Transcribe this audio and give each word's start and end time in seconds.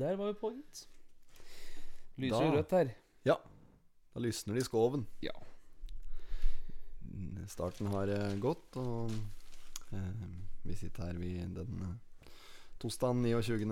Der 0.00 0.16
var 0.16 0.30
vi 0.32 0.38
på, 0.40 0.50
gitt. 0.56 0.86
Lyser 2.20 2.46
Da- 2.46 2.54
rødt 2.56 2.72
her. 2.76 2.92
Ja. 3.28 3.36
Da 4.14 4.20
lysner 4.24 4.56
det 4.56 4.62
i 4.64 4.68
skoven. 4.68 5.06
Ja. 5.22 5.34
Starten 7.50 7.88
har 7.90 8.08
eh, 8.12 8.36
gått, 8.40 8.76
og 8.78 9.10
eh, 9.92 10.24
vi 10.64 10.76
sitter 10.78 11.08
her 11.08 11.18
vi 11.18 11.32
den 11.42 11.80
eh, 11.82 12.30
torsdagen 12.80 13.24
29. 13.26 13.66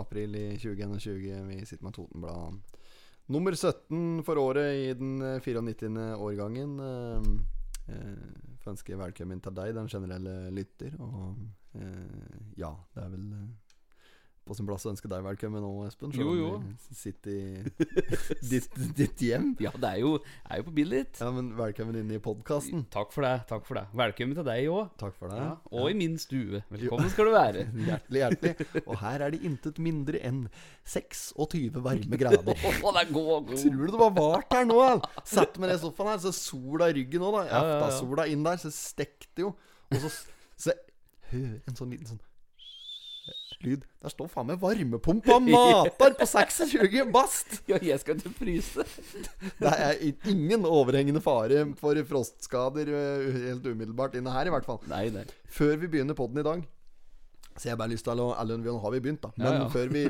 april 0.00 0.36
i 0.38 0.46
2021. 0.56 1.46
Vi 1.50 1.58
sitter 1.68 1.84
med 1.86 1.96
Totenblad 1.98 2.60
nummer 3.30 3.54
17 3.54 4.24
for 4.26 4.40
året 4.40 4.72
i 4.88 4.92
den 4.98 5.20
eh, 5.22 5.40
94. 5.44 5.90
årgangen. 6.16 6.76
Eh, 6.80 7.94
eh, 7.94 8.54
får 8.64 8.74
ønske 8.74 8.98
velkommen 9.00 9.40
til 9.44 9.54
deg, 9.58 9.74
den 9.76 9.88
generelle 9.92 10.36
lytter. 10.56 10.96
Og 11.04 11.36
eh, 11.76 12.54
ja, 12.60 12.72
det 12.96 13.04
er 13.04 13.12
vel 13.12 13.28
eh, 13.36 13.50
på 14.48 14.56
sin 14.56 14.66
plass 14.66 14.86
å 14.86 14.90
ønske 14.90 15.08
deg 15.10 15.22
velkommen 15.24 15.62
nå, 15.62 15.70
Espen. 15.86 16.12
Jo, 16.16 16.32
jo. 16.34 16.48
sitter 16.96 17.30
i 17.30 17.90
ditt, 18.52 18.70
ditt 18.96 19.24
hjem. 19.24 19.52
Ja, 19.64 19.72
det 19.76 19.90
er 19.90 20.00
jo, 20.02 20.12
er 20.48 20.60
jo 20.60 20.66
på 20.66 20.74
bildet 20.78 21.10
ditt. 21.10 21.20
Ja, 21.22 21.28
men 21.34 21.50
velkommen 21.58 21.98
inn 22.00 22.10
i 22.14 22.20
podkasten. 22.22 22.86
Takk 22.92 23.12
for 23.14 23.26
det. 23.26 23.34
takk 23.50 23.66
for 23.68 23.78
det 23.78 23.84
Velkommen 24.00 24.38
til 24.38 24.46
deg 24.48 24.70
òg. 24.72 24.92
Takk 25.00 25.16
for 25.18 25.32
det. 25.32 25.40
Ja, 25.42 25.50
og 25.76 25.90
i 25.92 25.96
min 25.98 26.16
stue. 26.20 26.62
Velkommen 26.72 27.12
skal 27.12 27.30
du 27.30 27.34
være. 27.36 27.66
Hjertelig, 27.90 28.22
hjertelig. 28.24 28.82
Og 28.86 28.94
her 29.02 29.26
er 29.26 29.34
det 29.36 29.42
intet 29.50 29.82
mindre 29.82 30.22
enn 30.26 30.42
26 30.88 31.78
varme 31.84 32.20
grader. 32.20 32.64
oh, 32.80 32.90
det 32.96 33.04
er 33.04 33.12
god, 33.12 33.34
god. 33.50 33.56
Tror 33.60 33.76
du 33.76 33.86
det 33.94 34.02
var 34.02 34.14
vart 34.16 34.56
her 34.56 34.66
nå? 34.68 34.80
Sett 35.28 35.60
meg 35.60 35.70
ned 35.70 35.78
i 35.78 35.84
sofaen 35.84 36.14
her, 36.14 36.22
så 36.24 36.34
sola 36.34 36.90
i 36.90 36.96
ryggen 36.96 37.26
òg, 37.28 37.36
da. 37.38 37.44
Ja, 37.50 37.60
ja, 37.74 37.78
ja. 37.84 37.92
Sola 38.00 38.26
inn 38.30 38.46
der, 38.46 38.58
så 38.62 38.72
stekte 38.74 39.46
jo. 39.46 39.54
Og 39.90 40.02
så, 40.06 40.10
så 40.58 40.74
en 41.30 41.76
sånn 41.78 41.92
liten 41.92 42.08
sånn 42.08 42.22
lyd. 43.66 43.84
Der 44.02 44.12
står 44.12 44.28
faen 44.32 44.48
meg 44.48 44.60
varmepumpa 44.62 45.36
matar 45.46 46.14
på 46.18 46.26
26 46.28 47.04
bast! 47.12 47.60
Ja, 47.70 47.78
jeg 47.84 48.00
skal 48.02 48.18
ikke 48.18 48.32
fryse. 48.38 48.84
Det 49.62 49.72
er 49.72 50.00
ingen 50.32 50.64
overhengende 50.68 51.22
fare 51.24 51.64
for 51.80 51.98
frostskader 52.08 52.88
eh, 52.88 53.40
helt 53.50 53.66
umiddelbart 53.66 54.14
inne 54.20 54.32
her, 54.34 54.48
i 54.48 54.54
hvert 54.54 54.68
fall. 54.68 54.80
Nei, 54.90 55.08
nei. 55.14 55.24
Før 55.50 55.76
vi 55.82 55.90
begynner 55.92 56.16
podden 56.18 56.40
i 56.40 56.46
dag 56.46 56.62
Så 57.58 57.66
jeg 57.66 57.74
har 57.74 57.80
bare 57.80 57.90
lyst 57.92 58.06
til 58.06 58.20
å 58.22 58.28
Eller 58.38 58.60
nå 58.62 58.76
har 58.80 58.92
vi 58.94 59.00
begynt, 59.02 59.24
da. 59.24 59.32
Men 59.36 59.46
Ja, 59.50 59.58
ja. 59.64 59.68
før 59.72 59.90
vi 59.92 60.04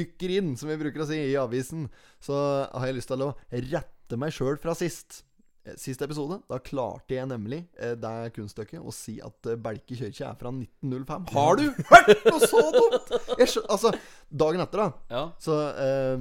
dykker 0.00 0.32
inn, 0.38 0.54
som 0.56 0.70
vi 0.72 0.78
bruker 0.80 1.04
å 1.04 1.08
si 1.10 1.18
i 1.28 1.36
avisen, 1.38 1.86
så 2.22 2.38
har 2.72 2.88
jeg 2.88 2.98
lyst 2.98 3.12
til 3.12 3.22
å 3.26 3.34
rette 3.52 4.18
meg 4.18 4.34
sjøl 4.34 4.56
fra 4.62 4.74
sist. 4.78 5.22
Eh, 5.66 5.74
Sist 5.80 6.02
episode, 6.06 6.38
da 6.48 6.58
klarte 6.62 7.16
jeg 7.16 7.26
nemlig 7.30 7.64
eh, 7.78 7.94
det 7.98 8.14
kunststykket 8.36 8.80
å 8.86 8.92
si 8.94 9.16
at 9.24 9.50
eh, 9.50 9.58
Belke 9.58 9.98
kirke 9.98 10.24
er 10.28 10.36
fra 10.38 10.52
1905. 10.54 11.26
Har 11.34 11.58
du 11.58 11.66
hørt 11.90 12.26
noe 12.30 12.48
så 12.48 12.62
dumt?! 12.76 13.14
Jeg 13.40 13.50
skjø 13.54 13.64
altså, 13.74 13.92
dagen 14.30 14.62
etter, 14.62 14.84
da, 14.86 15.16
Ja. 15.16 15.24
så 15.42 15.58
har 15.58 16.20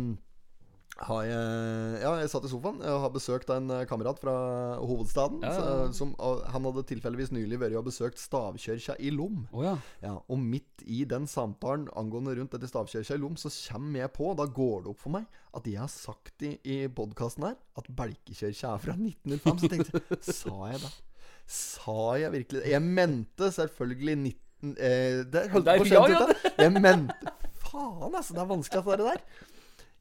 jeg 0.96 2.02
Ja, 2.02 2.12
jeg 2.22 2.30
satt 2.32 2.46
i 2.48 2.50
sofaen 2.50 2.78
og 2.80 3.02
har 3.04 3.12
besøkt 3.12 3.50
en 3.52 3.68
eh, 3.74 3.82
kamerat 3.90 4.20
fra 4.22 4.36
hovedstaden. 4.80 5.42
Ja, 5.44 5.52
ja, 5.52 5.64
Så, 5.90 5.98
som, 5.98 6.14
han 6.54 6.68
hadde 6.70 6.84
tilfeldigvis 6.88 7.34
nylig 7.36 7.60
vært 7.60 7.76
og 7.82 7.88
besøkt 7.90 8.22
stavkirka 8.22 8.96
i 9.04 9.12
Lom. 9.12 9.42
Oh, 9.52 9.64
ja. 9.66 9.74
Ja, 10.06 10.14
og 10.24 10.40
midt 10.40 10.86
i 10.88 11.02
den 11.10 11.28
samtalen 11.28 11.90
angående 12.00 12.38
rundt 12.40 12.56
dette 12.56 12.70
stavkirka 12.72 13.18
i 13.18 13.22
Lom, 13.22 13.36
så 13.36 13.52
kommer 13.52 14.06
jeg 14.06 14.14
på, 14.16 14.30
da 14.40 14.46
går 14.48 14.86
det 14.86 14.94
opp 14.94 15.02
for 15.04 15.16
meg, 15.18 15.26
at 15.56 15.68
jeg 15.68 15.82
har 15.84 15.92
sagt 15.92 16.46
i, 16.48 16.54
i 16.64 16.78
podkasten 16.88 17.50
her 17.50 17.58
at 17.80 17.90
Belkekirka 17.98 18.72
er 18.78 18.86
fra 18.86 18.96
1905. 18.96 19.60
Så 19.66 19.72
tenkte 19.72 20.00
jeg 20.00 20.22
Sa 20.40 20.56
jeg 20.72 20.80
det? 20.86 20.94
Sa 21.46 21.98
jeg 22.24 22.32
virkelig 22.40 22.62
det? 22.64 22.72
Jeg 22.72 22.86
mente 22.88 23.52
selvfølgelig 23.54 24.16
19... 24.24 24.72
Eh, 24.80 25.20
det 25.28 25.44
holdt 25.52 25.68
Der- 25.68 25.84
på 25.84 25.86
å 25.86 25.92
skjønne 25.92 26.16
ut, 26.16 26.32
da. 26.48 26.54
Jeg 26.64 26.74
mente 26.80 27.36
Faen, 27.66 28.16
altså. 28.16 28.32
Det 28.32 28.42
er 28.46 28.50
vanskelig 28.50 28.98
det 29.04 29.10
der. 29.12 29.22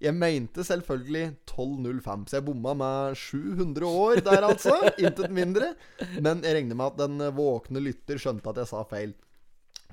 Jeg 0.02 0.14
mente 0.18 0.64
selvfølgelig 0.66 1.26
1205, 1.46 2.24
så 2.26 2.36
jeg 2.36 2.44
bomma 2.48 2.74
med 2.76 3.14
700 3.16 3.86
år 3.86 4.22
der, 4.26 4.46
altså. 4.48 4.74
Intet 4.98 5.30
mindre. 5.32 5.74
Men 6.18 6.42
jeg 6.44 6.58
regner 6.58 6.78
med 6.78 6.90
at 6.90 6.98
den 7.04 7.28
våkne 7.36 7.82
lytter 7.84 8.18
skjønte 8.20 8.50
at 8.50 8.64
jeg 8.64 8.70
sa 8.72 8.82
feil. 8.90 9.14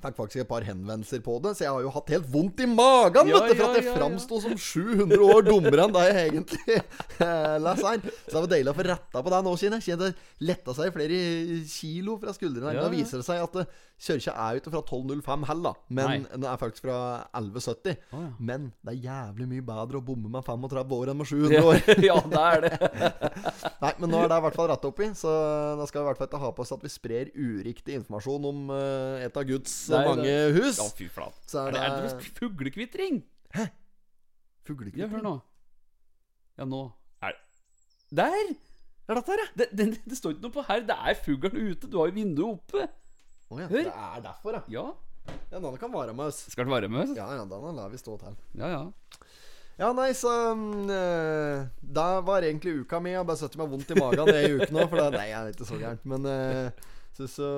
Fikk 0.02 0.16
faktisk 0.18 0.42
et 0.42 0.48
par 0.50 0.64
henvendelser 0.66 1.22
på 1.22 1.36
det, 1.44 1.54
så 1.56 1.66
jeg 1.66 1.74
har 1.76 1.84
jo 1.84 1.92
hatt 1.94 2.10
helt 2.10 2.28
vondt 2.32 2.62
i 2.64 2.66
magen 2.66 3.30
Ja, 3.30 3.38
vet 3.38 3.52
du, 3.52 3.60
for 3.60 3.68
at 3.68 3.78
jeg 3.78 3.86
ja, 3.86 3.92
ja. 3.92 3.98
framsto 4.00 4.40
som 4.42 4.56
700 4.58 5.22
år 5.22 5.46
dummere 5.46 5.86
enn 5.86 5.94
det 5.94 6.02
jeg 6.08 6.32
egentlig 6.32 6.76
eh, 7.28 7.56
leser 7.62 7.88
her. 7.92 8.04
Så 8.26 8.34
det 8.34 8.40
var 8.40 8.50
deilig 8.56 8.72
å 8.72 8.76
få 8.80 8.86
retta 8.88 9.22
på 9.22 9.34
det 9.34 9.40
nå, 9.46 9.54
Kine. 9.62 9.80
jeg. 9.86 10.00
Det 10.02 10.10
letta 10.42 10.74
seg 10.76 10.92
flere 10.94 11.22
kilo 11.70 12.18
fra 12.22 12.34
skuldrene. 12.36 12.74
Ja, 12.74 12.86
Da 12.86 12.92
viser 12.92 13.22
det 13.22 13.26
seg 13.28 13.42
at 13.44 13.60
eh, 13.62 13.80
kirka 14.02 14.34
er 14.34 14.56
jo 14.56 14.62
ikke 14.62 14.72
fra 14.74 14.82
1205 14.82 15.46
heller. 15.52 15.78
Men 15.94 16.26
den 16.32 16.46
er 16.48 16.58
faktisk 16.60 16.86
fra 16.88 16.98
1170. 17.30 17.98
Oh. 18.16 18.26
Men 18.42 18.70
det 18.82 18.96
er 18.96 19.06
jævlig 19.06 19.48
mye 19.52 19.66
bedre 19.66 20.00
å 20.00 20.04
bomme 20.04 20.32
med 20.32 20.42
35 20.46 20.96
år 20.98 21.12
enn 21.12 21.20
med 21.20 21.30
700 21.30 21.62
år. 21.70 21.82
ja, 22.10 22.18
det 22.32 22.42
er 22.42 22.66
det. 22.66 22.72
Nei, 23.84 23.92
men 24.02 24.10
nå 24.10 24.22
er 24.24 24.32
det 24.32 24.40
i 24.40 24.46
hvert 24.48 24.58
fall 24.58 24.70
retta 24.72 24.90
opp 24.90 25.02
i, 25.04 25.10
så 25.18 25.30
da 25.78 25.86
skal 25.88 26.00
vi 26.00 26.04
i 26.04 26.10
hvert 26.10 26.22
fall 26.22 26.30
ikke 26.30 26.42
ha 26.42 26.52
på 26.56 26.64
oss 26.64 26.74
at 26.74 26.82
vi 26.82 26.90
sprer 26.92 27.30
uriktig 27.36 27.98
informasjon 28.00 28.48
om 28.50 28.72
eh, 28.74 29.26
et 29.28 29.38
av 29.38 29.46
Guds 29.48 29.76
eh, 29.92 30.00
Nei, 30.00 30.08
mange 30.08 30.24
det- 30.26 30.56
hus. 30.56 30.78
Ja, 30.80 30.88
fy 30.98 31.08
flate. 31.12 31.38
Så 31.46 31.62
Er 31.62 31.68
er 31.68 31.72
det, 31.72 31.80
er 31.82 31.90
det 32.02 33.22
Hæ? 33.52 33.66
fuglekvitring? 34.66 35.00
Ja, 35.02 35.08
hør 35.12 35.22
nå. 35.22 35.34
Ja, 36.58 36.64
nå 36.68 36.82
er 37.22 37.32
Der! 38.14 38.52
Er 39.08 39.14
dette 39.18 39.32
her, 39.32 39.40
ja? 39.42 39.48
Det, 39.58 39.66
det, 39.76 39.86
det 40.08 40.16
står 40.18 40.34
ikke 40.36 40.44
noe 40.46 40.54
på 40.54 40.62
her. 40.68 40.80
Det 40.88 40.96
er 40.96 41.14
fuglen 41.24 41.56
ute. 41.72 41.88
Du 41.90 41.98
har 41.98 42.10
jo 42.10 42.14
vinduet 42.16 42.58
oppe. 42.60 42.84
Oh, 43.50 43.58
ja. 43.60 43.66
Hør. 43.68 43.88
Det 43.88 43.92
er 43.92 44.20
derfor, 44.24 44.52
ja. 44.56 44.62
Ja. 44.72 44.84
Ja, 45.52 45.58
denne 45.58 45.78
kan 45.78 45.92
vare 45.92 46.14
med 46.16 46.30
oss. 46.30 46.44
Skal 46.50 46.64
den 46.66 46.72
være 46.74 46.88
med? 46.88 47.02
oss? 47.10 47.16
Ja, 47.16 47.26
ja, 47.36 47.44
da 47.46 47.58
lar 47.74 47.90
vi 47.92 47.98
stå 48.00 48.16
til. 48.20 48.36
Ja, 48.58 48.68
ja. 48.72 48.82
Ja, 49.80 49.88
nei, 49.96 50.10
så 50.14 50.30
um, 50.52 50.86
Det 50.86 52.06
var 52.28 52.44
egentlig 52.46 52.74
uka 52.84 53.00
mi. 53.00 53.10
Jeg 53.14 53.22
har 53.22 53.26
bare 53.28 53.40
satt 53.40 53.56
meg 53.58 53.70
vondt 53.72 53.90
i 53.90 53.98
magen 53.98 54.28
i 54.30 54.42
uke 54.56 54.70
nå. 54.70 54.86
For 54.88 54.98
det, 55.00 55.08
nei, 55.16 55.26
jeg 55.32 55.38
er 55.40 55.52
ikke 55.54 55.68
så 55.68 55.78
gærent. 55.80 56.04
Men 56.12 56.26
uh, 56.28 56.90
så, 57.12 57.26
så 57.28 57.48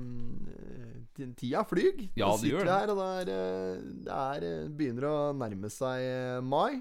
mm, 0.00 1.34
Tida 1.38 1.62
flyr. 1.68 2.08
Ja, 2.18 2.30
det 2.40 2.50
gjør 2.50 2.66
det. 2.66 2.74
Her, 2.74 2.92
og 2.94 2.98
det, 3.00 3.08
er, 3.10 3.30
eh, 3.34 3.84
det 4.06 4.16
er, 4.16 4.46
eh, 4.48 4.68
begynner 4.80 5.06
å 5.10 5.16
nærme 5.36 5.70
seg 5.72 6.02
eh, 6.06 6.40
mai. 6.42 6.80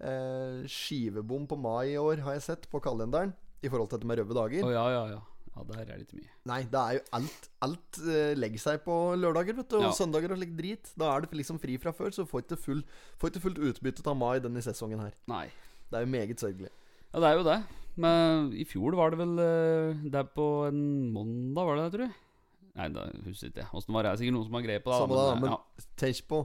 Eh, 0.00 0.66
skivebom 0.68 1.46
på 1.48 1.56
mai 1.60 1.94
i 1.94 2.00
år 2.00 2.20
har 2.26 2.36
jeg 2.36 2.46
sett 2.50 2.68
på 2.72 2.80
kalenderen. 2.84 3.32
I 3.64 3.70
forhold 3.72 3.88
til 3.90 3.98
dette 4.00 4.10
med 4.10 4.18
røde 4.20 4.36
dager. 4.36 4.66
Oh, 4.66 4.74
ja, 4.74 4.84
ja, 4.92 5.04
ja. 5.16 5.22
Ja, 5.56 5.62
der 5.70 5.88
er 5.94 6.00
litt 6.02 6.10
mye. 6.12 6.28
Nei, 6.50 6.58
det 6.68 6.76
er 6.82 6.96
jo 6.98 7.04
alt 7.16 7.46
Alt 7.64 7.98
legger 8.36 8.60
seg 8.60 8.82
på 8.84 8.92
lørdager, 9.16 9.56
vet 9.56 9.70
du. 9.72 9.78
Og 9.78 9.86
Ja. 9.86 9.92
søndager 9.96 10.34
og 10.34 10.36
slikt 10.42 10.52
drit. 10.58 10.90
Da 11.00 11.14
er 11.16 11.24
det 11.24 11.32
liksom 11.40 11.56
fri 11.62 11.78
fra 11.80 11.94
før, 11.96 12.12
så 12.12 12.26
får 12.28 12.42
ikke 12.44 12.58
full, 12.60 12.82
får 13.16 13.30
ikke 13.32 13.40
fullt 13.46 13.62
utbytte 13.70 14.04
av 14.12 14.18
mai 14.20 14.36
denne 14.44 14.60
sesongen 14.60 15.00
her. 15.00 15.14
Nei. 15.32 15.46
Det 15.88 15.96
er 15.96 16.04
jo 16.04 16.12
meget 16.12 16.36
sørgelig. 16.44 16.68
Ja, 17.14 17.22
det 17.24 17.30
er 17.30 17.38
jo 17.40 17.46
det. 17.48 17.56
Men 18.02 18.52
i 18.52 18.66
fjor 18.68 18.96
var 18.98 19.12
det 19.14 19.20
vel 19.22 19.38
eh, 19.40 20.04
Det 20.04 20.20
er 20.20 20.30
på 20.36 20.46
en 20.68 20.80
mandag, 21.14 21.64
var 21.64 21.78
det 21.78 21.84
det, 21.86 21.92
tror 21.94 22.06
jeg? 22.06 22.16
Nei, 22.76 22.88
da 22.92 23.06
husker 23.24 23.48
jeg 23.48 23.54
ikke. 23.54 23.68
Åssen 23.78 23.96
var 23.96 24.04
det? 24.04 24.12
Er 24.12 24.20
sikkert 24.20 24.36
noen 24.36 24.48
som 24.48 24.58
har 24.58 24.64
greie 24.66 24.82
på 24.84 24.92
det. 24.92 24.98
Samme 25.00 25.20
da, 25.20 25.36
men 25.40 25.52
ja. 25.54 25.86
tenk 25.96 26.24
på 26.28 26.40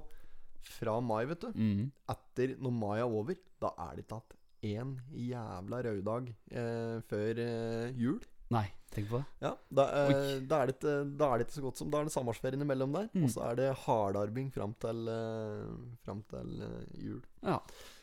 Fra 0.77 0.99
mai, 1.03 1.23
vet 1.27 1.43
du. 1.43 1.49
Mm. 1.57 1.87
Etter 2.13 2.53
når 2.61 2.77
mai 2.77 2.97
er 2.99 3.07
over, 3.07 3.39
da 3.61 3.73
er 3.89 3.97
det 3.97 4.05
ikke 4.05 4.21
igjen 4.61 4.93
én 5.11 5.31
jævla 5.31 5.79
røddag 5.87 6.27
eh, 6.53 6.99
før 7.09 7.41
eh, 7.41 7.97
jul. 7.97 8.19
Nei, 8.51 8.65
tenk 8.91 9.07
på 9.09 9.21
det. 9.21 9.25
Ja, 9.41 9.53
da, 9.71 9.85
eh, 10.03 10.35
da, 10.45 10.59
er 10.59 10.69
det 10.69 10.75
ikke, 10.75 10.95
da 11.17 11.29
er 11.31 11.39
det 11.39 11.47
ikke 11.47 11.57
så 11.57 11.63
godt 11.65 11.81
som 11.81 11.91
Da 11.91 12.01
er 12.01 12.09
det 12.09 12.13
sommerferien 12.13 12.65
imellom 12.65 12.93
der. 12.97 13.07
Mm. 13.15 13.25
Og 13.25 13.33
så 13.33 13.45
er 13.47 13.57
det 13.59 13.69
hardarbeid 13.85 14.51
fram 14.53 14.75
til, 14.85 15.07
eh, 15.11 15.73
fram 16.05 16.21
til 16.29 16.61
eh, 16.67 17.01
jul. 17.07 17.21
Ja. 17.41 17.57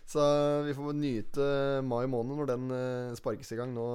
Så 0.08 0.22
vi 0.64 0.74
får 0.76 0.94
nyte 0.96 1.46
mai 1.84 2.06
måned 2.08 2.38
når 2.38 2.48
den 2.48 2.70
eh, 2.72 3.16
sparkes 3.18 3.50
i 3.52 3.58
gang 3.58 3.74
nå 3.76 3.88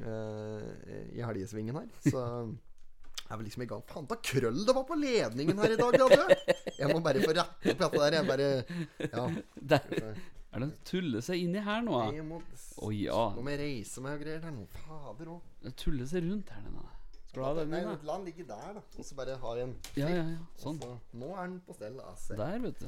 eh, 0.00 0.68
i 1.12 1.20
helgesvingen 1.20 1.76
her. 1.76 1.90
Så 2.06 2.20
er 3.28 3.36
var 3.36 3.44
liksom 3.44 3.64
i 3.64 3.68
gang. 3.68 3.82
Faen, 3.90 4.08
ta 4.08 4.16
krøll 4.24 4.62
det 4.64 4.76
var 4.76 4.86
på 4.88 4.96
ledningen 4.96 5.60
her 5.60 5.74
i 5.74 5.80
dag, 5.80 5.98
da, 6.00 6.08
du! 6.08 6.54
Jeg 6.78 6.88
må 6.90 7.02
bare 7.04 7.24
få 7.24 7.34
rette 7.36 7.74
opp 7.74 7.82
dette 7.82 8.00
der. 8.00 8.16
Jeg 8.18 8.30
bare 8.30 8.48
Ja. 9.10 9.26
Der, 9.74 10.16
er 10.54 10.62
det 10.62 10.70
tulle 10.86 11.20
seg 11.24 11.40
inni 11.42 11.60
her 11.66 11.80
nå? 11.82 11.92
da? 11.98 12.10
Jeg 12.14 12.24
må, 12.28 12.40
Å 12.78 12.90
ja. 12.94 13.22
Nå 13.34 13.42
må 13.42 13.52
jeg 13.56 13.60
reise 13.64 14.04
meg 14.04 14.16
og 14.16 14.24
greier. 14.24 14.42
Det 14.44 14.48
er 14.48 14.54
noe 14.54 14.82
fader 14.84 15.32
òg. 15.34 15.54
Det 15.64 15.72
tuller 15.82 16.08
seg 16.08 16.24
rundt 16.28 16.52
her, 16.54 16.64
denne. 16.64 16.84
Skal 17.26 17.40
du 17.40 17.46
ha 17.48 17.54
den 17.58 17.72
da? 17.74 17.96
la 18.06 18.16
den 18.20 18.28
ligge 18.28 18.44
der, 18.46 18.76
da. 18.76 18.82
Og 18.94 19.08
så 19.08 19.16
bare 19.18 19.34
har 19.42 19.58
jeg 19.58 19.66
en 19.66 19.74
Ja, 19.98 20.08
ja, 20.12 20.26
ja. 20.30 20.44
Sånn. 20.60 20.78
Også, 20.78 21.18
nå 21.18 21.32
er 21.34 21.48
den 21.48 21.56
på 21.66 21.74
stell. 21.74 21.98
Altså. 22.04 22.36
Der, 22.38 22.60
vet 22.62 22.84
du. 22.84 22.86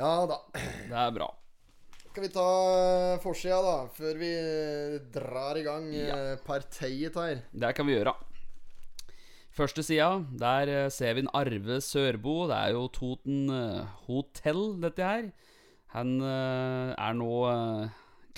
Ja 0.00 0.14
da. 0.30 0.38
Det 0.56 0.96
er 0.96 1.12
bra. 1.14 1.28
Skal 2.10 2.24
vi 2.24 2.30
ta 2.34 2.46
forsida, 3.22 3.60
da, 3.62 3.74
før 3.94 4.16
vi 4.18 4.30
drar 5.14 5.58
i 5.60 5.62
gang 5.66 5.84
Ja. 5.94 6.16
eh, 6.32 6.40
partiet 6.46 7.14
her? 7.20 7.42
Det 7.52 7.70
kan 7.76 7.86
vi 7.86 7.94
gjøre. 7.98 8.16
Første 9.54 9.82
sida, 9.84 10.08
der 10.40 10.70
eh, 10.72 10.88
ser 10.90 11.14
vi 11.18 11.24
en 11.24 11.30
Arve 11.36 11.78
Sørbo. 11.84 12.48
Det 12.50 12.56
er 12.56 12.72
jo 12.74 12.86
Toten 12.94 13.50
eh, 13.50 13.84
hotell, 14.08 14.62
dette 14.82 15.04
her. 15.06 15.30
Han 15.94 16.16
eh, 16.22 16.94
er 16.96 17.14
nå 17.18 17.30
eh, 17.50 17.88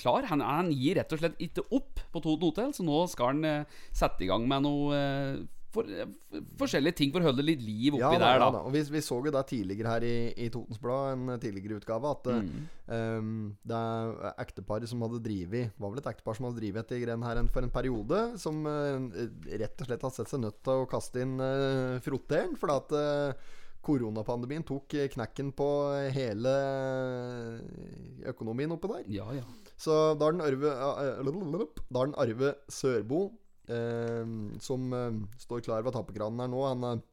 klar. 0.01 0.25
Han, 0.29 0.41
han 0.45 0.71
gir 0.73 0.97
rett 0.99 1.13
og 1.13 1.21
slett 1.23 1.41
ikke 1.41 1.65
opp 1.73 2.01
på 2.13 2.21
Toten 2.25 2.49
hotell, 2.49 2.73
så 2.77 2.85
nå 2.85 3.03
skal 3.09 3.33
han 3.33 3.45
eh, 3.45 3.81
sette 3.93 4.25
i 4.25 4.29
gang 4.29 4.45
med 4.49 4.65
noe 4.67 4.97
eh, 4.99 5.43
for, 5.73 5.89
for, 5.89 6.43
forskjellige 6.61 6.97
ting 6.99 7.13
for 7.13 7.23
å 7.23 7.27
holde 7.29 7.45
litt 7.45 7.63
liv 7.63 7.95
oppi 7.97 8.03
Ja, 8.03 8.11
da, 8.13 8.19
der, 8.23 8.43
ja, 8.43 8.49
da. 8.55 8.61
Og 8.67 8.75
vi, 8.75 8.83
vi 8.93 9.01
så 9.05 9.17
jo 9.25 9.33
da 9.33 9.41
tidligere 9.47 9.95
her 9.95 10.05
i, 10.07 10.15
i 10.45 10.49
Totens 10.53 10.81
Blad, 10.81 11.15
en 11.15 11.41
tidligere 11.41 11.79
utgave, 11.81 12.13
at 12.17 12.29
eh, 12.33 12.41
Mm. 12.43 12.63
um, 12.91 13.33
det 13.63 13.77
er 13.79 14.37
ekteparet 14.43 14.89
som 14.89 15.03
hadde 15.05 15.21
drevet 15.23 15.71
Var 15.79 15.91
vel 15.93 16.01
et 16.01 16.09
ektepar 16.11 16.35
som 16.35 16.47
hadde 16.49 16.59
drevet 16.59 16.83
etter 16.83 16.99
greiene 17.03 17.27
her 17.29 17.39
en, 17.39 17.49
for 17.53 17.63
en 17.63 17.71
periode, 17.73 18.21
som 18.41 18.63
uh, 18.67 18.97
rett 19.63 19.83
og 19.83 19.87
slett 19.87 20.03
har 20.07 20.13
sett 20.15 20.31
seg 20.33 20.41
nødt 20.43 20.59
til 20.65 20.83
å 20.83 20.87
kaste 20.91 21.23
inn 21.23 21.37
uh, 21.39 21.99
frotteren, 22.03 22.57
fordi 22.59 22.79
at 22.81 22.95
uh, 22.97 23.59
koronapandemien 23.83 24.63
tok 24.65 24.95
eh, 24.95 25.09
knekken 25.11 25.51
på 25.57 25.67
hele 26.15 26.53
eh, 27.03 28.27
økonomien 28.31 28.71
oppe 28.75 28.91
der. 28.93 29.07
Ja, 29.11 29.27
ja. 29.35 29.43
Så 29.79 30.13
da 30.19 30.29
er 30.29 30.37
den 30.37 30.45
Arve 30.45 30.71
eh, 30.71 32.13
Arve 32.23 32.53
Sørbo 32.71 33.25
eh, 33.25 33.42
som 34.63 34.93
eh, 34.93 35.19
står 35.39 35.63
klar 35.65 35.83
ved 35.85 35.95
tappekranen 35.95 36.43
her 36.43 36.51
nå. 36.51 36.63
Han 36.67 36.87
eh, 36.89 37.03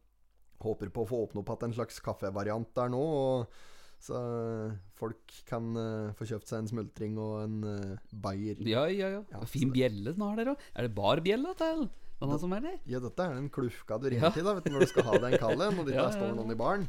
håper 0.65 0.91
på 0.93 1.05
å 1.05 1.09
få 1.11 1.25
åpne 1.27 1.43
opp 1.45 1.53
igjen 1.55 1.71
en 1.71 1.77
slags 1.79 2.01
kaffevariant 2.05 2.73
der 2.77 2.91
nå. 2.93 3.01
Og, 3.01 3.61
så 4.01 4.17
eh, 4.17 4.77
folk 4.97 5.35
kan 5.49 5.71
eh, 5.77 6.13
få 6.17 6.27
kjøpt 6.31 6.49
seg 6.49 6.63
en 6.63 6.71
smultring 6.71 7.19
og 7.21 7.35
en 7.43 7.57
uh, 7.67 7.97
bayer. 8.11 8.61
Ja, 8.65 8.87
ja, 8.89 9.11
ja. 9.19 9.25
Ja, 9.35 9.43
fin 9.49 9.73
bjelle 9.75 10.15
den 10.17 10.25
har 10.25 10.39
dere 10.41 10.55
òg. 10.55 10.63
Er 10.73 10.89
det 10.89 10.95
bar 10.97 11.21
bjelle 11.25 11.53
til 11.61 11.85
det, 12.21 12.39
som 12.41 12.53
er? 12.57 12.71
Ja, 12.89 13.01
dette 13.01 13.25
er 13.27 13.37
den 13.37 13.51
klufka 13.53 13.97
du 14.01 14.09
Ja. 14.09 14.15
ringer 14.17 14.35
til 14.37 14.45
da, 14.45 14.57
vet 14.57 14.67
du, 14.69 14.73
når 14.75 14.85
du 14.85 14.91
skal 14.93 15.07
ha 15.09 15.21
deg 15.21 15.37
en 15.37 15.41
kall 15.45 15.63
en, 15.69 15.79
og 15.81 15.87
det 15.89 15.95
Ja, 15.95 16.09
ikke 16.09 16.17
ja, 16.17 16.17
står 16.19 16.35
noen 16.37 16.53
i 16.53 16.59
baren. 16.61 16.89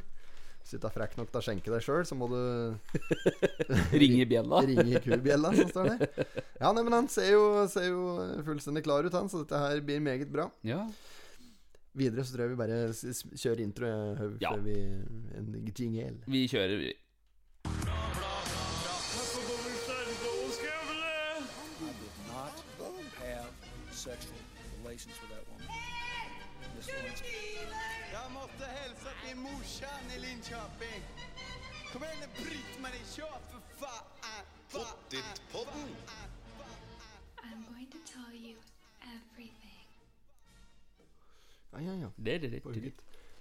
Hvis 0.62 0.72
du 0.72 0.78
ikke 0.78 0.90
er 0.92 0.94
frekk 0.96 1.16
nok 1.18 1.32
til 1.34 1.40
å 1.40 1.44
skjenke 1.44 1.72
deg 1.74 1.82
sjøl, 1.84 2.04
så 2.08 2.16
må 2.16 2.28
du 2.32 2.38
Ringe 4.02 4.26
bjella. 4.30 4.62
ringe 4.70 5.02
kubjella 5.04 5.52
som 5.58 5.72
står 5.74 5.90
der. 5.90 6.28
Ja, 6.62 6.72
nei, 6.72 6.84
men 6.86 6.94
han 6.96 7.10
ser 7.12 7.32
jo, 7.34 7.42
ser 7.72 7.90
jo 7.90 8.04
fullstendig 8.48 8.84
klar 8.86 9.08
ut, 9.08 9.16
han, 9.18 9.30
så 9.32 9.42
dette 9.44 9.60
her 9.62 9.82
blir 9.86 10.04
meget 10.06 10.30
bra. 10.32 10.48
Ja. 10.68 10.84
Videre 11.98 12.24
så 12.24 12.32
tror 12.38 12.46
jeg 12.46 12.54
vi 12.54 12.60
bare 12.62 12.78
kjører 13.36 13.64
intro 13.66 13.90
jeg, 13.90 14.36
Ja. 14.46 14.54
før 14.54 14.62
vi 14.64 14.76
En 15.36 15.50
jingle. 15.76 16.22
Vi 16.32 16.46
kjører, 16.48 16.86
Pottitpodden. 35.12 35.88
I'm 37.44 37.60
going 37.68 37.88
to 37.92 38.00
tell 38.08 38.32
you 38.32 38.56
everything. 39.04 39.88
Ja, 41.74 41.82
ja, 41.82 41.96
ja. 42.02 42.10
Det, 42.16 42.38
det, 42.38 42.48
det, 42.48 42.62
På 42.64 42.72
det. 42.72 42.94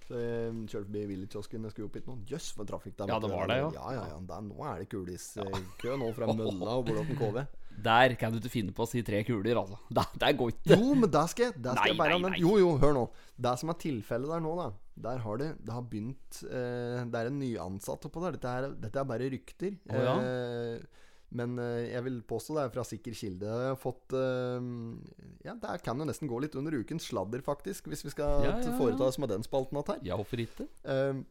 Så 0.03 0.19
jeg 0.19 0.51
kjørte 0.67 0.89
forbi 0.89 1.03
Village-kiosken. 1.13 1.63
Jeg 1.63 1.71
skulle 1.71 1.87
opp 1.87 1.95
hit 1.95 2.09
nå. 2.11 2.17
Jøss, 2.27 2.49
for 2.57 2.67
trafikk 2.67 2.97
der. 2.99 3.13
Ja, 3.13 3.21
det 3.23 3.31
var 3.31 3.47
det, 3.47 3.57
ja. 3.61 3.71
Ja, 3.77 3.93
ja, 3.95 4.03
ja. 4.11 4.19
Der, 4.33 4.43
nå 4.49 4.67
er 4.67 4.83
det 4.83 4.89
kuliskø 4.91 5.95
nå 6.01 6.11
fra 6.17 6.27
Mølla 6.35 6.75
og 6.75 6.85
Bolåten 6.91 7.19
KV. 7.21 7.41
Der 7.87 8.17
kan 8.19 8.33
du 8.35 8.41
ikke 8.41 8.51
finne 8.51 8.75
på 8.75 8.83
å 8.83 8.89
si 8.91 8.99
tre 9.07 9.23
kuler, 9.23 9.55
altså. 9.63 9.79
Det, 9.95 10.03
der 10.19 10.35
går 10.43 10.51
ikke. 10.51 10.75
Jo, 10.75 10.91
men 10.91 11.07
der 11.15 11.31
skal 11.31 11.47
jeg, 11.47 11.55
der 11.55 11.77
skal 11.77 11.85
Nei, 11.85 11.89
jeg 11.93 12.01
bare 12.03 12.17
nei, 12.19 12.33
nei. 12.33 12.41
Jo, 12.43 12.57
jo, 12.59 12.73
hør 12.83 12.97
nå. 12.99 13.09
Det 13.47 13.53
som 13.63 13.71
er 13.71 13.79
tilfellet 13.87 14.35
der 14.35 14.43
nå, 14.43 14.57
da 14.59 14.67
Der 15.07 15.23
har 15.23 15.39
det 15.39 15.47
Det 15.63 15.71
har 15.71 15.85
begynt 15.87 16.41
eh, 16.43 16.99
Det 17.07 17.21
er 17.21 17.29
en 17.31 17.39
nyansatt 17.39 18.09
oppå 18.11 18.25
der. 18.25 18.35
Dette 18.35 18.57
er, 18.59 18.73
dette 18.83 18.99
er 18.99 19.07
bare 19.07 19.31
rykter. 19.31 19.79
Oh, 19.87 20.03
ja? 20.03 20.17
Eh, 20.19 20.99
men 21.37 21.55
eh, 21.63 21.91
jeg 21.93 22.03
vil 22.07 22.19
påstå 22.27 22.57
det 22.57 22.63
er 22.65 22.71
fra 22.73 22.83
sikker 22.87 23.15
kilde. 23.15 23.47
Jeg 23.47 23.71
har 23.71 23.79
fått 23.79 24.15
eh, 24.17 24.65
Ja, 25.47 25.55
det 25.55 25.77
kan 25.85 25.99
jo 26.01 26.07
nesten 26.07 26.29
gå 26.31 26.41
litt 26.43 26.57
under 26.59 26.75
ukens 26.75 27.07
sladder, 27.07 27.43
faktisk, 27.45 27.87
hvis 27.91 28.03
vi 28.07 28.13
skal 28.13 28.47
Ja, 28.47 28.55
ja, 28.59 28.73
foreta 28.79 29.07
oss 29.07 29.19
med 29.21 29.31
den 29.31 29.45
spalten 29.47 29.79
att 29.79 29.93
her. 29.93 30.01
Ja, 30.11 30.19
hvorfor 30.19 30.43
ikke? 30.43 30.67
Uh, 30.83 31.23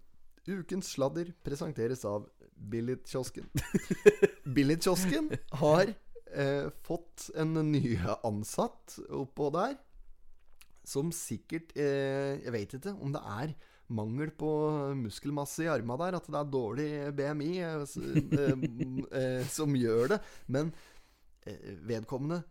ukens 0.49 0.95
sladder 0.95 1.33
presenteres 1.45 2.07
av 2.09 2.29
Billigkiosken. 2.57 3.49
Billigkiosken 4.57 5.31
har 5.61 5.93
uh, 5.93 6.73
fått 6.87 7.29
en 7.37 7.55
ny 7.69 7.99
ansatt 8.25 8.99
oppå 9.09 9.53
der. 9.55 9.77
Som 10.89 11.13
sikkert 11.13 11.75
uh, 11.77 12.41
Jeg 12.41 12.53
vet 12.57 12.79
ikke 12.79 12.97
om 12.97 13.13
det 13.13 13.21
er 13.21 13.53
mangel 13.95 14.31
på 14.37 14.51
muskelmasse 14.99 15.67
i 15.67 15.71
arma 15.73 15.99
der. 16.01 16.19
At 16.21 16.31
det 16.31 16.39
er 16.41 16.55
dårlig 16.55 16.89
BMI 17.19 17.51
eh, 17.67 17.85
eh, 18.39 18.65
eh, 19.21 19.45
som 19.51 19.77
gjør 19.77 20.15
det. 20.15 20.23
Men 20.53 20.73
vedkommende 21.89 22.43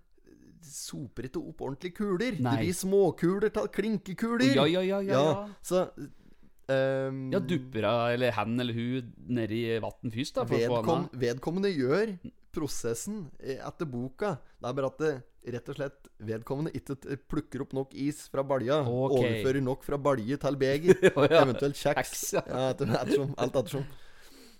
soper 0.65 1.30
ikke 1.30 1.41
opp 1.41 1.62
ordentlige 1.63 2.00
kuler. 2.01 2.39
Nei. 2.39 2.56
Det 2.56 2.65
blir 2.65 2.77
småkuler 2.77 3.53
til 3.56 3.69
klinkekuler. 3.75 4.50
Ja, 4.57 4.65
ja, 4.68 4.83
ja, 4.83 5.00
ja, 5.06 5.21
ja. 5.30 5.45
Så 5.63 5.86
um, 5.95 7.21
Ja, 7.31 7.39
dupper 7.39 7.88
hun 7.88 8.18
eller 8.18 8.36
han 8.36 8.59
eller 8.59 8.75
hun 8.75 9.13
nedi 9.39 9.63
vann 9.83 10.13
først, 10.13 10.36
da? 10.36 10.45
Vedkom, 10.50 11.07
vedkommende 11.21 11.71
gjør 11.71 12.18
prosessen 12.60 13.26
eh, 13.40 13.58
etter 13.58 13.90
boka. 13.90 14.36
Det 14.60 14.70
er 14.70 14.78
bare 14.78 14.92
at 14.92 15.02
det, 15.02 15.14
rett 15.56 15.72
og 15.72 15.80
slett 15.80 16.10
vedkommende 16.30 16.74
ikke 16.76 17.18
plukker 17.32 17.64
opp 17.64 17.74
nok 17.78 17.96
is 17.96 18.26
fra 18.32 18.44
balja. 18.46 18.82
Okay. 18.84 19.24
Overfører 19.24 19.64
nok 19.66 19.88
fra 19.88 20.00
balje 20.10 20.38
til 20.44 20.60
beger. 20.60 21.00
oh, 21.16 21.26
ja. 21.26 21.44
Eventuelt 21.46 21.80
kjeks. 21.80 22.26
Ja. 22.38 22.44
ja. 22.46 22.66
etter, 22.74 22.92
ettersom, 23.00 23.34
alt 23.40 23.60
ettersom. 23.64 23.88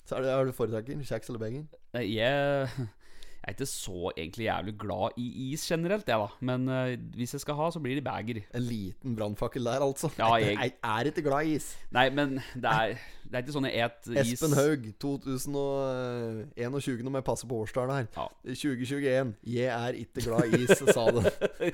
Så 0.10 0.18
er 0.18 0.26
det, 0.26 0.32
har 0.34 0.48
du 0.48 0.56
foretrekker 0.58 1.04
kjeks 1.06 1.30
eller 1.30 1.44
beger? 1.44 1.68
Jeg, 2.00 2.90
jeg 3.40 3.48
er 3.48 3.52
ikke 3.56 3.66
så 3.72 4.12
egentlig 4.18 4.46
jævlig 4.46 4.74
glad 4.80 5.10
i 5.18 5.52
is 5.54 5.62
generelt, 5.66 6.08
jeg, 6.08 6.18
da. 6.20 6.28
Men 6.42 6.68
uh, 6.70 6.96
hvis 7.16 7.34
jeg 7.34 7.42
skal 7.42 7.56
ha, 7.56 7.70
så 7.72 7.80
blir 7.80 7.96
det 7.96 8.04
beger. 8.04 8.42
En 8.54 8.62
liten 8.68 9.16
brannfakkel 9.16 9.64
der, 9.66 9.80
altså. 9.82 10.10
Ja, 10.20 10.34
jeg- 10.36 10.58
jeg 10.60 10.74
er 10.84 11.04
ikke 11.10 11.22
glad 11.26 11.46
i 11.48 11.56
is. 11.56 11.78
Nei, 11.92 12.10
men 12.10 12.36
det 12.54 12.66
er, 12.66 12.88
det 13.24 13.34
er 13.34 13.38
ikke 13.46 13.54
sånn 13.56 13.66
jeg 13.72 13.86
et 13.86 14.08
is 14.26 14.34
Espen 14.34 14.54
Haug, 14.60 14.90
2021, 15.00 17.08
om 17.08 17.16
jeg 17.20 17.24
passer 17.28 17.48
på 17.50 17.56
årstallet 17.64 17.96
her. 17.96 18.06
Ja. 18.18 18.26
2021. 18.54 19.34
Jeg 19.56 19.66
er 19.74 19.92
ikke 20.04 20.22
glad 20.28 20.44
i 20.54 20.56
is, 20.66 20.78
sa 20.94 21.04
den. 21.12 21.24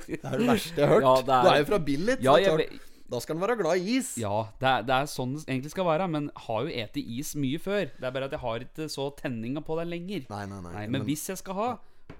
Det 0.06 0.20
er 0.22 0.38
det 0.38 0.48
verste 0.48 0.80
jeg 0.80 0.88
har 0.88 0.94
hørt. 0.94 1.02
Ja, 1.06 1.14
det 1.22 1.28
er- 1.34 1.42
Du 1.42 1.48
er 1.54 1.58
jo 1.58 1.64
fra 1.72 1.78
Billit. 1.78 2.18
Ja, 2.24 2.34
jeg 2.36 2.68
Da 3.10 3.20
skal 3.22 3.36
han 3.36 3.44
være 3.44 3.58
glad 3.60 3.82
i 3.82 3.96
is. 4.00 4.14
Ja, 4.18 4.48
det 4.60 4.68
er, 4.70 4.86
det 4.86 4.94
er 4.96 5.10
sånn 5.10 5.36
det 5.38 5.44
egentlig 5.46 5.70
skal 5.74 5.86
være. 5.86 6.08
Men 6.10 6.30
har 6.46 6.66
jo 6.66 6.72
eti 6.84 7.04
is 7.20 7.34
mye 7.38 7.60
før. 7.62 7.90
Det 7.94 8.08
er 8.08 8.14
bare 8.14 8.30
at 8.30 8.34
jeg 8.34 8.42
har 8.42 8.64
ikke 8.66 8.88
så 8.92 9.10
tenninga 9.18 9.62
på 9.66 9.78
det 9.78 9.86
lenger. 9.92 10.26
Nei, 10.32 10.44
nei, 10.50 10.62
nei. 10.64 10.72
Nei, 10.80 10.86
men 10.90 11.06
hvis 11.06 11.28
jeg 11.30 11.38
skal 11.42 11.58
ha, 11.60 11.68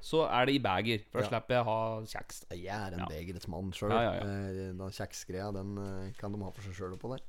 så 0.01 0.25
er 0.31 0.47
det 0.47 0.55
i 0.55 0.59
beger. 0.63 1.01
For 1.11 1.21
da 1.21 1.25
Ja. 1.25 1.31
slipper 1.31 1.55
jeg 1.57 1.65
ha 1.65 2.01
kjeks. 2.03 2.45
Jeg 2.51 2.67
er 2.67 2.93
en 2.95 2.99
Ja. 3.01 3.07
begerets 3.07 3.49
mann 3.49 3.71
sjøl. 3.73 3.91
Ja, 3.91 4.03
ja, 4.03 4.13
ja. 4.15 4.73
Den 4.73 4.79
kjeksgreia 4.79 5.53
den 5.55 5.79
eh, 5.79 6.13
kan 6.19 6.33
de 6.33 6.39
ha 6.43 6.51
for 6.51 6.63
seg 6.63 6.75
sjøl 6.75 6.97
oppå 6.99 7.11
der. 7.17 7.23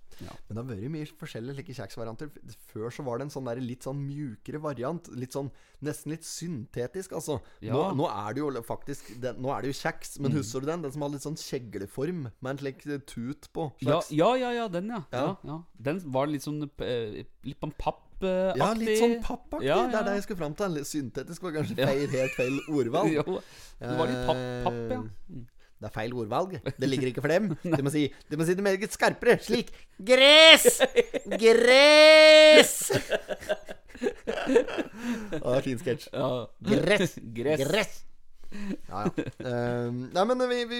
Men 0.50 0.56
det 0.56 0.58
har 0.58 0.76
vært 0.76 0.92
mye 0.92 1.06
forskjellige 1.06 1.56
like 1.58 1.74
kjeksvarianter. 1.78 2.32
Før 2.74 2.90
så 2.92 3.04
var 3.06 3.18
det 3.20 3.26
en 3.28 3.30
sånn 3.30 3.46
der 3.46 3.62
litt 3.62 3.82
sånn 3.84 4.00
mjukere 4.08 4.60
variant. 4.62 5.08
Litt 5.16 5.32
sånn 5.32 5.52
Nesten 5.80 6.10
litt 6.10 6.24
syntetisk, 6.26 7.12
altså. 7.14 7.40
Nå, 7.62 7.94
nå 7.96 8.08
er 8.10 8.34
det 8.34 8.42
jo 8.42 8.50
faktisk 8.66 9.20
den, 9.22 9.36
Nå 9.44 9.52
er 9.56 9.62
det 9.62 9.76
jo 9.76 9.90
kjeks, 9.90 10.18
Mm. 10.18 10.22
men 10.24 10.32
husker 10.32 10.60
du 10.62 10.66
den? 10.66 10.82
Den 10.82 10.92
som 10.92 11.02
har 11.04 11.10
litt 11.10 11.22
sånn 11.22 11.38
kjegleform, 11.38 12.32
med 12.42 12.50
en 12.50 12.58
slik 12.58 12.88
eh, 12.88 12.98
tut 13.06 13.48
på. 13.54 13.72
Ja, 13.82 14.02
ja, 14.10 14.34
ja, 14.36 14.52
ja, 14.54 14.68
den, 14.68 14.88
ja. 14.90 15.04
ja. 15.12 15.20
Ja. 15.28 15.38
ja. 15.44 15.64
Den 15.80 16.00
var 16.12 16.26
litt 16.26 16.42
sånn 16.42 16.64
eh, 16.82 17.24
Litt 17.44 17.60
på 17.62 17.68
en 17.68 17.74
pappaktig. 18.22 18.62
Ja, 18.62 18.70
litt 18.80 19.02
sånn 19.02 19.16
pappaktig. 19.24 19.68
Ja, 19.68 19.78
Det 19.88 20.00
er 20.00 20.08
det 20.08 20.16
jeg 20.18 20.24
skulle 20.28 20.42
fram 20.42 20.56
til. 20.60 20.80
Syntetisk 20.88 21.46
var 21.46 21.54
kanskje 21.60 21.78
feil, 21.78 22.08
helt 22.16 22.36
feil 22.38 22.58
ordvalg. 22.70 23.14
Jo, 23.18 23.40
det 23.84 23.98
var 24.00 24.10
litt 24.12 24.26
papp, 24.28 24.42
papp 24.66 24.82
ja. 24.96 25.00
Eh, 25.04 25.46
Det 25.78 25.86
er 25.86 25.94
feil 25.94 26.14
ordvalg. 26.18 26.56
Det 26.82 26.90
ligger 26.90 27.12
ikke 27.12 27.22
for 27.22 27.30
dem. 27.36 27.52
Du 27.78 27.84
må 27.86 27.94
si 27.94 28.08
du 28.32 28.38
må 28.40 28.48
si 28.48 28.56
det 28.58 28.66
meget 28.66 28.96
skarpere. 28.98 29.38
Slik. 29.46 29.70
Gress! 30.02 30.80
Gress! 31.44 32.74
Å, 35.38 35.54
er 35.58 35.64
fin 35.66 35.80
sketsj. 35.82 36.10
Gress. 36.66 37.18
Gress. 37.38 37.64
Gress. 37.68 37.96
Ja, 38.88 39.04
ja. 39.04 39.26
Eh, 39.38 39.90
nei, 39.92 40.24
men 40.30 40.44
vi, 40.50 40.60
vi 40.70 40.80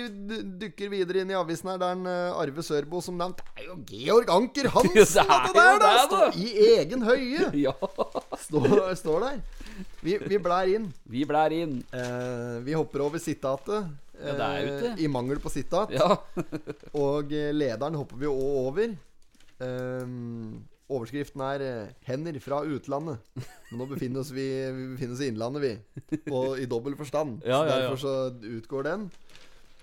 dykker 0.64 0.92
videre 0.94 1.24
inn 1.24 1.34
i 1.34 1.38
avisen 1.38 1.72
her. 1.72 1.80
Det 1.82 1.90
er 1.90 1.98
en 1.98 2.08
uh, 2.08 2.40
Arve 2.40 2.64
Sørbo 2.66 3.02
som 3.04 3.18
nevnt. 3.20 3.44
Det 3.54 3.66
er 3.66 3.70
jo 3.70 3.78
Georg 3.92 4.32
Anker 4.34 4.72
Hansen, 4.74 5.04
Det 5.04 5.26
er 5.26 5.54
der, 5.54 5.54
da! 5.54 5.70
det, 5.76 5.84
da. 5.84 5.94
Står 6.08 6.40
I 6.42 6.48
egen 6.78 7.06
høye. 7.08 7.52
ja. 7.68 7.76
Står, 8.48 8.76
står 9.00 9.28
der. 9.28 9.40
Vi, 10.02 10.18
vi 10.24 10.42
blær 10.42 10.72
inn. 10.72 10.90
Vi 11.10 11.24
blær 11.28 11.56
inn. 11.56 11.80
Uh, 11.94 12.60
vi 12.66 12.78
hopper 12.78 13.06
over 13.08 13.22
sitatet. 13.22 13.92
Ja, 14.18 14.34
det 14.34 14.46
er 14.46 14.64
jo 14.64 14.78
eh. 14.90 15.04
I 15.06 15.10
mangel 15.12 15.42
på 15.42 15.52
sitat. 15.54 15.94
Ja. 15.94 16.16
Og 17.06 17.34
eh, 17.36 17.52
lederen 17.54 17.98
hopper 18.00 18.18
vi 18.22 18.30
òg 18.30 18.58
over. 18.64 18.96
Ehm, 19.64 20.64
overskriften 20.88 21.44
er 21.44 21.64
eh, 21.66 21.94
'Hender 22.08 22.40
fra 22.44 22.62
utlandet'. 22.64 23.20
Men 23.70 23.82
nå 23.82 23.88
befinner 23.90 24.24
oss 24.24 24.32
vi, 24.32 24.48
vi 24.72 24.88
befinner 24.96 25.18
oss 25.18 25.24
i 25.24 25.30
Innlandet, 25.32 25.64
vi. 25.64 26.22
Og 26.32 26.60
i 26.60 26.68
dobbel 26.70 26.96
forstand. 27.00 27.42
Ja, 27.44 27.64
ja, 27.64 27.68
ja. 27.68 27.80
derfor 27.84 28.02
så 28.04 28.16
utgår 28.58 28.88
den. 28.88 29.10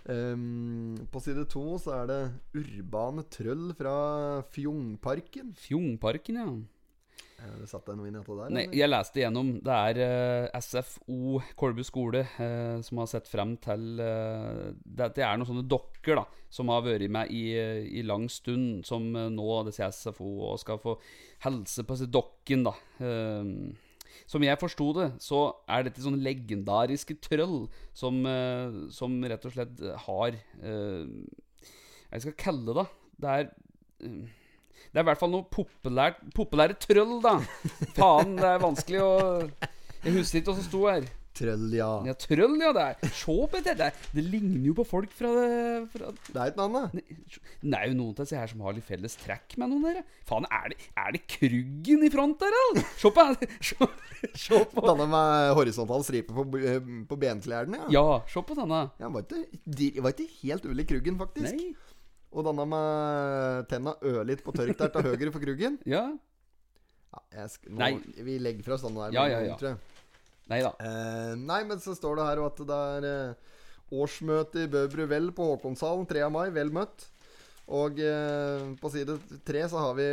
Um, 0.05 0.99
på 1.09 1.21
side 1.25 1.47
to 1.49 1.79
så 1.81 1.95
er 2.03 2.07
det 2.11 2.23
'Urbane 2.53 3.25
trøll 3.33 3.73
fra 3.77 4.43
Fjongparken'. 4.53 5.55
Fjongparken, 5.57 6.37
ja. 6.37 6.49
Har 7.45 7.59
du 7.61 7.69
satt 7.69 7.87
deg 7.91 7.99
noe 7.99 8.09
inn 8.09 8.17
i 8.17 8.21
dette 8.21 8.39
der? 8.39 8.55
Nei, 8.57 8.65
jeg 8.73 8.91
leste 8.91 9.21
igjennom. 9.21 9.51
Det 9.65 9.81
er 9.91 10.01
uh, 10.51 10.61
SFO 10.65 11.43
Kolbu 11.61 11.83
skole 11.87 12.25
uh, 12.39 12.79
som 12.85 13.03
har 13.03 13.11
sett 13.11 13.29
frem 13.31 13.57
til 13.65 14.01
uh, 14.01 14.73
det, 14.85 15.13
det 15.19 15.27
er 15.27 15.37
noen 15.37 15.51
sånne 15.53 15.69
dokker 15.69 16.23
da 16.23 16.27
som 16.55 16.71
har 16.71 16.85
vært 16.87 17.11
med 17.11 17.33
i, 17.35 17.45
eh, 17.59 17.83
i 17.99 18.05
lang 18.07 18.29
stund, 18.31 18.85
som 18.87 19.09
eh, 19.17 19.31
nå 19.33 19.47
det 19.67 19.75
sier 19.75 19.91
SFO 19.95 20.29
og 20.51 20.61
skal 20.63 20.79
få 20.83 20.97
helse 21.47 21.83
på 21.83 21.97
disse 21.97 22.11
dokken, 22.15 22.67
da. 22.69 22.75
Eh, 23.03 23.51
som 24.31 24.45
jeg 24.47 24.61
forsto 24.61 24.93
det, 24.97 25.09
så 25.25 25.41
er 25.69 25.89
dette 25.89 26.05
sånne 26.05 26.23
legendariske 26.23 27.19
trøll 27.25 27.65
som, 27.97 28.23
eh, 28.31 28.79
som 28.95 29.19
rett 29.27 29.49
og 29.49 29.57
slett 29.57 29.83
har 30.07 30.39
eh, 30.63 31.03
Jeg 32.15 32.23
skal 32.23 32.37
kalle 32.39 32.77
det 32.79 32.85
Det 33.19 33.33
er 33.33 33.49
eh, 34.07 34.31
det 34.95 35.01
er 35.03 35.05
i 35.05 35.09
hvert 35.11 35.19
fall 35.21 35.33
noe 35.35 35.45
populært, 35.51 36.23
populære 36.39 36.79
trøll, 36.79 37.17
da. 37.25 37.35
Faen, 37.99 38.37
det 38.39 38.47
er 38.55 38.63
vanskelig 38.63 39.03
å 39.03 39.13
Jeg 40.05 40.15
husker 40.21 40.39
ikke 40.41 40.53
hva 40.53 40.59
som 40.61 40.67
sto 40.71 40.83
her. 40.87 41.11
Trøll, 41.35 41.65
ja. 41.75 41.89
Ja, 42.07 42.13
trøll, 42.15 42.53
ja. 42.63 42.69
Det 42.77 42.83
er 42.85 43.11
Se 43.19 43.35
på 43.51 43.59
det 43.67 43.73
der. 43.81 43.97
Det 44.15 44.23
ligner 44.23 44.69
jo 44.69 44.75
på 44.79 44.85
folk 44.87 45.11
fra, 45.19 45.33
det, 45.35 45.49
fra 45.91 46.13
Det 46.29 46.37
er 46.39 46.53
ikke 46.53 46.61
noe 46.61 46.83
annet. 46.85 47.17
Det 47.65 47.75
er 47.81 47.89
jo 47.91 47.97
noen 47.99 48.13
av 48.13 48.21
disse 48.21 48.39
her 48.39 48.53
som 48.53 48.63
har 48.63 48.77
litt 48.77 48.87
felles 48.87 49.17
trekk 49.19 49.57
med 49.59 49.73
noen 49.73 49.83
der. 49.89 50.05
Faen, 50.31 50.47
er 50.47 50.71
det, 50.71 50.79
er 50.95 51.17
det 51.17 51.25
Kruggen 51.35 52.07
i 52.07 52.11
front 52.15 52.39
der, 52.45 52.55
eller? 52.61 52.87
Se 53.03 53.11
på 53.17 53.25
Se, 53.67 53.89
se 54.45 54.61
på 54.77 54.85
Denne 54.87 55.09
med 55.11 55.51
horisontal 55.59 56.07
stripe 56.07 56.37
på, 56.39 56.47
b- 56.55 56.79
på 57.11 57.19
benklærne, 57.27 57.83
ja. 57.89 57.91
Ja, 57.99 58.07
se 58.31 58.45
på 58.47 58.55
denne. 58.61 58.85
Ja, 59.03 59.11
var 59.11 59.27
ikke, 59.27 59.91
var 60.07 60.15
ikke 60.15 60.31
helt 60.45 60.71
ulik 60.71 60.93
Kruggen, 60.95 61.19
faktisk. 61.25 61.51
Nei. 61.59 61.75
Og 62.35 62.47
denne 62.49 62.67
med 62.67 63.67
tenna 63.71 63.95
ørlitt 64.03 64.43
på 64.45 64.55
tørk 64.57 64.77
der 64.79 64.91
til 64.91 65.07
høyre 65.07 65.33
for 65.35 65.43
Kruggen. 65.45 65.79
Ja. 65.89 66.09
Ja, 67.15 67.21
jeg 67.39 67.53
sk 67.53 67.69
nå. 67.71 67.91
Vi 68.27 68.39
legger 68.43 68.67
fra 68.67 68.77
oss 68.77 68.85
denne 68.87 69.07
der. 69.07 69.15
Ja, 69.15 69.27
ja, 69.31 69.43
ja. 69.53 69.59
tror 69.61 69.75
jeg. 69.75 69.83
Nei 70.51 70.61
da. 70.67 70.75
Eh, 70.83 71.35
nei, 71.41 71.63
men 71.69 71.81
så 71.81 71.95
står 71.97 72.19
det 72.19 72.29
her 72.29 72.43
at 72.45 72.63
det 72.69 72.79
er 72.99 73.09
eh, 73.09 73.53
årsmøte 73.95 74.67
i 74.67 74.71
Bøbru 74.71 75.07
Vel 75.09 75.31
på 75.37 75.47
Håkonshallen 75.55 76.09
3. 76.11 76.27
mai. 76.35 76.49
Vel 76.55 76.75
møtt. 76.75 77.07
Og 77.73 78.01
eh, 78.03 78.65
på 78.81 78.91
side 78.93 79.17
tre 79.47 79.63
så 79.73 79.81
har 79.81 79.95
vi 79.97 80.09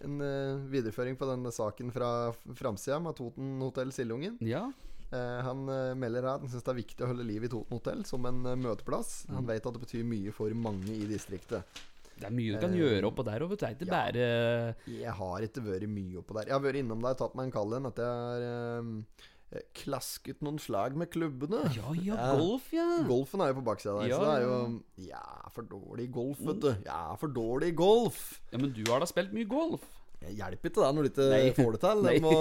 en 0.00 0.16
eh, 0.24 0.62
videreføring 0.72 1.18
på 1.20 1.28
denne 1.28 1.52
saken 1.54 1.92
fra 1.94 2.32
framsida 2.58 2.98
med 3.04 3.18
Toten 3.20 3.60
hotell 3.62 3.92
Sildungen. 3.94 4.40
Ja. 4.42 4.64
Eh, 5.10 5.38
han 5.42 5.64
eh, 5.72 5.92
melder 5.98 6.28
at 6.30 6.44
han 6.44 6.50
syns 6.52 6.66
det 6.66 6.70
er 6.70 6.80
viktig 6.80 7.02
å 7.02 7.10
holde 7.10 7.26
liv 7.26 7.46
i 7.46 7.50
Toten 7.50 7.78
hotell 7.80 8.04
som 8.06 8.26
en 8.30 8.44
eh, 8.46 8.58
møteplass. 8.58 9.24
Han 9.34 9.48
vet 9.48 9.66
at 9.66 9.76
det 9.76 9.82
betyr 9.82 10.06
mye 10.06 10.34
for 10.34 10.54
mange 10.54 10.94
i 10.94 11.08
distriktet. 11.10 11.80
Det 12.20 12.28
er 12.28 12.36
mye 12.36 12.52
du 12.52 12.60
kan 12.60 12.76
gjøre 12.76 13.08
oppå 13.08 13.24
der 13.24 13.42
òg, 13.42 13.54
vet 13.54 13.60
du. 13.60 13.64
Det 13.64 13.70
er 13.70 13.76
ikke 13.78 13.88
ja. 13.88 13.96
bare 13.96 14.94
Jeg 15.00 15.18
har 15.18 15.44
ikke 15.46 15.64
vært 15.64 15.90
mye 15.90 16.20
oppå 16.20 16.36
der. 16.36 16.50
Jeg 16.50 16.56
har 16.58 16.64
vært 16.66 16.80
innom 16.82 17.04
der, 17.06 17.16
tatt 17.18 17.36
meg 17.38 17.48
en 17.48 17.54
kald 17.54 17.76
en, 17.78 17.88
at 17.88 18.00
jeg 18.02 18.18
har 18.20 18.48
eh, 19.56 19.62
klasket 19.80 20.44
noen 20.46 20.60
slag 20.62 20.98
med 21.00 21.10
klubbene. 21.10 21.64
Ja, 21.74 21.94
ja, 21.96 22.18
golf, 22.38 22.68
ja. 22.76 22.86
Golfen 23.08 23.42
er 23.42 23.50
jo 23.50 23.58
på 23.58 23.66
baksida 23.66 23.96
der, 23.98 24.12
Ja, 24.12 24.20
så 24.20 24.28
det 24.28 24.34
er 24.36 24.44
ja. 24.44 24.50
jo 24.52 25.08
Ja, 25.08 25.24
for 25.56 25.70
dårlig 25.72 26.10
golf, 26.14 26.44
vet 26.52 26.60
du. 26.62 26.70
Ja, 26.86 27.02
for 27.18 27.34
dårlig 27.34 27.72
golf. 27.80 28.20
Ja, 28.52 28.60
Men 28.62 28.76
du 28.76 28.84
har 28.92 29.02
da 29.02 29.10
spilt 29.10 29.34
mye 29.34 29.48
golf? 29.50 29.88
Jeg 30.20 30.36
hjelper 30.36 30.68
ikke 30.68 30.82
det 30.82 30.88
når 30.94 31.06
du 31.06 31.10
ikke 31.10 31.28
Nei. 31.32 31.52
får 31.58 31.76
det 31.76 31.80
til. 31.84 32.08
Må, 32.24 32.32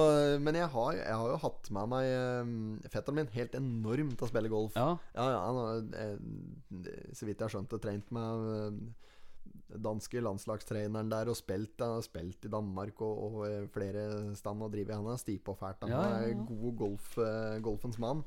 men 0.43 0.57
jeg 0.59 0.69
har, 0.73 0.95
jeg 0.97 1.19
har 1.21 1.33
jo 1.33 1.37
hatt 1.45 1.69
med 1.77 1.91
meg 1.93 2.07
eh, 2.11 2.89
fetteren 2.91 3.19
min 3.21 3.31
helt 3.35 3.55
enormt 3.59 4.17
til 4.19 4.27
å 4.27 4.31
spille 4.31 4.51
golf. 4.51 4.75
Ja. 4.75 4.89
Ja, 5.15 5.27
ja, 5.31 5.39
han 5.45 5.59
har, 5.61 5.85
eh, 6.03 7.13
så 7.15 7.29
vidt 7.29 7.39
jeg 7.39 7.45
har 7.45 7.55
skjønt 7.55 7.71
det, 7.71 7.81
trent 7.85 8.11
med 8.15 8.51
eh, 8.57 9.09
danske 9.79 10.21
landslagstreneren 10.25 11.11
der 11.13 11.31
og 11.31 11.37
spilt, 11.37 11.77
han 11.79 11.95
har 11.99 12.05
spilt 12.05 12.47
i 12.49 12.51
Danmark 12.51 13.01
og, 13.05 13.25
og 13.29 13.73
flere 13.73 14.05
stand 14.35 14.65
og 14.65 14.73
driver. 14.73 14.99
Han 14.99 15.13
er 15.13 15.21
stipa 15.21 15.55
fælt. 15.57 15.87
Han 15.87 16.15
er 16.19 16.47
god 16.49 16.79
golf, 16.83 17.13
golfens 17.63 18.01
mann. 18.01 18.25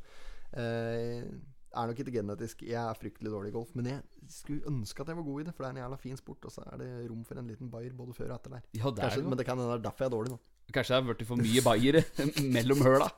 Eh, 0.52 1.24
er 1.74 1.90
nok 1.90 2.00
ikke 2.02 2.14
genetisk 2.14 2.62
Jeg 2.66 2.78
er 2.80 2.98
fryktelig 2.98 3.32
dårlig 3.32 3.52
i 3.52 3.56
golf, 3.56 3.74
men 3.78 3.88
jeg 3.90 4.00
skulle 4.30 4.66
ønske 4.70 5.02
at 5.02 5.12
jeg 5.12 5.18
var 5.18 5.26
god 5.26 5.40
i 5.40 5.44
det, 5.48 5.54
for 5.54 5.64
det 5.64 5.68
er 5.70 5.76
en 5.76 5.82
jævla 5.82 5.98
fin 6.00 6.18
sport, 6.20 6.48
og 6.48 6.54
så 6.54 6.64
er 6.72 6.80
det 6.82 6.88
rom 7.10 7.24
for 7.28 7.40
en 7.40 7.52
liten 7.52 7.70
bayer 7.72 7.92
både 7.96 8.16
før 8.16 8.30
og 8.30 8.38
etter 8.38 8.56
der. 8.56 8.64
Ja, 8.76 8.90
det 8.90 8.98
er 8.98 9.08
Kanskje, 9.08 9.28
men 9.28 9.40
det 9.40 9.46
kan 9.48 9.58
hende 9.58 9.70
det 9.72 9.78
er 9.80 9.86
derfor 9.88 10.04
jeg 10.04 10.12
er 10.12 10.16
dårlig 10.16 10.34
nå. 10.34 10.40
Kanskje 10.72 10.94
det 10.94 10.98
har 10.98 11.08
blitt 11.08 11.28
for 11.28 11.42
mye 11.42 11.62
bayere 11.66 12.04
mellom 12.56 12.84
høla. 12.86 13.08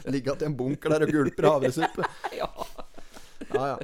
Ligge 0.14 0.36
til 0.36 0.48
en 0.48 0.56
bunker 0.56 0.94
der 0.94 1.06
og 1.06 1.12
gulper 1.12 1.48
havresuppe. 1.50 2.06
ja. 2.40 2.48
Ja, 3.50 3.64
ja. 3.72 3.76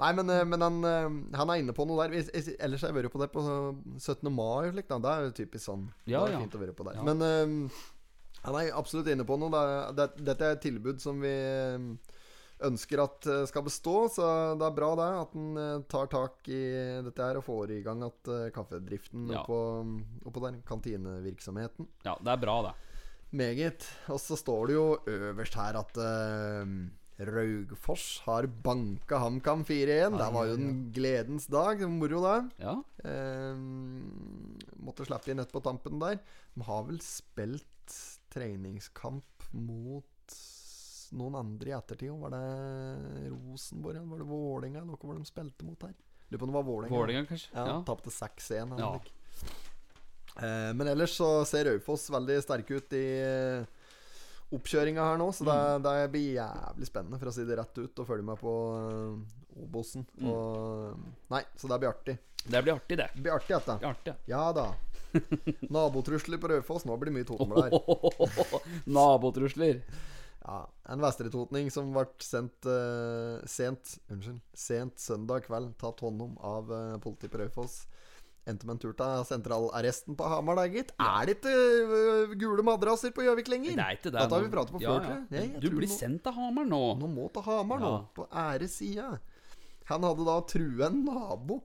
Nei, 0.00 0.10
men, 0.18 0.30
eh, 0.30 0.44
men 0.48 0.62
han, 0.62 0.78
eh, 0.84 1.36
han 1.38 1.50
er 1.52 1.60
inne 1.62 1.74
på 1.76 1.86
noe 1.88 2.06
der. 2.06 2.26
Ellers 2.58 2.82
har 2.82 2.90
jeg 2.90 2.98
vært 2.98 3.12
på 3.14 3.22
det 3.22 3.30
på 3.32 3.42
17. 3.98 4.32
mai. 4.32 4.68
og 4.68 4.72
slikt. 4.74 4.90
Det 4.90 5.12
er 5.12 5.26
jo 5.28 5.34
typisk 5.36 5.64
sånn. 5.64 5.86
Ja, 6.04 6.24
det 6.24 6.32
er 6.32 6.36
ja. 6.36 6.40
fint 6.44 6.56
å 6.58 6.62
være 6.62 6.74
på 6.76 6.88
der. 6.88 6.98
Ja. 6.98 7.06
Men 7.06 7.26
eh, 7.26 7.84
han 8.46 8.56
er 8.60 8.72
absolutt 8.78 9.08
inne 9.12 9.26
på 9.26 9.36
noe. 9.40 9.62
Det 9.96 10.06
dette 10.22 10.46
er 10.46 10.56
et 10.56 10.62
tilbud 10.64 11.02
som 11.02 11.18
vi 11.22 11.32
eh, 11.34 11.86
ønsker 12.66 13.02
at 13.02 13.26
eh, 13.28 13.42
skal 13.50 13.64
bestå, 13.66 13.96
så 14.12 14.26
det 14.56 14.66
er 14.68 14.76
bra 14.76 14.90
det. 14.98 15.08
At 15.26 15.34
en 15.38 15.60
eh, 15.60 15.84
tar 15.90 16.10
tak 16.12 16.46
i 16.48 16.60
dette 17.06 17.26
her 17.26 17.40
og 17.40 17.46
får 17.48 17.74
i 17.76 17.80
gang 17.86 18.04
at 18.06 18.30
kaffedriften 18.54 19.28
Ja. 19.34 19.42
oppå, 19.42 19.58
oppå 20.30 20.44
der. 20.46 20.60
Kantinevirksomheten. 20.68 21.90
ja, 22.06 22.14
det 22.22 22.36
er 22.36 22.44
bra, 22.46 22.60
det. 22.68 22.76
Meget. 23.36 23.82
Og 24.14 24.20
så 24.22 24.38
står 24.38 24.68
det 24.70 24.76
jo 24.76 24.86
øverst 25.10 25.56
her 25.58 25.76
at 25.80 25.98
uh, 25.98 26.62
Raugfors 27.26 28.20
har 28.24 28.46
banka 28.46 29.18
HamKam 29.18 29.64
4-1. 29.66 30.14
Det 30.16 30.28
var 30.36 30.46
jo 30.46 30.54
en 30.54 30.70
gledens 30.94 31.48
dag. 31.50 31.82
Moro, 31.90 32.22
det. 32.22 32.36
Ja. 32.62 32.76
Uh, 33.02 33.58
måtte 34.86 35.04
slippe 35.08 35.34
inn 35.34 35.42
ett 35.42 35.52
på 35.52 35.62
tampen 35.64 35.98
der. 36.00 36.20
De 36.54 36.64
har 36.70 36.86
vel 36.86 37.02
spilt 37.04 37.98
treningskamp 38.36 39.48
mot 39.56 40.36
noen 41.16 41.36
andre 41.38 41.70
i 41.70 41.76
ettertid. 41.76 42.10
Var 42.20 42.34
det 42.34 43.30
Rosenborg 43.32 43.96
eller 44.00 44.10
var 44.12 44.22
det 44.24 44.30
Vålerenga? 44.30 44.84
Noe 44.84 45.00
var 45.08 45.18
de 45.20 45.24
spilte 45.28 45.64
mot 45.64 45.86
her. 45.86 45.94
Lurer 46.28 46.40
på 46.42 46.48
om 46.48 46.50
det 46.52 46.58
var 46.58 46.66
Vålerenga. 46.66 46.96
Vålerenga, 46.96 47.26
kanskje? 47.30 47.50
Ja, 47.54 47.66
Ja. 47.70 47.76
Tapte 47.86 48.10
6-1. 48.10 48.78
Ja. 48.82 48.94
Eh, 50.36 50.72
men 50.74 50.88
ellers 50.88 51.14
så 51.16 51.44
ser 51.48 51.64
Raufoss 51.70 52.10
veldig 52.10 52.40
sterke 52.44 52.74
ut 52.80 52.92
i 52.92 53.04
oppkjøringa 54.54 55.02
her 55.10 55.18
nå, 55.18 55.32
så 55.34 55.44
det, 55.44 55.56
Mm. 55.56 55.82
det 55.82 56.10
blir 56.12 56.28
jævlig 56.36 56.86
spennende, 56.86 57.18
for 57.18 57.28
å 57.30 57.34
si 57.34 57.44
det 57.44 57.56
rett 57.58 57.78
ut, 57.78 57.98
å 57.98 58.06
følge 58.06 58.24
med 58.24 58.38
på 58.38 58.52
uh, 58.78 59.62
Obosen. 59.64 60.06
Mm. 60.20 60.28
Og 60.30 60.98
Nei, 61.32 61.42
så 61.56 61.68
det 61.68 61.78
blir 61.82 61.90
artig. 61.90 62.18
Det 62.46 62.62
blir 62.62 62.76
artig, 62.76 62.98
det. 63.00 63.08
Blir 63.16 63.32
artig. 63.34 63.56
Det 63.56 63.78
blir 63.80 63.90
artig. 63.90 64.14
Ja 64.30 64.52
da. 64.54 64.68
Nabotrusler 65.74 66.38
på 66.38 66.50
Raufoss. 66.52 66.84
Nå 66.86 66.96
blir 67.00 67.10
det 67.10 67.16
mye 67.16 67.26
Totenblad 67.26 67.72
her. 67.72 68.60
Nabotrusler. 68.98 69.80
Ja, 70.46 70.60
en 70.92 71.02
vestretotning 71.02 71.72
som 71.74 71.90
ble 71.90 72.04
sendt 72.22 72.68
uh, 72.70 73.42
sent 73.50 73.96
Unnskyld. 74.14 74.38
Sent 74.54 75.02
søndag 75.02 75.48
kveld 75.48 75.72
tatt 75.80 76.04
hånd 76.06 76.22
om 76.22 76.36
av 76.38 76.70
uh, 76.70 76.98
politiet 77.02 77.32
på 77.32 77.40
Raufoss. 77.42 77.80
Endte 78.46 78.64
med 78.68 78.76
en 78.76 78.78
tur 78.78 78.92
til 78.94 79.24
sentralarresten 79.26 80.14
på 80.16 80.26
Hamar, 80.30 80.54
da, 80.60 80.66
gitt. 80.70 80.92
Er 81.02 81.26
det 81.26 81.36
ikke 81.40 81.54
eh, 81.56 82.34
gule 82.38 82.62
madrasser 82.62 83.10
på 83.16 83.24
Gjøvik 83.26 83.48
lenger? 83.50 83.74
Det 83.74 83.82
er 83.86 83.96
ikke 83.98 84.10
det. 84.12 84.20
Dette 84.20 84.36
har 84.38 84.44
vi 84.44 84.50
pratet 84.52 84.72
på 84.76 84.82
Ja, 84.84 84.92
før, 84.92 85.02
ja. 85.02 85.16
jeg. 85.16 85.26
Jeg- 85.40 85.50
jeg 85.56 85.60
Du 85.64 85.70
blir 85.76 85.88
nå- 85.88 85.98
sendt 85.98 86.22
til 86.22 86.32
Hamar 86.32 86.64
nå. 86.64 86.82
Nå 87.00 87.08
må 87.10 87.26
til 87.32 87.42
Hamar, 87.42 87.78
nå. 87.82 87.90
Ja. 87.90 88.04
På 88.14 88.28
æresida. 88.30 89.18
Han 89.90 90.02
hadde 90.02 90.24
da 90.26 90.40
trua 90.42 90.86
en 90.86 91.04
nabo 91.04 91.62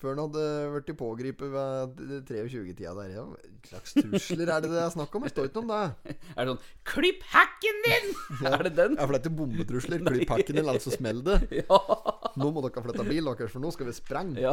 før 0.00 0.14
han 0.14 0.20
hadde 0.26 0.44
blitt 0.74 0.90
pågrepet 1.00 1.52
ved 1.54 2.00
23-tida 2.28 2.92
der. 2.98 3.12
Ja, 3.14 3.24
slags 3.70 3.94
trusler 3.96 4.50
er 4.52 4.64
det 4.64 4.70
det 4.74 4.80
er 4.82 4.90
snakk 4.92 5.14
om? 5.16 5.24
Jeg 5.24 5.32
står 5.34 5.48
ikke 5.48 5.62
om 5.62 5.70
det. 5.72 5.80
Er 6.36 6.44
det 6.44 6.52
sånn 6.52 6.62
'Klipp 6.90 7.22
hacken 7.32 7.80
din!' 7.86 8.10
Er 8.50 8.64
det 8.66 8.74
den? 8.76 8.96
Ja, 8.98 9.06
for 9.06 9.14
det 9.14 9.20
er 9.20 9.24
ikke 9.24 9.36
bombetrusler. 9.38 10.04
Klipp 10.10 10.34
hacken 10.34 10.58
din, 10.60 10.68
altså 10.74 10.92
smell 10.94 11.22
det. 11.24 11.38
Ja. 11.62 11.78
Nå 12.36 12.50
må 12.50 12.64
dere 12.66 12.84
flytte 12.84 13.06
bil 13.08 13.30
deres, 13.30 13.52
for 13.54 13.62
nå 13.62 13.70
skal 13.72 13.88
vi 13.88 13.94
sprenge. 13.96 14.42
Ja. 14.42 14.52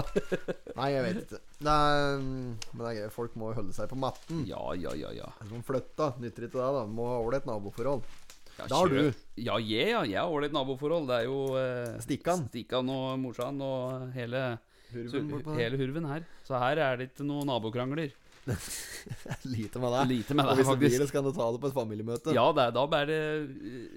Nei, 0.77 0.91
jeg 0.93 1.05
vet 1.07 1.21
ikke. 1.25 1.41
Er, 1.65 2.19
men 2.21 2.57
det 2.83 2.89
er 2.91 2.97
gøy. 3.01 3.07
Folk 3.17 3.35
må 3.41 3.51
holde 3.57 3.73
seg 3.75 3.89
på 3.91 3.97
matten. 3.99 4.45
ja, 4.47 4.61
ja, 4.77 4.93
ja. 4.95 5.11
ja. 5.17 5.29
De 5.41 5.49
man 5.51 5.65
flytter, 5.65 6.15
nytter 6.21 6.47
ikke 6.47 6.59
det. 6.61 6.69
da 6.77 6.85
Må 6.87 7.09
ha 7.09 7.17
ålreit 7.25 7.47
naboforhold. 7.49 8.05
Ja, 8.59 8.67
Da 8.69 8.75
har 8.83 8.91
du. 8.91 8.99
Ja, 9.39 9.55
jeg, 9.57 9.89
ja. 9.89 10.01
Jeg 10.05 10.19
har 10.21 10.29
ålreit 10.31 10.53
naboforhold. 10.55 11.07
Det 11.09 11.17
er 11.21 11.27
jo 11.27 11.39
eh, 11.57 11.95
Stikkan. 12.03 12.45
Stikkan 12.51 12.89
og 12.93 13.15
morsan 13.23 13.59
og 13.65 14.11
hele, 14.15 14.43
Hurven 14.93 15.29
bortpå 15.31 15.55
der. 15.55 15.63
hele 15.63 15.79
hurven 15.81 16.09
her. 16.09 16.25
Så 16.47 16.59
her 16.61 16.81
er 16.83 16.99
det 16.99 17.11
ikke 17.11 17.27
noen 17.27 17.49
nabokrangler. 17.49 18.11
Lite 19.53 19.79
med 19.79 19.91
det. 19.93 20.05
Lite 20.09 20.33
med 20.33 20.49
Og 20.49 20.57
hvis 20.57 20.69
det 20.71 20.77
blir 20.81 20.95
det, 21.03 21.07
skal 21.11 21.25
du 21.25 21.29
ta 21.35 21.47
det 21.53 21.61
på 21.61 21.69
et 21.69 21.75
familiemøte. 21.75 22.33
Ja, 22.33 22.47
det 22.57 22.63
er, 22.63 22.73
da 22.73 22.85
bare 22.89 23.17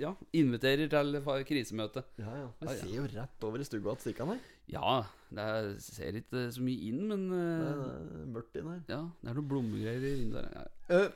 Ja, 0.01 0.13
inviterer 0.37 0.91
til 0.93 1.21
krisemøte. 1.49 2.05
ja, 2.21 2.35
ja. 2.43 2.49
Jeg 2.67 2.79
ser 2.83 2.95
jo 2.95 3.07
rett 3.15 3.47
over 3.49 3.61
i 3.61 3.69
stua 3.69 3.95
til 3.97 4.11
Stikkan 4.11 4.35
her. 4.35 4.43
Ja, 4.71 5.03
det 5.35 5.49
er, 5.55 5.71
ser 5.81 6.21
ikke 6.21 6.47
så 6.53 6.65
mye 6.65 6.89
inn, 6.91 7.03
men 7.09 7.27
Det 7.31 7.41
eh, 7.41 8.21
er 8.21 8.29
mørkt 8.37 8.61
inn 8.61 8.71
her. 8.71 8.83
Ja, 8.89 9.03
det 9.21 9.33
er 9.33 9.41
noen 9.41 9.49
blommegreier 9.49 10.07
inni 10.13 10.33
der. 10.37 10.49
Ja. 10.53 11.01
Eh, 11.01 11.09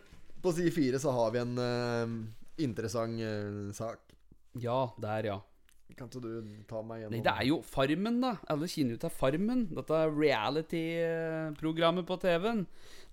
på 0.43 0.53
side 0.55 0.73
fire 0.73 1.01
så 1.03 1.13
har 1.13 1.33
vi 1.35 1.41
en 1.43 1.57
uh, 1.59 2.19
interessant 2.63 3.19
sak. 3.75 4.05
Ja, 4.63 4.87
der, 5.03 5.33
ja. 5.35 5.39
Kan 5.97 6.07
ikke 6.11 6.21
du 6.21 6.42
ta 6.68 6.83
meg 6.85 7.00
gjennom 7.00 7.14
Nei, 7.16 7.23
det 7.25 7.33
er 7.33 7.47
jo 7.49 7.57
Farmen, 7.64 8.18
da. 8.23 8.35
Alle 8.52 8.66
kjenner 8.71 8.95
jo 8.95 9.00
til 9.02 9.11
Farmen. 9.11 9.62
Dette 9.75 9.99
reality-programmet 10.14 12.07
på 12.09 12.18
TV-en. 12.23 12.61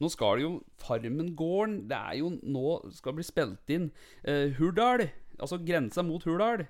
Nå 0.01 0.09
skal 0.11 0.37
det 0.39 0.43
jo 0.45 0.51
Farmen-gården 0.83 1.77
Det 1.89 1.97
er 1.97 2.17
jo 2.19 2.31
nå 2.43 2.73
skal 2.97 3.15
bli 3.17 3.25
spilt 3.25 3.71
inn 3.73 3.87
uh, 4.27 4.51
Hurdal. 4.59 5.05
Altså 5.39 5.59
grensa 5.65 6.03
mot 6.05 6.23
Hurdal. 6.27 6.65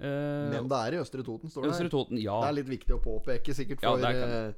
Uh, 0.00 0.48
Men 0.54 0.68
det 0.70 0.80
er 0.80 0.96
i 0.96 1.00
Østre 1.02 1.22
Toten, 1.26 1.52
står 1.52 1.66
det 1.68 1.72
Østre 1.74 1.86
her. 1.86 1.92
Toten. 1.92 2.20
Ja. 2.24 2.38
Det 2.40 2.48
er 2.50 2.58
litt 2.62 2.72
viktig 2.72 2.96
å 2.96 3.02
påpeke, 3.04 3.54
sikkert 3.56 3.84
for, 3.84 4.00
ja, 4.00 4.12
kan- 4.16 4.34
eh, 4.38 4.52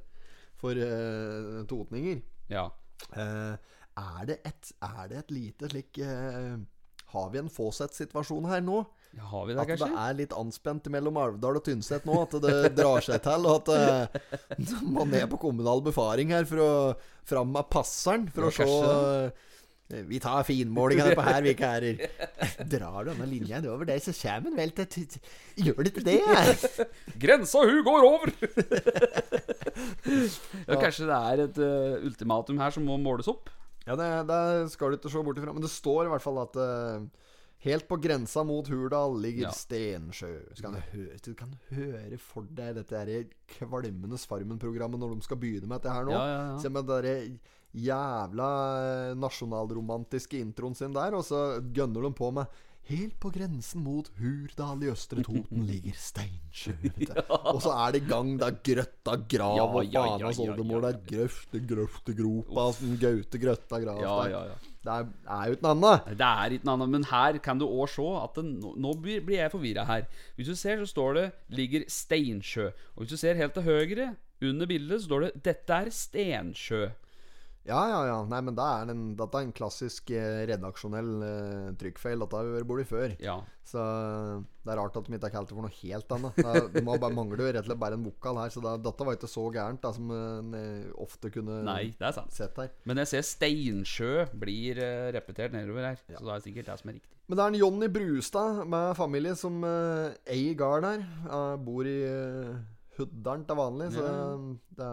for 0.63 0.79
uh, 0.79 1.61
totninger. 1.69 2.23
ja. 2.53 2.69
Er, 3.13 4.23
det 4.25 4.39
et, 4.47 4.69
er 4.81 5.07
det 5.11 5.17
et 5.19 5.31
lite 5.35 5.67
slik 5.69 5.99
Har 7.13 7.27
vi 7.29 7.37
en 7.37 7.49
Fawcett-situasjon 7.51 8.47
her 8.49 8.63
nå? 8.65 8.79
Ja 9.13 9.27
har 9.29 9.45
vi 9.45 9.53
det, 9.53 9.61
At 9.61 9.81
det 9.83 10.01
er 10.03 10.17
litt 10.17 10.33
anspent 10.33 10.89
mellom 10.93 11.17
Alvdal 11.21 11.59
og 11.59 11.65
Tynset 11.65 12.05
nå? 12.09 12.15
At 12.25 12.33
det 12.41 12.73
drar 12.77 13.05
seg 13.05 13.21
til? 13.21 13.47
Og 13.49 13.61
at 13.61 13.71
uh, 14.09 14.85
man 14.97 15.13
er 15.13 15.27
på 15.29 15.37
kommunal 15.41 15.83
befaring 15.85 16.33
her 16.33 16.47
for 16.49 16.63
å 16.63 16.69
fram 17.29 17.53
med 17.53 17.69
passeren 17.73 18.25
for 18.33 18.47
Ja, 18.47 18.49
å 18.49 18.55
se 18.55 18.65
kanskje 18.65 19.29
eh, 19.93 20.05
Vi 20.09 20.21
tar 20.23 20.47
finmålingene 20.47 21.13
på 21.13 21.25
her, 21.27 21.41
vi 21.45 21.53
kærer. 21.59 22.01
Drar 22.73 23.05
du 23.05 23.11
denne 23.11 23.29
linja 23.29 23.61
over 23.61 23.85
der, 23.85 24.01
så 24.01 24.15
kommer 24.17 24.49
den 24.49 24.57
vel 24.57 24.73
til 24.81 25.05
Gjør 25.61 25.85
det 25.85 25.93
ikke 25.93 26.05
det? 26.09 26.19
Grensa, 27.23 27.61
hun 27.69 27.83
går 27.85 28.07
over! 28.09 28.33
ja, 30.65 30.79
kanskje 30.79 31.05
det 31.11 31.19
er 31.19 31.43
et 31.45 31.61
uh, 31.61 32.07
ultimatum 32.09 32.57
her 32.63 32.73
som 32.73 32.89
må 32.89 32.97
måles 32.97 33.29
opp? 33.29 33.53
Ja, 33.85 33.97
det, 33.99 34.07
det 34.29 34.71
skal 34.71 34.93
du 34.93 34.97
ikke 34.97 35.11
se 35.11 35.21
bort 35.21 35.37
ifra. 35.37 35.53
Men 35.53 35.63
det 35.63 35.71
står 35.71 36.07
i 36.07 36.11
hvert 36.13 36.23
fall 36.23 36.39
at 36.45 36.57
eh, 36.63 37.03
Helt 37.63 37.87
på 37.87 37.95
grensa 38.03 38.43
mot 38.43 38.67
Hurdal 38.67 39.15
ligger 39.23 39.47
Ja. 39.47 39.51
Stensjø. 39.55 40.31
Kan 40.59 40.75
du, 40.91 41.03
du 41.23 41.33
kan 41.39 41.53
høre 41.71 42.17
for 42.19 42.43
deg 42.51 42.75
dette 42.75 42.99
her 42.99 43.25
kvalmende 43.55 44.19
Farmen-programmet 44.19 44.99
når 44.99 45.15
de 45.15 45.23
skal 45.29 45.39
begynne 45.39 45.69
med 45.71 45.79
dette 45.79 45.93
her 45.95 46.03
nå. 46.09 46.11
Ja, 46.11 46.25
ja, 46.27 46.41
ja. 46.51 46.57
Se 46.59 46.69
med 46.73 46.91
den 46.91 47.37
jævla 47.73 48.49
eh, 48.83 49.15
nasjonalromantiske 49.17 50.37
introen 50.43 50.75
sin 50.77 50.93
der, 50.93 51.15
og 51.17 51.23
så 51.25 51.61
gønner 51.73 52.03
de 52.09 52.13
på 52.19 52.31
med 52.35 52.61
Helt 52.83 53.13
på 53.23 53.29
grensen 53.31 53.79
mot 53.79 54.09
Hurdal 54.19 54.81
i 54.83 54.89
Østre 54.91 55.23
Toten 55.23 55.61
ligger 55.69 55.95
Steinsjø. 55.95 56.73
Og 57.53 57.61
så 57.63 57.71
er 57.79 57.93
det 57.95 58.01
i 58.01 58.09
gang, 58.09 58.33
da. 58.41 58.49
Grøtta 58.51 59.13
grav 59.23 59.55
Ja, 59.55 59.63
og 59.69 59.85
ja, 59.87 60.03
ja, 60.19 60.27
ja, 60.27 60.33
oldemor. 60.49 60.83
ja, 60.83 60.89
Det 60.91 60.97
er 60.97 61.05
grøfte, 61.13 61.61
grøfte 61.69 62.15
gropa, 62.17 62.65
sånn 62.75 62.97
gaute 62.99 63.39
grøtta 63.39 63.79
grav. 63.85 64.01
Ja, 64.03 64.17
ja, 64.33 64.41
ja. 64.51 64.72
Det 64.83 64.91
er, 64.91 65.05
er 65.31 65.47
jo 65.47 65.55
ikke 65.55 65.63
noe 65.63 65.75
annet. 65.77 66.07
Det 66.19 66.29
er 66.29 66.55
ikke 66.55 66.67
noe 66.67 66.75
annet, 66.77 66.91
men 66.95 67.05
her 67.07 67.37
kan 67.43 67.59
du 67.61 67.65
òg 67.67 67.87
se 67.91 68.07
at 68.19 68.35
det, 68.35 68.43
nå, 68.49 68.73
nå 68.83 68.91
blir, 68.99 69.23
jeg 69.31 69.53
forvirra 69.53 69.85
her. 69.87 70.09
Hvis 70.35 70.51
du 70.51 70.55
ser, 70.59 70.81
så 70.81 70.89
står 70.91 71.13
det 71.19 71.25
'ligger 71.49 71.85
Steinsjø'. 71.87 72.67
Og 72.95 73.03
hvis 73.03 73.13
du 73.15 73.17
ser 73.17 73.39
helt 73.39 73.53
til 73.53 73.63
høyre, 73.63 74.15
under 74.43 74.67
bildet, 74.67 74.99
så 75.01 75.07
står 75.07 75.19
det 75.19 75.31
'Dette 75.45 75.73
er 75.73 75.89
Stensjø'. 75.89 76.91
Ja, 77.63 77.79
ja, 77.87 77.99
ja. 78.09 78.15
Nei, 78.27 78.41
men 78.43 78.55
det 78.57 78.63
er 78.63 78.89
en, 78.91 79.03
dette 79.15 79.39
er 79.39 79.47
en 79.47 79.53
klassisk 79.55 80.11
eh, 80.11 80.43
redaksjonell 80.49 81.11
uh, 81.23 81.69
trykkfeil. 81.79 82.19
Dette 82.19 82.39
har 82.39 82.47
vi 82.47 82.57
vært 82.57 82.67
borti 82.67 82.85
før. 82.89 83.13
Ja. 83.23 83.37
Så 83.63 83.79
det 83.79 84.73
er 84.73 84.77
rart 84.77 84.97
at 84.99 85.07
de 85.07 85.15
ikke 85.15 85.29
har 85.29 85.33
kalt 85.37 85.47
det 85.47 85.55
for 85.55 85.63
noe 85.63 85.77
helt 85.77 86.11
annet. 86.11 86.41
Det 86.73 86.83
må 86.83 86.97
bare 86.99 87.15
mangler 87.15 87.39
jo 87.39 87.47
rett 87.47 87.63
og 87.63 87.69
slett 87.69 87.79
bare 87.79 87.95
en 87.95 88.03
vokal 88.03 88.41
her, 88.41 88.51
så 88.51 88.63
det, 88.65 88.73
dette 88.83 89.07
var 89.07 89.15
ikke 89.15 89.31
så 89.31 89.45
gærent 89.55 89.79
da, 89.85 89.93
som 89.95 90.11
en 90.11 90.57
eh, 90.59 90.91
ofte 91.05 91.31
kunne 91.31 91.61
Nei, 91.63 91.85
det 91.95 92.09
er 92.09 92.17
sant. 92.17 92.35
sett 92.35 92.59
her. 92.59 92.73
Men 92.89 92.99
jeg 93.01 93.13
ser 93.13 93.25
Steinsjø 93.31 94.27
blir 94.43 94.83
uh, 94.83 95.07
repetert 95.15 95.55
nedover 95.55 95.87
her. 95.93 96.03
Så 96.03 96.19
det 96.19 96.35
er 96.35 96.45
sikkert 96.49 96.71
det 96.73 96.77
som 96.81 96.91
er 96.91 96.99
riktig. 96.99 97.15
Men 97.31 97.39
det 97.39 97.43
er 97.43 97.53
en 97.53 97.61
Jonny 97.61 97.87
Brustad 97.95 98.63
med 98.67 98.97
familie 98.99 99.39
som 99.39 99.63
uh, 99.63 100.11
eier 100.27 100.59
gården 100.59 100.89
her. 100.91 101.05
Uh, 101.31 101.55
bor 101.63 101.87
i 101.87 101.97
uh, 102.03 102.59
Huddalen 102.97 103.45
til 103.47 103.57
vanlig. 103.57 103.87
Så 103.95 104.03
det, 104.77 104.89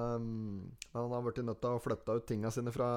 han 0.95 1.15
har 1.15 1.25
blitt 1.27 1.41
nødt 1.45 1.61
til 1.63 1.77
å 1.77 1.83
flytte 1.83 2.17
ut 2.17 2.27
tinga 2.29 2.53
sine 2.55 2.73
fra 2.75 2.91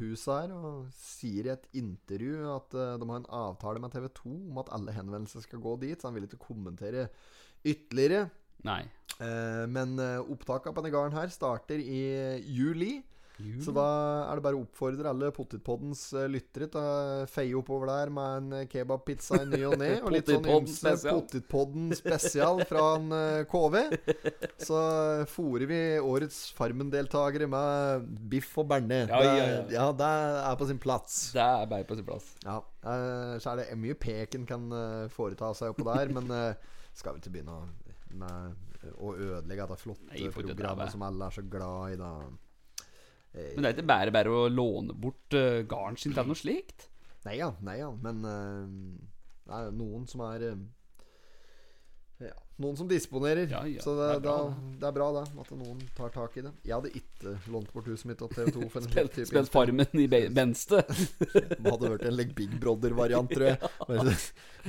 huset 0.00 0.32
her. 0.34 0.54
Og 0.56 0.88
sier 0.96 1.48
i 1.48 1.54
et 1.54 1.68
intervju 1.80 2.48
at 2.56 2.78
uh, 2.78 2.94
de 3.00 3.10
har 3.10 3.22
en 3.22 3.30
avtale 3.42 3.82
med 3.82 3.94
TV 3.94 4.08
2 4.20 4.34
om 4.38 4.62
at 4.64 4.72
alle 4.76 4.96
henvendelser 4.96 5.46
skal 5.46 5.62
gå 5.62 5.76
dit. 5.84 5.96
Så 5.98 6.10
han 6.10 6.18
vil 6.18 6.26
ikke 6.28 6.42
kommentere 6.48 7.08
ytterligere. 7.60 8.28
Nei. 8.66 8.82
Eh, 9.20 9.64
men 9.72 9.94
opptakene 9.96 10.34
opptaket 10.34 10.74
på 10.74 10.82
denne 10.82 10.92
gården 10.92 11.16
her 11.16 11.32
starter 11.32 11.80
i 11.80 12.02
juli. 12.44 12.98
Så 13.64 13.72
da 13.76 13.86
er 14.26 14.38
det 14.38 14.44
bare 14.44 14.58
å 14.58 14.62
oppfordre 14.64 15.10
alle 15.10 15.30
Pottitpoddens 15.34 16.02
uh, 16.16 16.24
lyttere 16.30 16.68
til 16.72 16.80
å 16.80 17.26
feie 17.30 17.56
oppover 17.58 17.90
der 17.90 18.12
med 18.14 18.36
en 18.38 18.56
uh, 18.56 18.66
kebabpizza 18.70 19.42
i 19.42 19.48
ny 19.50 19.60
og 19.68 19.76
ne. 19.80 19.90
Og 20.04 20.14
litt 20.14 20.30
sånn 20.30 20.48
ymse. 20.54 20.94
Pottitpodden 21.06 21.90
spesial 21.98 22.62
fra 22.68 22.84
en 22.98 23.14
uh, 23.14 23.42
KV. 23.50 23.78
Så 24.60 24.80
fòrer 25.30 25.66
vi 25.70 25.80
årets 26.00 26.40
Farmen-deltakere 26.56 27.48
med 27.50 28.08
biff 28.32 28.52
og 28.60 28.70
berne. 28.72 29.02
Ja, 29.10 29.22
ja, 29.24 29.34
ja. 29.36 29.46
Det, 29.68 29.76
ja, 29.76 29.86
det 29.96 30.10
er 30.40 30.58
på 30.60 30.68
sin 30.70 30.82
plass. 30.82 31.20
Det 31.36 31.44
er 31.44 31.70
bare 31.70 31.88
på 31.88 31.98
sin 31.98 32.08
plass. 32.08 32.32
Ja, 32.44 32.58
eh, 32.82 33.34
så 33.42 33.52
er 33.52 33.60
det 33.60 33.78
mye 33.80 33.96
peken 33.98 34.46
kan 34.48 34.68
foreta 35.12 35.52
seg 35.56 35.74
oppå 35.74 35.86
der, 35.88 36.12
men 36.16 36.30
skal 36.96 37.16
vi 37.16 37.22
ikke 37.22 37.34
begynne 37.38 37.58
med, 38.20 38.68
å 38.98 39.14
ødelegge 39.14 39.66
dette 39.66 39.80
flotte 39.80 40.08
Nei, 40.10 40.30
programmet 40.34 40.92
som 40.92 41.04
alle 41.06 41.28
er 41.28 41.36
så 41.36 41.44
glad 41.46 41.94
i, 41.94 41.98
da. 42.00 42.14
Eh, 43.34 43.52
Men 43.54 43.62
det 43.62 43.70
er 43.70 43.76
ikke 43.76 43.90
bare 43.90 44.14
bare 44.14 44.34
å 44.34 44.48
låne 44.50 44.96
bort 44.98 45.36
uh, 45.38 45.62
gården 45.68 45.98
sin 46.00 46.14
til 46.16 46.26
noe 46.26 46.38
slikt? 46.38 46.88
Nei 47.26 47.36
ja, 47.38 47.50
nei 47.62 47.76
ja, 47.78 47.90
men 48.02 48.22
uh, 48.24 48.66
det 49.46 49.58
er 49.60 49.74
noen 49.76 50.06
som 50.10 50.24
er 50.26 50.46
eh, 50.48 50.62
ja, 52.20 52.36
Noen 52.60 52.76
som 52.76 52.88
disponerer. 52.88 53.48
Ja, 53.48 53.62
ja, 53.66 53.80
så 53.80 53.94
det, 53.96 54.06
det 54.06 54.16
er 54.18 54.20
bra, 54.20 54.34
da, 54.36 54.72
det 54.80 54.88
er 54.90 54.92
bra 54.92 55.06
da 55.14 55.22
at 55.24 55.52
noen 55.56 55.78
tar 55.96 56.10
tak 56.12 56.34
i 56.36 56.42
det. 56.44 56.50
Jeg 56.68 56.74
hadde 56.76 56.90
ikke 56.98 57.32
lånt 57.54 57.70
bort 57.72 57.88
huset 57.88 58.10
mitt 58.10 58.20
til 58.20 58.28
TV2 58.34 58.68
for 58.68 58.82
en 58.82 58.88
slik 58.88 58.98
Spilt, 59.14 59.30
spilt 59.30 59.52
Farmen 59.54 60.02
i 60.02 60.04
Benste? 60.10 60.82
Det 61.32 61.64
hadde 61.64 61.92
vært 61.94 62.04
en 62.10 62.16
like, 62.18 62.36
Big 62.36 62.52
Brother-variant, 62.60 63.32
tror 63.32 63.46
jeg. 63.48 63.72
Bare 63.88 64.16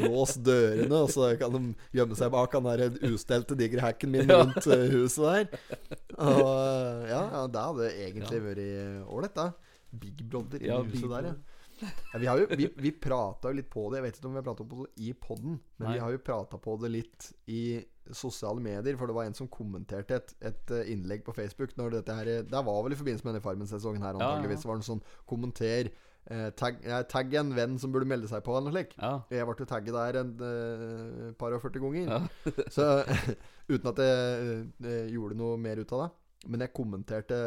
Lås 0.05 0.37
dørene, 0.39 1.01
og 1.01 1.11
så 1.11 1.33
kan 1.41 1.57
de 1.57 1.63
gjemme 1.99 2.15
seg 2.15 2.31
bak 2.31 2.55
han 2.55 2.69
der 2.69 2.95
ustelte 3.11 3.59
digre 3.59 3.83
hacken 3.83 4.15
min 4.15 4.31
rundt 4.31 4.71
eh, 4.71 4.87
huset 4.95 5.27
der. 5.27 5.81
Og 6.15 7.09
ja, 7.11 7.25
ja, 7.25 7.43
det 7.51 7.65
hadde 7.67 7.91
egentlig 8.05 8.43
vært 8.47 8.63
ålreit, 9.11 9.35
da. 9.35 9.49
Big 9.91 10.23
Brother 10.23 10.63
i 10.63 10.71
huset 10.71 10.95
Big 10.95 11.11
der, 11.11 11.33
ja. 11.33 11.50
Ja, 11.81 12.19
vi 12.21 12.27
har 12.29 12.41
jo 12.41 12.47
Vi, 12.57 12.67
vi 12.85 12.91
prata 12.93 13.51
jo 13.51 13.57
litt 13.57 13.69
på 13.71 13.87
det. 13.89 13.99
Jeg 13.99 14.05
vet 14.07 14.19
ikke 14.19 14.29
om 14.29 14.35
vi 14.35 14.41
har 14.41 14.47
prata 14.49 14.67
på 14.67 14.83
det 14.83 15.07
i 15.07 15.13
poden, 15.17 15.57
men 15.79 15.87
Nei. 15.87 15.95
vi 15.95 16.03
har 16.03 16.13
jo 16.13 16.21
prata 16.25 16.59
på 16.61 16.75
det 16.81 16.91
litt 16.93 17.31
i 17.51 17.63
sosiale 18.11 18.61
medier. 18.63 18.97
For 18.99 19.09
det 19.09 19.17
var 19.17 19.29
en 19.29 19.37
som 19.37 19.49
kommenterte 19.51 20.19
et, 20.19 20.35
et 20.51 20.75
eh, 20.77 20.93
innlegg 20.93 21.25
på 21.25 21.35
Facebook 21.37 21.75
Når 21.77 21.99
dette 21.99 22.15
her 22.17 22.29
Det 22.49 22.63
var 22.65 22.79
vel 22.85 22.95
i 22.95 22.99
forbindelse 22.99 23.27
med 23.27 23.35
denne 23.35 23.45
Farmen-sesongen 23.45 24.05
her, 24.05 24.17
Ja, 24.19 24.31
ja. 24.41 24.47
Det 24.49 24.63
var 24.65 24.79
noe 24.79 24.87
sånn 24.87 25.03
kommenter 25.29 25.91
eh, 26.29 26.49
tagg, 26.57 26.81
eh, 26.85 27.39
en 27.39 27.53
venn 27.55 27.77
som 27.79 27.93
burde 27.93 28.09
melde 28.09 28.29
seg 28.29 28.43
på, 28.45 28.55
eller 28.55 28.69
noe 28.69 28.77
slikt. 28.77 28.97
Ja. 28.97 29.13
Jeg 29.33 29.47
ble 29.47 29.57
jo 29.57 29.69
tagget 29.69 29.97
der 29.97 30.19
en 30.21 30.33
eh, 30.47 31.29
par 31.39 31.55
og 31.55 31.63
40 31.63 31.85
ganger. 31.85 32.11
Ja. 32.15 32.19
Så 32.75 32.87
uten 33.71 33.93
at 33.93 34.03
jeg 34.05 34.65
eh, 34.85 35.13
gjorde 35.13 35.39
noe 35.39 35.59
mer 35.61 35.81
ut 35.81 35.95
av 35.97 36.05
det. 36.05 36.11
Men 36.49 36.65
jeg 36.65 36.73
kommenterte 36.73 37.37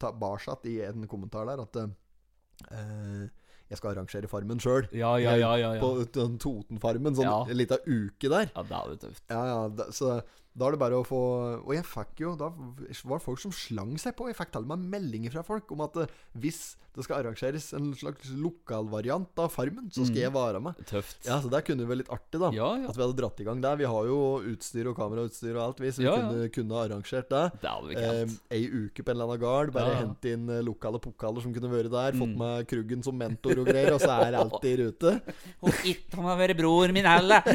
tilbake 0.00 0.56
i 0.70 0.76
en 0.86 1.06
kommentar 1.10 1.48
der 1.50 1.62
at 1.64 1.80
eh, 1.82 3.24
jeg 3.70 3.78
skal 3.78 3.92
arrangere 3.94 4.26
Farmen 4.30 4.58
sjøl. 4.62 4.88
Ja, 4.92 5.14
ja, 5.22 5.36
ja, 5.38 5.52
ja, 5.60 5.72
ja. 5.76 5.80
På 5.80 5.92
den 6.04 6.38
Totenfarmen. 6.42 7.14
Sånn 7.14 7.24
Ja. 7.28 7.44
lita 7.54 7.78
uke 7.86 8.28
der. 8.28 8.50
ja, 8.50 8.62
det 8.66 8.76
er 8.76 8.88
jo 8.90 8.96
tøft. 9.06 9.22
Ja, 9.30 9.42
ja, 9.46 9.68
det, 9.68 9.86
så 9.94 10.20
da 10.58 10.66
er 10.66 10.74
det 10.74 10.80
bare 10.82 10.98
å 10.98 11.04
få 11.06 11.18
Og 11.62 11.70
jeg 11.76 11.84
fikk 11.86 12.20
jo 12.24 12.32
Da 12.36 12.48
var 12.50 13.20
det 13.20 13.22
folk 13.24 13.38
som 13.38 13.52
slang 13.54 13.92
seg 14.02 14.16
på. 14.18 14.26
Jeg 14.28 14.36
fikk 14.36 14.50
til 14.52 14.64
og 14.66 14.72
med 14.72 14.82
meldinger 14.92 15.30
fra 15.36 15.44
folk 15.46 15.70
om 15.70 15.80
at 15.86 15.96
eh, 16.02 16.10
hvis 16.42 16.76
det 16.90 17.04
skal 17.06 17.20
arrangeres 17.22 17.68
en 17.78 17.92
slags 17.94 18.32
lokalvariant 18.34 19.38
av 19.38 19.52
Farmen, 19.54 19.86
så 19.94 20.02
skal 20.08 20.24
jeg 20.24 20.32
være 20.34 20.58
med. 20.60 20.74
Tøft. 20.90 21.20
Ja, 21.22 21.36
så 21.38 21.46
det 21.52 21.60
kunne 21.68 21.86
vært 21.86 22.00
litt 22.02 22.10
artig, 22.10 22.40
da. 22.42 22.48
Mm. 22.50 22.56
Ja, 22.58 22.70
ja. 22.82 22.88
At 22.90 22.96
vi 22.98 23.04
hadde 23.04 23.14
dratt 23.20 23.38
i 23.38 23.46
gang 23.46 23.60
der. 23.62 23.76
Vi 23.78 23.86
har 23.86 24.08
jo 24.10 24.16
utstyr 24.50 24.88
og 24.90 24.96
kamerautstyr 24.98 25.54
og 25.54 25.60
alt, 25.68 25.78
vi, 25.84 25.92
så 25.94 26.02
vi 26.02 26.08
Ja, 26.08 26.16
ja. 26.18 26.24
kunne, 26.26 26.48
kunne 26.56 26.80
arrangert 26.82 27.30
det. 27.30 27.44
Det 27.62 27.70
hadde 27.70 27.92
vi 27.92 27.94
Eh, 27.94 28.02
kalt. 28.10 28.34
ei 28.50 28.64
uke 28.66 29.04
på 29.06 29.06
en 29.06 29.14
eller 29.14 29.28
annen 29.30 29.42
gard. 29.44 29.70
Bare 29.78 29.94
hente 30.00 30.32
inn 30.34 30.50
eh, 30.50 30.64
lokale 30.66 30.98
pokaler 31.06 31.46
som 31.46 31.54
kunne 31.54 31.70
vært 31.70 31.94
der. 31.94 32.18
Fått 32.18 32.34
Mm. 32.34 32.42
med 32.42 32.66
Kruggen 32.74 33.06
som 33.06 33.14
mentor 33.22 33.62
og 33.62 33.70
greier, 33.70 33.94
og 33.94 34.02
så 34.02 34.10
er 34.26 34.34
alt 34.42 34.66
i 34.66 34.74
rute. 34.82 35.14
Og 35.62 35.70
ikke 35.94 36.18
han 36.18 36.26
må 36.26 36.34
være 36.42 36.58
bror 36.58 36.90
min 36.98 37.06
heller! 37.06 37.46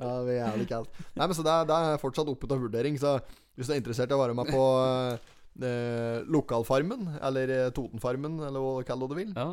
Ja, 0.00 0.12
vi 0.24 0.36
jævlig 0.42 0.68
kaldt. 0.70 1.00
Nei, 1.16 1.26
men 1.26 1.36
så 1.38 1.44
det 1.46 1.54
er, 1.54 1.68
det 1.70 1.78
er 1.90 2.02
fortsatt 2.02 2.30
oppe 2.32 2.48
til 2.50 2.62
vurdering. 2.66 2.98
Så 3.00 3.16
hvis 3.56 3.68
du 3.70 3.74
er 3.76 3.80
interessert 3.82 4.10
i 4.12 4.16
å 4.16 4.22
være 4.22 4.36
med 4.38 4.50
på 4.52 4.62
eh, 5.62 6.22
Lokalfarmen, 6.30 7.08
eller 7.20 7.54
eh, 7.56 7.72
Totenfarmen, 7.76 8.38
eller 8.48 8.60
hva 8.64 8.84
det 8.86 9.10
du 9.10 9.16
vil, 9.18 9.34
Ja. 9.36 9.50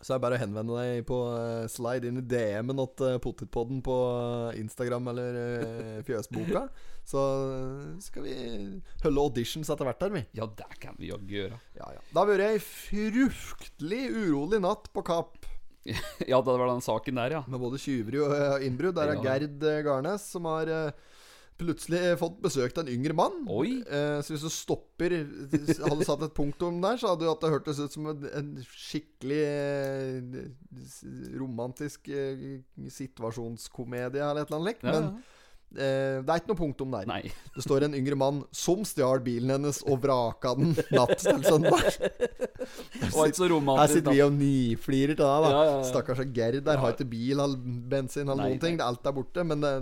så 0.00 0.14
er 0.14 0.18
det 0.18 0.24
bare 0.24 0.36
å 0.38 0.40
henvende 0.40 0.76
deg 0.80 1.02
på 1.08 1.18
eh, 1.36 1.66
slide 1.68 2.08
inn 2.08 2.20
i 2.22 2.24
DM-en 2.24 2.80
til 2.96 3.16
uh, 3.16 3.20
Potetpodden 3.20 3.82
på 3.84 3.96
eh, 4.54 4.60
Instagram 4.62 5.10
eller 5.12 5.40
eh, 5.44 6.00
Fjøsboka. 6.08 6.66
Så 7.10 7.20
eh, 7.20 7.86
skal 8.04 8.24
vi 8.26 8.34
holde 9.04 9.24
auditions 9.26 9.68
etter 9.72 9.88
hvert 9.88 10.04
her, 10.04 10.12
vi. 10.14 10.24
ja, 10.38 10.46
det 10.46 10.68
kan 10.80 10.96
vi 11.00 11.10
jaggu 11.12 11.34
gjøre. 11.42 11.60
Ja, 11.78 11.90
ja. 11.96 12.04
Det 12.10 12.20
har 12.20 12.28
vært 12.32 12.46
ei 12.48 12.60
fruktelig 12.64 14.02
urolig 14.14 14.60
natt 14.64 14.88
på 14.94 15.04
Kapp. 15.06 15.48
Ja, 16.30 16.40
det 16.40 16.56
var 16.60 16.68
den 16.70 16.84
saken 16.84 17.20
der, 17.20 17.36
ja. 17.38 17.44
Med 17.50 17.62
både 17.62 17.80
tyveri 17.80 18.20
og 18.22 18.34
eh, 18.36 18.66
innbrudd. 18.68 18.96
Der 18.98 19.14
er 19.14 19.20
Ja. 19.20 19.22
Gerd 19.30 19.64
eh, 19.64 19.80
Garnes 19.86 20.26
som 20.32 20.48
har 20.50 20.70
eh, 20.70 20.92
plutselig 21.60 22.14
fått 22.20 22.38
besøk 22.40 22.72
av 22.76 22.86
en 22.86 22.92
yngre 22.94 23.16
mann. 23.16 23.42
Oi. 23.52 23.82
Så 24.24 24.32
hvis 24.32 24.46
du 24.46 24.48
stopper 24.48 25.12
Hadde 25.12 26.06
satt 26.08 26.22
et 26.24 26.32
punktum 26.32 26.78
der, 26.80 26.96
så 26.96 27.10
hadde 27.12 27.28
det 27.28 27.50
hørtes 27.52 27.82
ut 27.82 27.92
som 27.92 28.08
en, 28.08 28.54
skikkelig 28.64 29.42
romantisk 31.36 32.08
situasjonskomedie 32.96 34.24
eller 34.24 34.40
et 34.40 34.48
eller 34.48 34.56
annet 34.56 34.70
likt. 34.70 34.88
Ja, 34.88 34.94
Men 34.96 35.12
eh, 35.76 36.18
det 36.24 36.30
er 36.34 36.40
ikke 36.40 36.50
noe 36.52 36.58
punktum 36.58 36.92
der. 36.94 37.06
Nei. 37.10 37.22
Det 37.56 37.64
står 37.64 37.86
en 37.86 37.94
yngre 37.98 38.16
mann 38.18 38.42
som 38.54 38.82
stjal 38.88 39.20
bilen 39.24 39.52
hennes 39.54 39.80
og 39.86 40.00
vraka 40.02 40.54
den 40.58 40.74
natt 40.94 41.16
til 41.20 41.42
søndag. 41.44 41.80
Her 43.10 43.90
sitter 43.90 44.12
vi 44.12 44.22
og 44.24 44.32
niflirer 44.36 45.16
til 45.16 45.24
deg, 45.24 45.46
da. 45.46 45.50
Ja, 45.50 45.64
ja, 45.64 45.72
ja. 45.78 45.88
Stakkars 45.88 46.22
Gerd 46.36 46.60
der 46.66 46.80
har 46.80 46.94
ikke 46.94 47.08
bil, 47.10 47.40
har 47.42 47.56
bensin, 47.90 48.28
har 48.30 48.38
noen 48.38 48.60
ting. 48.62 48.78
nei. 48.78 48.84
Er 48.84 48.88
Alt 48.92 49.06
er 49.10 49.16
borte. 49.16 49.44
Men 49.46 49.64
det, 49.64 49.72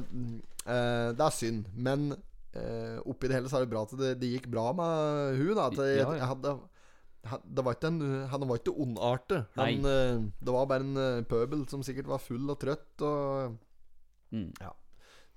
eh, 0.64 1.10
det 1.18 1.26
er 1.28 1.36
synd. 1.36 1.68
Men 1.76 2.08
eh, 2.56 2.98
oppi 3.04 3.28
det 3.30 3.38
hele 3.38 3.50
så 3.52 3.60
er 3.60 3.66
det 3.66 3.72
bra 3.74 3.84
at 3.86 3.94
det, 4.00 4.14
det 4.22 4.32
gikk 4.36 4.50
bra 4.52 4.70
med 4.76 5.38
hun 5.40 5.54
da. 5.58 5.68
At 5.70 5.80
jeg, 5.82 6.00
Ja, 6.02 6.08
ja. 6.10 6.18
jeg 6.22 6.32
hadde 6.34 6.58
det 7.44 7.60
var 7.66 7.74
ikke 7.74 7.88
en, 7.90 8.00
han 8.30 8.44
var 8.48 8.60
ikke 8.60 8.72
ondartet. 8.80 9.48
Han, 9.58 9.84
eh, 9.90 10.20
det 10.40 10.52
var 10.54 10.68
bare 10.70 10.86
en 10.86 11.00
eh, 11.02 11.24
pøbel 11.28 11.66
som 11.68 11.82
sikkert 11.84 12.08
var 12.08 12.22
full 12.24 12.48
og 12.54 12.60
trøtt. 12.62 13.04
Og 13.04 13.56
Mm. 14.28 14.50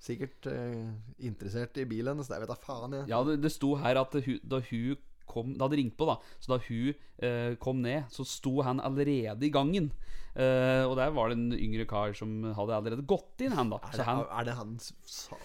Sikkert 0.02 0.48
eh, 0.50 0.90
interessert 1.28 1.78
i 1.78 1.86
bilen 1.88 2.12
hennes. 2.16 2.28
Det 2.30 2.40
vet 2.42 2.50
da 2.52 2.58
faen, 2.58 2.98
jeg. 2.98 3.08
Ja, 3.12 3.22
det, 3.26 3.38
det 3.44 3.52
sto 3.54 3.74
her 3.80 4.00
at 4.02 4.18
hun, 4.26 4.38
da 4.42 4.62
hun 4.70 5.00
kom 5.32 5.52
Det 5.54 5.62
hadde 5.64 5.76
ringt 5.78 5.94
på, 5.96 6.04
da. 6.10 6.16
Så 6.42 6.50
da 6.52 6.58
hun 6.66 6.88
eh, 7.24 7.54
kom 7.62 7.78
ned, 7.80 8.08
så 8.12 8.24
sto 8.28 8.58
han 8.66 8.82
allerede 8.84 9.46
i 9.46 9.52
gangen. 9.54 9.86
Eh, 10.34 10.82
og 10.88 10.94
der 10.98 11.12
var 11.14 11.28
det 11.30 11.36
en 11.38 11.52
yngre 11.56 11.84
kar 11.88 12.12
som 12.16 12.34
hadde 12.56 12.74
allerede 12.76 13.04
gått 13.08 13.40
inn, 13.46 13.54
han 13.56 13.70
da. 13.72 13.78
Er 13.84 13.94
Så 13.94 14.00
det, 14.02 14.06
han 14.10 14.20
er 14.40 14.48
det 14.48 14.54
han 14.58 14.74
sa- 14.82 15.38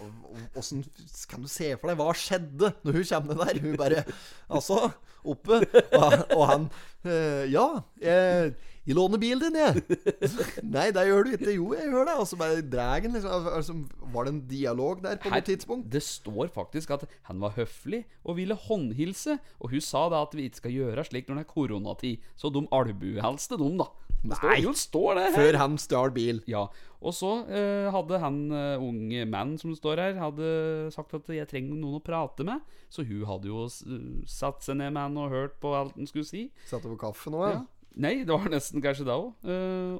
Åssen 0.59 0.83
kan 1.29 1.43
du 1.43 1.49
se 1.51 1.73
for 1.77 1.91
deg 1.91 1.99
Hva 1.99 2.13
skjedde 2.15 2.69
når 2.87 2.97
hun 2.99 3.07
kommer 3.11 3.35
ned 3.35 3.43
der? 3.45 3.61
Hun 3.63 3.77
bare 3.79 4.03
Altså, 4.49 4.79
oppe. 5.27 5.61
Og, 5.99 6.17
og 6.39 6.43
han 6.51 6.67
eh, 7.03 7.45
Ja, 7.53 7.67
jeg, 8.03 8.55
jeg 8.87 8.95
låner 8.95 9.19
bilen 9.19 9.41
din, 9.43 9.57
jeg. 9.59 9.83
Nei, 10.77 10.87
det 10.95 11.03
gjør 11.09 11.27
du 11.27 11.31
ikke. 11.35 11.53
Jo, 11.57 11.67
jeg 11.75 11.89
gjør 11.91 12.07
det. 12.07 12.15
Og 12.21 12.27
så 12.29 12.39
bare 12.39 12.61
drar 12.63 13.01
han 13.03 13.13
liksom. 13.17 13.47
Altså, 13.51 13.75
var 14.15 14.25
det 14.29 14.33
en 14.33 14.41
dialog 14.47 15.03
der 15.03 15.19
på 15.19 15.27
Her- 15.29 15.41
noe 15.41 15.47
tidspunkt? 15.49 15.89
Det 15.91 16.01
står 16.05 16.49
faktisk 16.55 16.95
at 16.95 17.03
han 17.29 17.39
var 17.43 17.51
høflig 17.59 18.05
og 18.23 18.37
ville 18.39 18.55
håndhilse. 18.55 19.37
Og 19.59 19.71
hun 19.75 19.83
sa 19.83 20.07
da 20.13 20.23
at 20.23 20.33
vi 20.37 20.47
ikke 20.47 20.63
skal 20.63 20.71
gjøre 20.79 21.03
slik 21.09 21.27
når 21.29 21.41
det 21.41 21.45
er 21.47 21.53
koronatid. 21.53 22.27
Så 22.39 22.51
de 22.55 22.63
albuehelste, 22.71 23.59
de, 23.59 23.71
da. 23.83 23.89
Det 24.17 24.33
står, 24.33 24.49
Nei. 24.49 24.61
jo, 24.63 24.71
står 24.73 25.09
det 25.19 25.23
her. 25.27 25.35
Før 25.37 25.57
han 25.61 25.75
stjal 25.77 26.11
bil. 26.15 26.39
Ja, 26.49 26.63
og 26.97 27.13
så 27.13 27.29
eh, 27.53 27.85
hadde 27.93 28.17
han 28.23 28.39
uh, 28.49 28.81
unge 28.81 29.27
mann 29.29 29.51
som 29.61 29.75
står 29.77 30.01
her, 30.01 30.15
hadde 30.17 30.47
sagt 30.95 31.13
at 31.13 31.27
'jeg 31.29 31.45
trenger 31.51 31.77
noen 31.77 31.99
å 31.99 32.03
prate 32.03 32.41
med'. 32.43 32.63
Så 32.89 33.05
hun 33.05 33.21
hadde 33.29 33.45
jo 33.51 33.67
s- 33.69 33.83
satt 34.25 34.63
seg 34.65 34.77
ned 34.81 34.91
med 34.95 35.01
han 35.05 35.17
og 35.21 35.29
hørt 35.29 35.59
på 35.61 35.69
alt 35.77 35.93
han 35.95 36.07
skulle 36.09 36.25
si. 36.25 36.47
Satt 36.65 36.85
over 36.89 36.97
kaffe 36.97 37.29
nå, 37.29 37.43
ja. 37.45 37.51
Ja. 37.59 37.61
Nei, 37.97 38.21
det 38.27 38.33
var 38.33 38.51
nesten 38.53 38.83
kanskje 38.83 39.07
det 39.07 39.15
òg. 39.17 39.47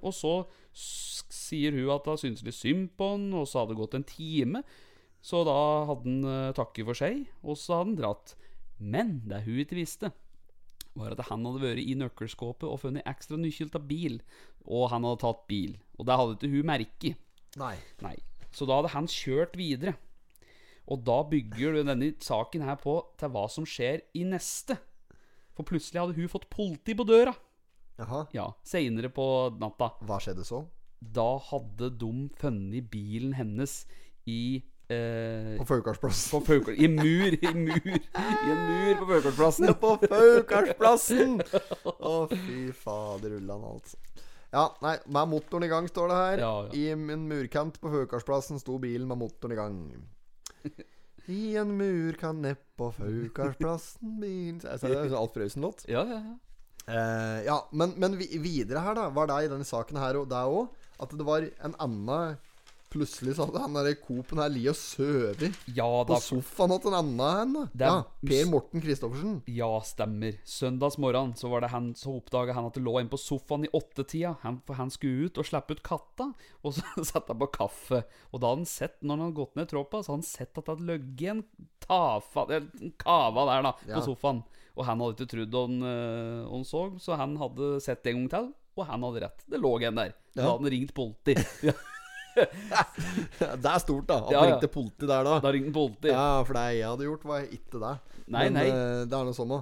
og 0.06 0.14
så 0.14 0.34
sier 0.78 1.74
hun 1.74 1.90
at 1.96 2.06
hun 2.06 2.20
syntes 2.22 2.46
litt 2.46 2.58
synd 2.58 2.92
på 2.98 3.14
han, 3.16 3.32
og 3.34 3.48
så 3.50 3.64
hadde 3.64 3.74
det 3.74 3.82
gått 3.82 3.98
en 3.98 4.08
time. 4.08 4.62
Så 5.26 5.42
da 5.48 5.58
hadde 5.90 6.06
han 6.06 6.28
uh, 6.28 6.56
takket 6.56 6.88
for 6.88 6.98
seg, 6.98 7.26
og 7.42 7.58
så 7.60 7.80
hadde 7.80 7.90
han 7.90 8.00
dratt. 8.00 8.36
Men 8.78 9.14
det 9.28 9.44
hun 9.48 9.62
ikke 9.64 9.80
visste, 9.80 10.12
var 10.98 11.14
at 11.14 11.28
han 11.30 11.46
hadde 11.46 11.64
vært 11.64 11.84
i 11.84 11.96
nøkkelskåpet 11.98 12.68
og 12.70 12.82
funnet 12.82 13.08
ekstra 13.10 13.38
nøkkel 13.40 13.72
til 13.74 13.86
bil. 13.90 14.20
Og 14.66 14.90
han 14.94 15.06
hadde 15.06 15.22
tatt 15.24 15.46
bil. 15.50 15.78
Og 15.98 16.08
det 16.08 16.18
hadde 16.20 16.38
ikke 16.38 16.54
hun 16.54 16.70
merket. 16.70 17.24
Nei. 17.58 17.76
Nei. 18.06 18.16
Så 18.54 18.66
da 18.70 18.80
hadde 18.80 18.94
han 18.94 19.10
kjørt 19.10 19.58
videre. 19.60 19.98
Og 20.88 21.02
da 21.06 21.20
bygger 21.28 21.76
du 21.76 21.82
denne 21.84 22.14
saken 22.24 22.64
her 22.66 22.78
på 22.80 23.00
til 23.20 23.34
hva 23.34 23.46
som 23.52 23.68
skjer 23.68 24.06
i 24.18 24.24
neste. 24.28 24.78
For 25.58 25.68
plutselig 25.68 26.02
hadde 26.02 26.18
hun 26.18 26.32
fått 26.32 26.50
politi 26.54 26.96
på 26.98 27.06
døra. 27.08 27.34
Jaha. 27.98 28.26
Ja, 28.36 28.48
Seinere 28.68 29.10
på 29.14 29.26
natta. 29.58 29.92
Hva 30.06 30.20
skjedde 30.22 30.46
så? 30.46 30.64
Da 31.02 31.38
hadde 31.50 31.92
de 31.98 32.28
funnet 32.38 32.90
bilen 32.94 33.34
hennes 33.38 33.80
i 34.30 34.62
eh, 34.90 35.56
På 35.58 35.66
Faukarsplassen. 35.66 36.32
På 36.36 36.42
Faukar... 36.46 36.74
I 36.78 36.88
mur, 36.90 37.38
i 37.38 37.54
mur. 37.54 37.90
I 37.98 38.52
en 38.54 38.64
mur 38.70 39.02
på 39.02 39.10
Faukarsplassen. 39.12 39.74
på 39.82 39.94
Faukarsplassen! 40.04 41.38
Å, 41.98 42.16
fy 42.34 42.68
faderullan, 42.86 43.66
altså. 43.74 43.98
Ja, 44.54 44.70
nei, 44.82 44.96
med 45.12 45.34
motoren 45.34 45.68
i 45.68 45.72
gang, 45.72 45.90
står 45.92 46.12
det 46.12 46.20
her. 46.22 46.44
Ja, 46.46 46.52
ja. 46.70 46.76
I 46.78 46.86
en 46.94 47.26
murkant 47.30 47.82
på 47.82 47.92
Faukarsplassen 47.94 48.62
sto 48.62 48.78
bilen 48.82 49.10
med 49.10 49.20
motoren 49.26 49.58
i 49.58 49.60
gang. 49.60 49.80
I 51.28 51.42
en 51.60 51.74
murkant 51.78 52.46
nedpå 52.46 52.94
Faukarsplassen 52.96 54.20
bilen 54.22 54.62
det 54.64 54.78
er 54.80 55.02
en 55.02 55.18
Alf 55.20 55.34
Prøysen-låt. 55.36 55.84
Ja, 55.92 56.06
ja, 56.08 56.22
ja. 56.24 56.38
Eh, 56.88 57.40
ja, 57.48 57.58
men, 57.76 57.94
men 58.00 58.16
videre 58.18 58.80
her, 58.84 58.96
da, 58.96 59.10
var 59.12 59.28
det 59.28 59.42
i 59.46 59.50
denne 59.52 59.68
saken 59.68 60.00
her 60.00 60.22
og 60.22 60.30
der 60.32 60.48
òg, 60.48 60.70
at 61.04 61.12
det 61.14 61.26
var 61.28 61.44
en 61.68 61.76
annen 61.84 62.38
Plutselig 62.88 63.34
så 63.36 63.44
hadde 63.50 63.60
han 63.66 63.76
der 63.76 63.98
Coop-en 64.00 64.40
her 64.40 64.52
ligget 64.52 64.72
og 64.72 64.78
sovet 64.80 65.58
ja 65.76 65.88
på 66.08 66.18
sofaen 66.24 66.72
hos 66.72 66.86
en 66.88 66.96
annen 66.96 67.56
Ja, 67.76 68.06
Per 68.24 68.46
Morten 68.48 68.80
Christoffersen. 68.84 69.42
Ja, 69.52 69.68
stemmer. 69.84 70.38
Søndagsmorgen 70.48 71.34
så 71.36 71.52
var 71.52 71.66
det 71.66 71.72
han 71.74 71.90
Så 72.00 72.14
oppdaga 72.16 72.56
han 72.56 72.70
at 72.70 72.78
det 72.80 72.86
lå 72.86 72.96
en 73.02 73.12
på 73.12 73.20
sofaen 73.20 73.68
i 73.68 73.72
åttetida. 73.76 74.38
Han, 74.46 74.62
for 74.64 74.80
han 74.80 74.94
skulle 74.94 75.28
ut 75.28 75.42
og 75.42 75.50
slippe 75.50 75.76
ut 75.76 75.84
katta, 75.84 76.30
og 76.64 76.78
så 76.78 76.86
satte 77.12 77.34
han 77.36 77.42
på 77.44 77.50
kaffe. 77.60 78.06
Og 78.32 78.40
da 78.40 78.54
hadde 78.54 78.64
han 78.64 78.72
sett, 78.72 78.96
når 79.04 79.18
han 79.18 79.26
hadde 79.28 79.40
gått 79.42 79.60
ned 79.60 79.72
troppa, 79.74 80.00
så 80.00 80.14
hadde 80.16 80.22
han 80.24 80.30
sett 80.32 80.56
at 80.56 80.64
det 80.64 80.78
hadde 80.78 80.92
ligget 80.94 81.36
en 81.36 81.44
en 81.92 82.96
kava 83.00 83.46
der 83.52 83.68
da 83.68 83.76
Ja. 83.84 84.00
på 84.00 84.06
sofaen. 84.08 84.42
Og 84.78 84.86
han 84.86 85.00
hadde 85.02 85.18
ikke 85.18 85.32
trodd 85.34 85.56
han, 85.58 85.78
øh, 85.90 86.48
han 86.52 86.64
så, 86.70 86.82
så 87.02 87.18
han 87.18 87.36
hadde 87.42 87.70
sett 87.82 88.04
det 88.06 88.14
en 88.14 88.28
gang 88.28 88.30
til, 88.36 88.50
og 88.78 88.86
han 88.86 89.02
hadde 89.08 89.24
rett. 89.26 89.46
Det 89.50 89.60
lå 89.60 89.72
en 89.82 89.96
der. 89.98 90.12
Da 90.36 90.44
Ja. 90.44 90.50
hadde 90.52 90.64
han 90.64 90.72
ringt 90.78 90.94
politi. 90.94 91.36
Ja, 91.66 91.74
Det 93.58 93.66
er 93.66 93.80
stort, 93.82 94.06
da. 94.10 94.20
At 94.22 94.30
Ja, 94.32 94.44
ja. 94.44 94.52
ringte 94.52 94.68
politi 94.70 95.08
der 95.10 95.24
da. 95.26 95.40
da 95.42 95.50
ringte 95.56 95.74
politi. 95.74 96.12
Ja, 96.14 96.44
for 96.46 96.54
det 96.54 96.66
jeg 96.78 96.86
hadde 96.86 97.08
gjort, 97.08 97.24
var 97.26 97.48
ikke 97.50 97.80
det. 97.82 97.94
Nei, 98.28 98.44
men, 98.44 98.54
nei. 98.60 98.66
eh, 98.70 99.06
Det 99.10 99.18
er 99.18 99.26
noe 99.26 99.34
sånn 99.34 99.50
nå. 99.50 99.58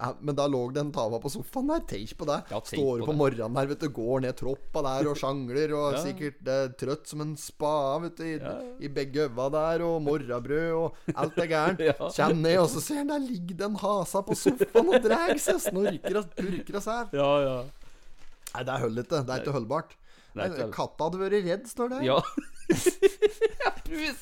Ja, 0.00 0.14
men 0.24 0.32
da 0.38 0.46
lå 0.48 0.62
det 0.72 0.80
en 0.80 0.90
tava 0.96 1.18
på 1.20 1.28
sofaen 1.28 1.66
der. 1.68 1.82
Tenk 1.90 2.14
på 2.16 2.24
det. 2.24 2.38
Ja, 2.48 2.60
Står 2.64 3.02
på 3.02 3.08
på 3.10 3.14
morgenen 3.18 3.52
der, 3.58 3.66
vet 3.68 3.82
du. 3.84 3.88
Går 3.92 4.22
ned 4.24 4.36
troppa 4.38 4.80
der 4.86 5.10
og 5.10 5.18
sjangler. 5.20 5.74
Og 5.76 5.92
Ja. 5.98 6.00
sikkert 6.06 6.48
eh, 6.48 6.70
trøtt 6.80 7.10
som 7.10 7.20
en 7.26 7.34
spade, 7.36 7.98
vet 8.06 8.16
du. 8.16 8.24
I, 8.24 8.32
Ja. 8.40 8.54
i 8.80 8.88
begge 8.88 9.26
øva 9.28 9.50
der. 9.52 9.84
Og 9.84 10.00
morrabrød 10.06 10.72
og 10.78 10.96
alt 11.14 11.36
er 11.44 11.50
gærent. 11.52 11.84
Ja. 11.90 12.08
Kjem 12.16 12.40
ned, 12.40 12.56
og 12.62 12.70
så 12.72 12.80
ser 12.80 13.02
han 13.02 13.12
der 13.12 13.20
ligger 13.26 13.60
den 13.66 13.76
hasa 13.82 14.22
på 14.24 14.38
sofaen 14.40 14.88
og 14.88 15.04
drar 15.04 15.36
seg. 15.36 15.60
Snorker 15.68 16.16
og 16.22 16.32
purker 16.38 16.80
og 16.80 16.86
sær. 16.88 17.12
Ja, 17.12 17.30
ja. 17.44 17.58
Nei, 18.54 18.64
det 18.64 18.72
er 18.78 18.86
hull 18.86 19.04
ikke. 19.04 19.20
Det 19.28 19.36
er 19.36 19.44
ikke 19.44 19.58
holdbart. 19.60 19.92
Katta 20.72 21.10
hadde 21.10 21.20
vært 21.20 21.44
redd, 21.44 21.68
står 21.68 21.92
det. 21.92 22.00
Ja. 22.08 22.18
Pus! 23.84 24.20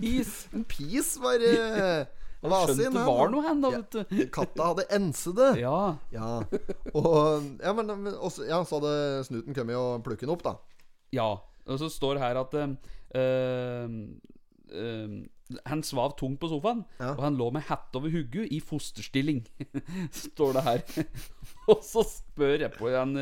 Pis. 0.00 0.32
En 0.52 0.64
pis 0.68 1.12
var 1.22 1.38
uh, 2.44 2.52
Skjønte 2.68 2.90
det 2.94 3.04
var 3.08 3.30
noe 3.32 3.42
hen, 3.42 3.62
da, 3.64 3.70
vet 3.74 3.96
du. 3.96 4.20
Katta 4.34 4.68
hadde 4.70 4.84
ensede. 4.94 5.48
Ja. 5.64 5.96
Ja. 6.14 6.28
Og 6.94 7.48
Ja, 7.62 7.72
men, 7.74 7.90
også, 8.14 8.46
ja, 8.48 8.60
så 8.64 8.78
hadde 8.78 9.24
snuten 9.26 9.56
kommet 9.56 9.78
og 9.78 10.04
plukket 10.06 10.26
den 10.28 10.34
opp, 10.36 10.44
da. 10.46 10.54
Ja, 11.14 11.32
og 11.68 11.80
så 11.80 11.88
står 11.90 12.18
det 12.18 12.22
her 12.22 12.38
at 12.40 12.54
eh, 12.58 13.92
eh, 14.70 15.16
Han 15.72 15.82
svav 15.82 16.14
tungt 16.20 16.38
på 16.42 16.50
sofaen, 16.52 16.84
Ja. 17.00 17.14
og 17.16 17.22
han 17.24 17.38
lå 17.40 17.48
med 17.56 17.64
hette 17.68 17.96
over 17.98 18.12
hodet 18.12 18.46
i 18.52 18.60
fosterstilling. 18.60 19.42
står 20.28 20.58
det 20.58 20.64
her. 20.68 20.84
og 21.72 21.80
så 21.82 22.04
spør 22.06 22.68
han, 22.68 23.16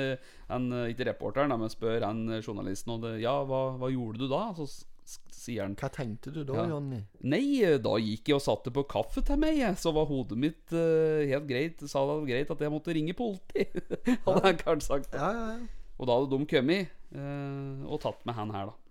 han, 0.51 0.69
ikke 0.91 1.09
reporteren, 1.13 1.55
men 1.57 1.73
spør 1.73 2.05
han 2.09 2.27
journalisten 2.43 2.97
om 2.97 3.01
det, 3.07 3.17
Ja, 3.23 3.39
hva, 3.47 3.71
hva 3.79 3.91
gjorde 3.95 4.25
du 4.25 4.29
da? 4.29 4.51
Så 4.59 4.67
sier 5.07 5.63
han 5.65 5.77
Hva 5.79 5.91
tenkte 5.95 6.33
du 6.35 6.43
da, 6.45 6.57
Ja. 6.59 6.67
Jonny? 6.75 7.01
Nei, 7.23 7.63
eh, 7.63 7.79
da 7.83 7.97
gikk 8.03 8.33
jeg 8.33 8.39
og 8.39 8.45
satte 8.45 8.73
på 8.75 8.87
kaffe 8.91 9.23
til 9.27 9.39
meg, 9.41 9.63
så 9.79 9.93
var 9.95 10.09
hodet 10.11 10.39
mitt 10.41 10.75
uh, 10.75 11.23
helt 11.27 11.47
greit. 11.49 11.83
Sa 11.87 12.03
det 12.03 12.17
var 12.17 12.29
greit 12.31 12.53
at 12.55 12.65
jeg 12.67 12.75
måtte 12.75 12.97
ringe 12.97 13.17
politi. 13.17 13.67
Hadde 14.27 14.43
han 14.49 14.61
kanskje 14.63 14.89
sagt. 14.89 15.15
Ja, 15.15 15.31
ja, 15.33 15.47
ja. 15.57 15.87
Og 15.97 16.09
da 16.09 16.17
hadde 16.19 16.37
de 16.37 16.47
kommet 16.51 16.91
uh, 17.17 17.87
og 17.89 18.03
tatt 18.03 18.27
med 18.29 18.37
han 18.37 18.51
her, 18.53 18.69
da. 18.69 18.86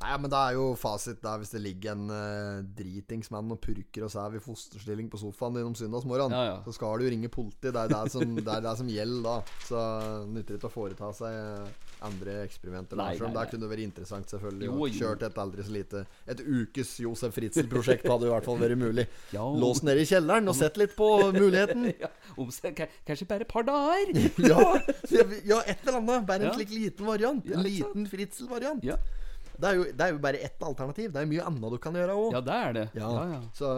Ja. 0.00 0.04
Nei, 0.04 0.16
men 0.20 0.30
det 0.32 0.36
er 0.36 0.56
jo 0.58 0.64
fasit 0.76 1.20
der 1.24 1.40
hvis 1.40 1.54
det 1.54 1.62
ligger 1.64 1.94
en 1.94 2.10
uh, 2.12 2.64
dritingsmann 2.76 3.54
og 3.54 3.60
purker 3.62 4.04
og 4.04 4.12
sæv 4.12 4.36
i 4.36 4.42
fosterstilling 4.42 5.08
på 5.12 5.20
sofaen 5.22 5.56
din 5.56 5.68
om 5.68 5.76
søndagsmorgenen. 5.78 6.34
Ja, 6.36 6.50
ja. 6.50 6.58
Så 6.66 6.74
skal 6.76 7.00
du 7.00 7.08
ringe 7.08 7.30
politiet. 7.32 7.72
Det 7.72 7.80
er 7.80 7.92
det 7.92 8.12
som, 8.12 8.34
det 8.36 8.52
er 8.52 8.66
det 8.66 8.74
som 8.80 8.90
gjelder 8.90 9.24
da. 9.24 9.36
Så 9.64 9.80
det 9.80 10.34
nytter 10.34 10.58
ikke 10.58 10.68
å 10.68 10.74
foreta 10.74 11.10
seg 11.16 11.38
eh, 11.38 11.94
andre 12.04 12.36
eksperimenter. 12.44 13.00
Nei, 13.00 13.14
Nei, 13.14 13.16
om 13.16 13.30
nei, 13.30 13.32
det 13.32 13.40
nei. 13.40 13.46
kunne 13.54 13.70
vært 13.70 13.84
interessant, 13.86 14.34
selvfølgelig. 14.34 14.68
Jo, 14.68 14.76
jo. 14.82 14.92
Kjørt 14.98 15.24
et 15.28 15.40
aldri 15.40 15.64
så 15.64 15.74
lite 15.74 16.04
Et 16.30 16.44
ukes 16.44 16.92
Josef 17.04 17.34
Fritzel-prosjekt 17.38 18.06
hadde 18.10 18.28
i 18.28 18.32
hvert 18.34 18.48
fall 18.50 18.60
vært 18.60 18.80
mulig. 18.80 19.06
Ja, 19.34 19.46
Lås 19.64 19.82
ned 19.86 20.02
i 20.02 20.06
kjelleren 20.08 20.52
og 20.52 20.58
sett 20.58 20.78
litt 20.80 20.94
på 20.98 21.10
muligheten. 21.34 21.88
ja, 22.04 22.12
om 22.36 22.52
kanskje 22.52 23.28
bare 23.30 23.48
et 23.48 23.50
par 23.50 23.66
dager. 23.66 24.14
ja, 24.50 24.62
ja, 25.48 25.60
et 25.64 25.84
eller 25.86 26.00
annet. 26.02 26.28
Bare 26.28 26.50
en 26.50 26.56
slik 26.58 26.74
liten 26.74 27.08
variant. 27.08 27.52
En 27.54 27.64
liten 27.64 28.08
Fritzel-variant. 28.10 28.84
Det, 29.54 29.68
er 29.70 29.74
jo- 29.78 29.84
det 29.92 30.00
er 30.00 30.12
jo 30.12 30.18
bare 30.18 30.40
ett 30.42 30.62
alternativ. 30.66 31.12
Det 31.12 31.20
er 31.22 31.26
mye 31.30 31.44
annet 31.46 31.70
du 31.70 31.78
kan 31.78 31.94
gjøre 31.94 32.14
òg. 32.18 32.32
ja, 32.32 32.40
det 32.40 32.54
er 32.54 32.72
det. 32.72 32.86
Ja. 32.98 33.10
Ja, 33.10 33.24
ja. 33.34 33.40
Så 33.54 33.68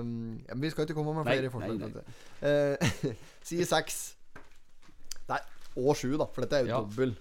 um, 0.00 0.38
vi 0.60 0.70
skal 0.70 0.86
ikke 0.86 0.94
komme 0.98 1.14
med 1.14 1.24
Nei, 1.28 1.36
flere 1.38 1.50
forslag. 1.50 1.78
nei, 1.78 1.90
nei. 1.94 2.04
Eh, 2.42 3.14
Side 3.50 3.66
seks. 3.70 4.00
Nei, 5.30 5.38
og 5.76 5.94
sju, 5.96 6.16
da, 6.18 6.26
for 6.34 6.42
dette 6.46 6.56
er 6.58 6.66
jo 6.66 6.72
Ja. 6.74 6.80
dobbel. 6.82 7.14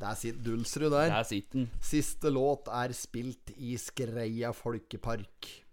Der 0.00 0.14
sitter 0.18 0.42
Dulsrud 0.42 0.90
der. 0.90 1.08
Der 1.14 1.22
sitter. 1.22 1.68
Siste 1.80 2.28
låt 2.34 2.66
er 2.68 2.92
spilt 2.92 3.52
i 3.56 3.76
Skreia 3.78 4.50
folkepark. 4.52 5.63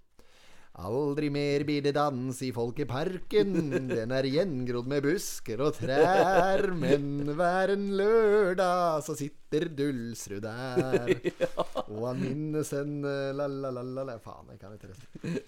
Aldri 0.79 1.27
mer 1.27 1.65
blir 1.67 1.83
det 1.83 1.91
dans 1.97 2.37
i 2.41 2.51
folkeparken. 2.55 3.51
Den 3.89 4.13
er 4.15 4.27
gjengrodd 4.31 4.87
med 4.87 5.03
busker 5.03 5.59
og 5.65 5.75
trær. 5.75 6.63
Men 6.79 7.33
hver 7.35 7.73
en 7.75 7.89
lørdag 7.99 9.03
så 9.03 9.17
sitter 9.19 9.67
Dulsrud 9.67 10.45
der. 10.45 11.11
Og 11.91 12.05
han 12.07 12.21
minnes 12.23 12.71
en 12.77 13.01
eh, 13.03 13.33
la-la-la-la 13.35 14.15
Faen, 14.23 14.53
jeg 14.53 14.61
kan 14.61 14.77
ikke 14.77 14.93
resten. 14.93 15.41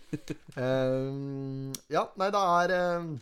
Um, 0.59 1.71
ja, 1.87 2.03
nei, 2.19 2.27
det 2.35 2.43
er 2.43 2.73
um, 2.99 3.13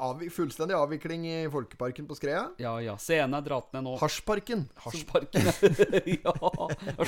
avvi 0.00 0.28
fullstendig 0.32 0.74
avvikling 0.74 1.26
i 1.28 1.34
Folkeparken 1.52 2.06
på 2.08 2.16
Skreia. 2.18 2.46
Ja, 2.58 2.72
ja. 2.82 2.96
Scenen 2.98 3.36
er 3.38 3.44
dratt 3.46 3.72
ned 3.74 3.84
nå. 3.86 3.96
Hasjparken. 4.00 4.64
Hasjparken. 4.84 5.46
ja. 6.24 6.34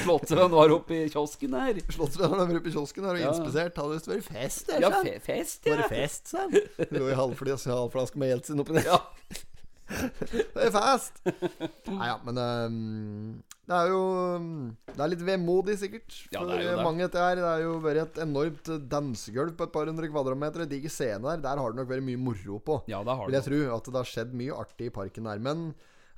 Slått 0.02 0.30
var 0.30 0.74
oppe 0.76 1.00
i 1.00 1.08
kiosken 1.12 1.56
her. 1.58 1.80
Slottsvennerne 1.90 2.46
var 2.46 2.60
oppe 2.60 2.70
i 2.70 2.74
kiosken 2.74 3.08
her 3.08 3.16
og 3.16 3.22
Ja. 3.24 3.30
inspisert. 3.32 3.76
Hadde 3.80 3.96
visst 3.96 4.10
vært 4.12 4.28
fest 4.28 4.68
der, 4.70 4.84
Ja, 4.84 4.90
fe 5.02 5.16
fest, 5.24 5.66
ja. 5.66 5.76
det 5.80 5.88
fest, 5.90 6.28
sa 6.34 6.44
han. 6.46 6.54
Lå 6.92 7.08
i 7.10 7.16
halvflaske, 7.18 7.72
halvflaske 7.72 8.20
med 8.22 8.34
Jeltsin 8.34 8.62
oppi 8.62 8.78
der. 8.78 8.86
Ja. 8.92 9.00
Det 9.92 10.56
er 10.56 10.70
fest! 10.72 11.18
Nei 11.90 12.06
ja, 12.08 12.14
men 12.24 12.38
ehm, 12.40 13.42
det 13.70 13.76
er 13.78 13.92
jo 13.92 14.02
Det 14.88 14.98
er 14.98 15.10
litt 15.12 15.22
vemodig, 15.22 15.76
sikkert. 15.78 16.16
Ja, 16.32 16.40
For 16.40 16.50
det 16.50 16.64
jo 16.64 16.76
det. 16.76 16.82
mange 16.82 17.06
dette 17.06 17.22
her. 17.22 17.38
Det 17.38 17.46
er 17.46 17.62
jo 17.62 17.76
vært 17.84 18.02
et 18.02 18.18
enormt 18.24 18.70
dansegulv 18.90 19.54
på 19.58 19.68
et 19.68 19.72
par 19.76 19.86
hundre 19.86 20.10
kvadratmeter. 20.10 20.64
En 20.64 20.72
diger 20.72 20.90
scene 20.92 21.22
der. 21.22 21.44
Der 21.44 21.62
har 21.62 21.72
det 21.72 21.78
nok 21.78 21.90
vært 21.92 22.06
mye 22.06 22.18
moro 22.20 22.58
på. 22.58 22.80
Ja, 22.90 23.04
det 23.06 23.14
har 23.20 23.30
Vil 23.30 23.38
jeg 23.38 23.46
tro. 23.46 23.60
At 23.76 23.90
det 23.92 24.00
har 24.00 24.10
skjedd 24.10 24.34
mye 24.34 24.58
artig 24.64 24.90
i 24.90 24.94
parken 24.94 25.30
der. 25.30 25.38
Men 25.46 25.72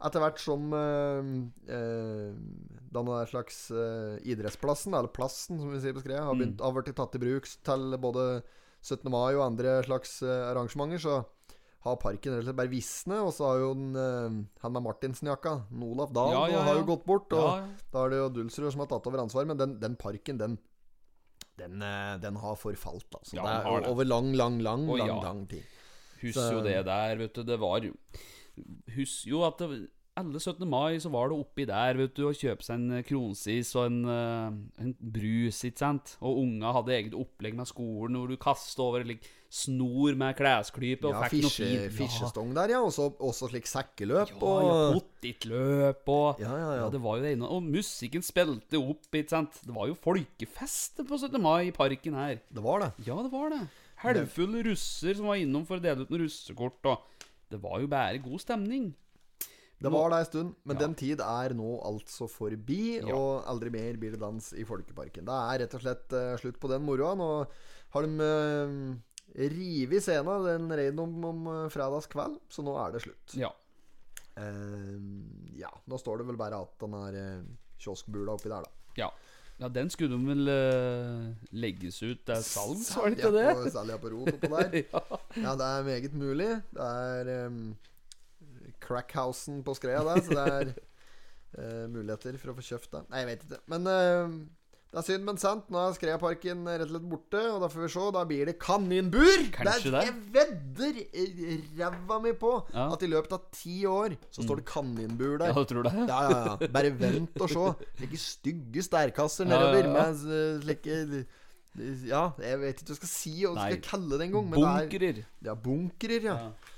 etter 0.04 0.24
hvert 0.24 0.40
som 0.42 0.72
øh, 0.72 1.20
denne 2.94 3.20
der 3.20 3.30
slags 3.30 3.70
øh, 3.70 4.16
idrettsplassen, 4.24 4.96
eller 4.96 5.12
plassen 5.12 5.60
som 5.60 5.70
vi 5.72 5.80
sier 5.84 5.94
på 5.96 6.02
skredet, 6.02 6.24
har, 6.24 6.34
har 6.64 6.76
blitt 6.76 6.96
tatt 6.96 7.16
i 7.16 7.22
bruk 7.22 7.48
til 7.68 7.96
både 8.00 8.26
17. 8.84 9.08
mai 9.12 9.32
og 9.36 9.46
andre 9.46 9.78
slags 9.86 10.18
eh, 10.24 10.48
arrangementer, 10.50 11.00
så 11.00 11.20
har 11.84 11.96
parken 12.00 12.32
rett 12.32 12.40
og 12.42 12.46
slett 12.48 12.58
bare 12.58 12.72
visne. 12.72 13.18
Og 13.24 13.32
så 13.36 13.48
har 13.50 13.58
jo 13.60 13.72
den, 13.76 13.90
eh, 13.96 14.38
han 14.64 14.72
med 14.72 14.84
Martinsen-jakka, 14.86 15.54
Olaf 15.84 16.12
Dahl, 16.16 16.32
Ja, 16.32 16.44
ja, 16.48 16.62
har 16.68 16.78
jo 16.80 16.86
gått 16.94 17.04
bort. 17.04 17.32
Og 17.32 17.42
Ja, 17.44 17.56
ja. 17.60 17.88
da 17.92 18.04
er 18.04 18.14
det 18.14 18.18
jo 18.22 18.28
Dulsrud 18.38 18.72
som 18.72 18.80
har 18.84 18.88
tatt 18.92 19.06
over 19.10 19.22
ansvaret. 19.24 19.46
Men 19.52 19.60
den, 19.60 19.78
den 19.80 19.96
parken, 19.96 20.38
den 20.40 20.58
den, 21.56 21.80
eh, 21.82 22.18
den 22.18 22.36
har 22.42 22.56
forfalt, 22.58 23.06
altså. 23.14 23.36
Ja, 23.36 23.44
det 23.46 23.66
er 23.70 23.80
det. 23.84 23.90
over 23.92 24.04
lang, 24.04 24.32
lang, 24.34 24.58
lang, 24.60 24.88
Å, 24.90 24.96
lang, 24.98 25.06
ja. 25.08 25.20
lang 25.22 25.46
tid. 25.46 25.62
Husk 26.24 26.40
jo 26.40 26.62
det 26.64 26.80
der, 26.86 27.16
vet 27.20 27.34
du. 27.36 27.42
Det 27.44 27.58
var 27.60 27.84
Husk 28.96 29.26
jo 29.28 29.44
at 29.46 29.58
det, 29.58 29.88
alle 30.14 30.38
17. 30.38 30.62
mai 30.70 30.98
så 31.02 31.10
var 31.10 31.30
det 31.30 31.36
oppi 31.42 31.64
der, 31.66 31.96
vet 31.98 32.12
du, 32.14 32.22
å 32.28 32.34
kjøpe 32.34 32.62
seg 32.62 32.78
en 32.78 33.02
kronsis 33.06 33.72
og 33.74 33.88
en, 33.88 33.96
eh, 34.06 34.82
en 34.84 34.92
brus, 34.98 35.58
ikke 35.66 35.82
sant? 35.82 36.12
Og 36.22 36.38
unga 36.44 36.70
hadde 36.76 36.94
eget 36.94 37.16
opplegg 37.18 37.56
med 37.58 37.66
skolen 37.66 38.18
hvor 38.20 38.30
du 38.30 38.36
kastet 38.38 38.82
over 38.84 39.06
like, 39.08 39.26
snor 39.54 40.16
med 40.18 40.34
klesklype 40.38 41.06
og 41.06 41.14
Ja, 41.14 41.28
fisje, 41.30 41.90
fisjestong 41.94 42.54
der, 42.56 42.72
ja. 42.74 42.80
Og 42.82 42.90
så 42.94 43.08
også 43.12 43.50
slik 43.50 43.68
sekkeløp. 43.70 44.32
Ja, 44.34 44.40
og 44.42 44.64
ja, 44.66 44.78
pottitløp 44.96 46.10
og 46.14 46.42
Ja, 46.42 46.56
ja, 46.58 46.72
ja. 46.80 46.88
det 46.90 47.02
var 47.02 47.18
jo 47.18 47.26
det 47.26 47.34
ene. 47.36 47.50
Og 47.50 47.62
musikken 47.66 48.22
spilte 48.26 48.80
opp, 48.80 49.06
ikke 49.12 49.34
sant. 49.34 49.60
Det 49.66 49.74
var 49.74 49.90
jo 49.90 49.98
folkefest 49.98 51.04
på 51.06 51.18
17. 51.18 51.38
mai 51.42 51.68
i 51.68 51.74
parken 51.74 52.18
her. 52.18 52.42
Det 52.50 52.62
var 52.62 52.82
det. 52.86 52.92
Ja, 53.06 53.18
det 53.22 53.30
var 53.34 53.54
det. 53.54 53.62
Halvfulle 54.04 54.64
russer 54.66 55.14
som 55.16 55.30
var 55.30 55.38
innom 55.40 55.64
for 55.66 55.78
å 55.78 55.82
dele 55.82 56.02
ut 56.04 56.10
noen 56.10 56.26
russekort, 56.26 56.82
og 56.90 57.30
det 57.50 57.62
var 57.62 57.80
jo 57.80 57.86
bare 57.90 58.18
god 58.22 58.42
stemning. 58.42 58.92
Det 59.82 59.90
var 59.92 60.10
det 60.10 60.18
en 60.22 60.28
stund, 60.28 60.54
men 60.64 60.76
Ja. 60.76 60.80
den 60.86 60.94
tid 60.94 61.20
er 61.20 61.54
nå 61.54 61.70
altså 61.84 62.28
forbi. 62.30 63.00
Ja. 63.00 63.14
Og 63.14 63.44
aldri 63.50 63.70
mer 63.74 63.96
blir 64.00 64.14
det 64.14 64.20
dans 64.20 64.52
i 64.54 64.64
Folkeparken. 64.64 65.26
Det 65.26 65.34
er 65.34 65.58
rett 65.64 65.74
og 65.74 65.82
slett 65.82 66.14
uh, 66.14 66.36
slutt 66.40 66.60
på 66.62 66.70
den 66.70 66.86
moroa. 66.86 67.14
Nå 67.18 67.28
har 67.96 68.06
de 68.06 68.30
uh, 68.30 68.94
revet 69.34 70.02
scenen, 70.06 70.46
den 70.46 70.72
reiden 70.72 71.02
om, 71.04 71.18
om 71.24 71.46
uh, 71.50 71.68
fredagskveld, 71.74 72.38
så 72.48 72.64
nå 72.64 72.78
er 72.80 72.94
det 72.94 73.02
slutt. 73.04 73.36
Ja. 73.36 73.52
Uh, 74.38 74.98
ja, 75.58 75.70
nå 75.90 75.98
står 76.00 76.22
det 76.22 76.28
vel 76.32 76.38
bare 76.40 76.62
at 76.64 76.74
den 76.80 76.96
er 77.02 77.20
kioskbula 77.78 78.38
oppi 78.38 78.48
der, 78.50 78.64
da. 78.64 78.70
Ja. 78.98 79.10
ja, 79.58 79.68
den 79.68 79.90
skulle 79.90 80.16
de 80.16 80.26
vel 80.26 80.48
uh, 80.48 81.48
legges 81.52 82.00
ut 82.02 82.24
til 82.26 82.42
salgs, 82.46 82.94
var 82.96 83.10
det 83.10 83.18
ikke 83.20 83.34
det? 83.36 83.72
Salja 83.74 83.98
på 84.00 84.14
rot 84.14 84.32
oppå 84.36 84.50
der. 84.54 84.78
ja. 84.94 85.02
Ja, 85.44 85.56
det 85.60 85.68
er 85.68 85.88
meget 85.90 86.14
mulig. 86.14 86.50
Det 86.72 86.88
er 86.88 87.48
um, 87.50 87.74
Crackhousen 88.84 89.62
på 89.66 89.76
Skreia 89.78 90.04
der, 90.06 90.20
så 90.24 90.36
det 90.36 90.44
er 90.58 90.74
uh, 90.74 91.86
muligheter 91.94 92.36
for 92.40 92.52
å 92.52 92.58
få 92.58 92.68
kjøpt 92.72 92.92
det. 92.92 93.06
Nei, 93.10 93.24
jeg 93.24 93.32
vet 93.32 93.48
ikke. 93.48 93.62
Men 93.72 93.90
uh, 93.90 94.36
det 94.94 95.00
er 95.00 95.06
synd, 95.08 95.24
men 95.26 95.38
sant. 95.42 95.70
Nå 95.74 95.78
er 95.80 95.94
Skreiaparken 95.96 96.60
rett 96.68 96.84
og 96.84 96.90
slett 96.92 97.06
borte, 97.10 97.40
og 97.50 97.56
da 97.64 97.68
får 97.72 97.82
vi 97.82 97.86
se. 97.90 98.02
Da 98.14 98.20
blir 98.30 98.46
det 98.46 98.52
kaninbur! 98.62 99.40
Kanskje 99.56 99.90
det. 99.90 100.02
Jeg 100.06 100.14
vedder 100.36 101.00
ræva 101.80 102.18
mi 102.22 102.30
på 102.38 102.52
Ja. 102.70 102.84
at 102.94 103.02
i 103.02 103.08
løpet 103.10 103.34
av 103.34 103.48
ti 103.50 103.80
år 103.90 104.14
så 104.30 104.44
står 104.46 104.60
det 104.62 104.66
kaninbur 104.70 105.40
der. 105.42 105.50
ja, 105.50 105.54
du 105.58 105.64
tror 105.72 105.88
det? 105.88 105.94
Ja, 105.98 106.20
ja, 106.30 106.38
ja. 106.46 106.68
Bare 106.76 106.92
vent 107.00 107.42
og 107.42 107.50
se. 107.50 107.64
Slike 107.98 108.20
stygge 108.22 108.86
stærkasser 108.86 109.50
nedover 109.50 109.82
ja. 109.82 109.96
med 109.96 110.22
eh, 110.38 110.62
slike 110.62 111.26
Ja, 112.06 112.22
jeg 112.38 112.60
vet 112.62 112.78
ikke 112.78 112.92
hva 112.92 112.94
jeg 112.94 113.02
skal 113.02 113.12
si 113.16 113.34
og 113.48 113.58
hva 113.58 113.66
jeg 113.66 113.80
skal 113.80 113.84
kalle 113.90 114.20
det 114.20 114.28
engang. 114.28 114.46
Men 114.52 114.62
det 114.62 115.02
er 115.10 115.22
ja, 115.42 115.58
bunkrer, 115.58 116.30
ja. 116.30 116.38
Ja. 116.38 116.73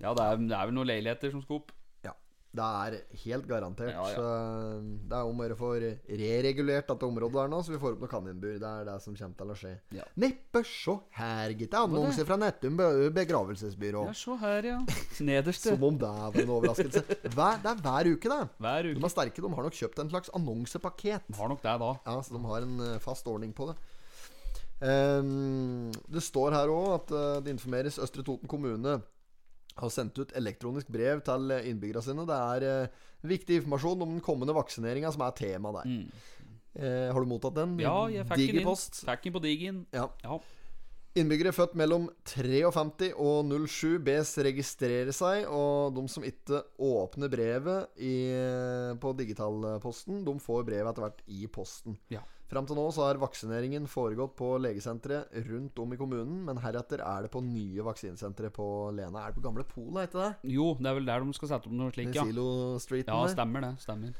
Ja, 0.00 0.14
det 0.16 0.24
er, 0.24 0.40
det 0.48 0.56
er 0.56 0.66
vel 0.70 0.74
noen 0.80 0.88
leiligheter 0.88 1.30
som 1.34 1.42
skal 1.44 1.60
opp. 1.60 1.72
ja. 2.06 2.14
Det 2.50 2.64
er 2.66 2.94
helt 3.22 3.44
garantert. 3.46 3.92
Ja, 3.94 4.04
ja. 4.10 4.14
Så 4.16 4.22
eh, 4.26 4.86
det 5.06 5.14
er 5.14 5.28
om 5.28 5.38
å 5.38 5.44
gjøre 5.44 5.54
å 5.54 5.58
få 5.60 5.68
re-regulert 5.78 6.88
dette 6.90 7.06
området 7.06 7.36
der 7.36 7.50
nå, 7.52 7.60
så 7.62 7.70
vi 7.70 7.78
får 7.78 7.92
opp 7.94 8.00
noen 8.02 8.10
kaninbur. 8.10 8.56
Det 8.58 8.70
er 8.80 8.88
det 8.88 8.96
som 9.04 9.14
kommer 9.14 9.36
til 9.38 9.52
å 9.52 9.56
skje. 9.60 9.70
Ja. 9.94 10.06
Neppe 10.24 10.62
så 10.66 10.96
her, 11.14 11.54
gitt. 11.60 11.76
Annonser 11.78 12.26
fra 12.26 12.40
Nettum 12.42 12.74
be- 12.80 13.12
begravelsesbyrå. 13.20 14.02
Ja, 14.08 14.16
se 14.18 14.34
her, 14.42 14.66
ja. 14.72 14.80
Nederste. 15.30 15.76
Som 15.76 15.86
om 15.92 16.00
det 16.02 16.10
var 16.10 16.40
en 16.42 16.50
overraskelse. 16.56 17.04
Hver, 17.36 17.62
det 17.62 17.70
er 17.76 17.84
hver 17.86 18.10
uke, 18.16 18.32
det. 18.34 18.40
Hver 18.66 18.90
uke. 18.90 18.98
De 18.98 19.06
er 19.06 19.14
sterke. 19.14 19.46
De 19.46 19.52
har 19.54 19.68
nok 19.70 19.78
kjøpt 19.84 20.02
en 20.02 20.10
slags 20.16 20.34
annonsepakket. 20.40 21.30
Har 21.38 21.54
nok 21.54 21.62
det, 21.68 21.76
da. 21.86 21.92
Ja, 22.08 22.18
så 22.26 22.34
de 22.34 22.42
har 22.50 22.66
en 22.66 22.76
eh, 22.88 22.98
fast 23.06 23.30
ordning 23.30 23.54
på 23.54 23.70
det. 23.70 23.78
Um, 24.80 25.90
det 26.08 26.22
står 26.24 26.54
her 26.56 26.70
òg 26.72 26.86
at 26.94 27.10
eh, 27.12 27.40
det 27.44 27.52
informeres 27.52 27.98
Østre 28.00 28.22
Toten 28.24 28.48
kommune 28.48 28.94
har 29.80 29.92
sendt 29.92 30.18
ut 30.20 30.34
elektronisk 30.38 30.90
brev 30.92 31.22
til 31.26 31.54
eh, 31.54 31.66
innbyggerne 31.70 32.04
sine. 32.04 32.26
Det 32.28 32.38
er 32.38 32.68
eh, 32.68 33.02
viktig 33.30 33.60
informasjon 33.60 34.06
om 34.06 34.14
den 34.16 34.24
kommende 34.24 34.56
vaksineringa 34.56 35.12
som 35.14 35.26
er 35.26 35.36
tema 35.38 35.74
der. 35.80 35.90
Eh, 36.78 37.10
har 37.10 37.18
du 37.18 37.28
mottatt 37.30 37.58
den? 37.58 37.76
Mm. 37.76 37.84
Ja, 37.84 37.98
jeg 38.12 38.26
fikk 38.28 38.36
den 38.36 38.46
inn. 38.46 38.56
Digipost. 38.60 39.04
Fikk 39.08 39.28
den 39.28 39.36
på 39.36 39.44
Diggen. 39.44 39.84
Ja. 39.96 40.08
Ja. 40.24 40.40
Innbyggere 41.18 41.50
født 41.50 41.72
mellom 41.74 42.04
53 42.30 43.08
og 43.18 43.48
07 43.50 43.96
bes 44.06 44.30
registrere 44.46 45.10
seg, 45.10 45.48
og 45.50 45.96
de 45.96 46.04
som 46.12 46.22
ikke 46.22 46.60
åpner 46.86 47.32
brevet 47.32 47.98
i, 47.98 48.14
på 49.02 49.10
digitalposten, 49.18 50.20
de 50.22 50.36
får 50.38 50.68
brevet 50.68 50.92
etter 50.92 51.08
hvert 51.08 51.24
i 51.26 51.48
posten. 51.50 51.98
Ja. 52.14 52.22
Fram 52.50 52.66
til 52.66 52.74
nå 52.74 52.84
så 52.90 53.04
har 53.06 53.18
vaksineringen 53.22 53.84
foregått 53.86 54.32
på 54.40 54.46
legesenteret 54.58 55.30
rundt 55.46 55.78
om 55.78 55.92
i 55.94 55.98
kommunen, 56.00 56.40
men 56.48 56.58
heretter 56.58 56.98
er 57.06 57.26
det 57.26 57.30
på 57.30 57.42
nye 57.46 57.84
vaksinesentre 57.86 58.50
på 58.54 58.66
Lena. 58.96 59.22
Er 59.22 59.30
det 59.30 59.38
på 59.38 59.44
gamle 59.44 59.62
Polet, 59.70 60.08
heter 60.08 60.24
det? 60.24 60.50
Jo, 60.56 60.72
det 60.80 60.90
er 60.90 60.96
vel 60.98 61.06
der 61.06 61.22
de 61.22 61.36
skal 61.38 61.52
sette 61.52 61.70
opp 61.70 61.76
noe 61.78 61.94
slikt, 61.94 62.18
ja. 62.18 62.24
Silo 62.26 62.48
Streeten 62.82 63.14
Ja, 63.14 63.30
stemmer 63.30 63.62
det. 63.68 63.72
Stemmer. 63.84 64.16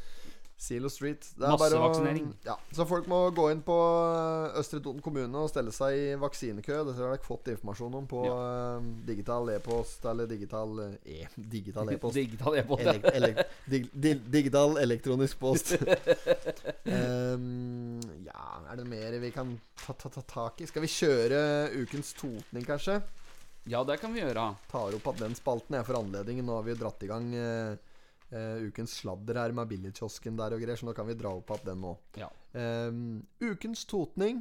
Silo 0.61 0.90
Street. 0.92 1.25
Er 1.38 1.55
bare 1.57 1.57
å- 1.57 1.81
Massevaksinering. 1.81 2.27
Ja, 2.44 2.59
så 2.77 2.85
folk 2.88 3.07
må 3.09 3.18
gå 3.33 3.46
inn 3.51 3.62
på 3.64 3.77
eh, 3.81 4.59
Østre 4.61 4.81
Toten 4.85 5.01
kommune 5.01 5.40
og 5.40 5.49
stelle 5.49 5.73
seg 5.73 5.96
i 5.96 6.11
vaksinekø. 6.20 6.83
Dette 6.85 6.99
har 7.01 7.14
dere 7.14 7.25
fått 7.25 7.49
informasjon 7.55 7.96
om 8.03 8.09
på 8.11 8.20
eh, 8.29 8.90
digital 9.09 9.49
e-post 9.55 10.05
eller 10.12 10.29
digital 10.29 10.77
eh, 10.85 10.99
e 11.25 11.29
digital 11.57 11.88
e-post. 11.94 12.18
Digital 12.20 12.59
e-post. 12.61 12.85
Elek 12.85 13.09
elek 13.14 13.40
dig 13.73 13.88
dig 13.94 14.20
digital 14.37 14.77
elektronisk 14.85 15.40
post. 15.40 15.73
um, 16.85 18.01
ja, 18.27 18.44
er 18.70 18.77
det 18.81 18.87
mer 18.88 19.16
vi 19.23 19.31
kan 19.35 19.55
ta, 19.87 19.94
ta, 19.96 20.09
ta 20.12 20.23
tak 20.29 20.61
i? 20.61 20.68
Skal 20.68 20.85
vi 20.85 20.92
kjøre 20.92 21.40
ukens 21.81 22.12
totning, 22.18 22.64
kanskje? 22.68 23.01
Ja, 23.68 23.83
det 23.85 23.99
kan 24.01 24.12
vi 24.14 24.23
gjøre. 24.23 24.44
Tar 24.70 24.96
opp 24.96 25.09
at 25.12 25.20
den 25.20 25.35
spalten 25.37 25.77
er 25.77 25.85
for 25.87 25.99
anledningen. 26.01 26.46
Nå 26.49 26.57
har 26.57 26.64
vi 26.66 26.73
jo 26.75 26.81
dratt 26.81 27.05
i 27.05 27.11
gang 27.11 27.27
eh, 27.37 27.75
eh, 28.31 28.69
ukens 28.69 28.95
sladder 29.01 29.40
her 29.43 29.57
med 29.57 29.69
billigkiosken 29.71 30.38
der 30.38 30.57
og 30.57 30.62
greier, 30.62 30.79
så 30.79 30.88
nå 30.88 30.95
kan 30.97 31.09
vi 31.09 31.19
dra 31.19 31.35
opp 31.35 31.53
igjen 31.55 31.66
den 31.73 31.85
nå. 31.85 31.97
Ja. 32.21 32.31
Um, 32.55 33.21
ukens 33.43 33.85
totning 33.87 34.40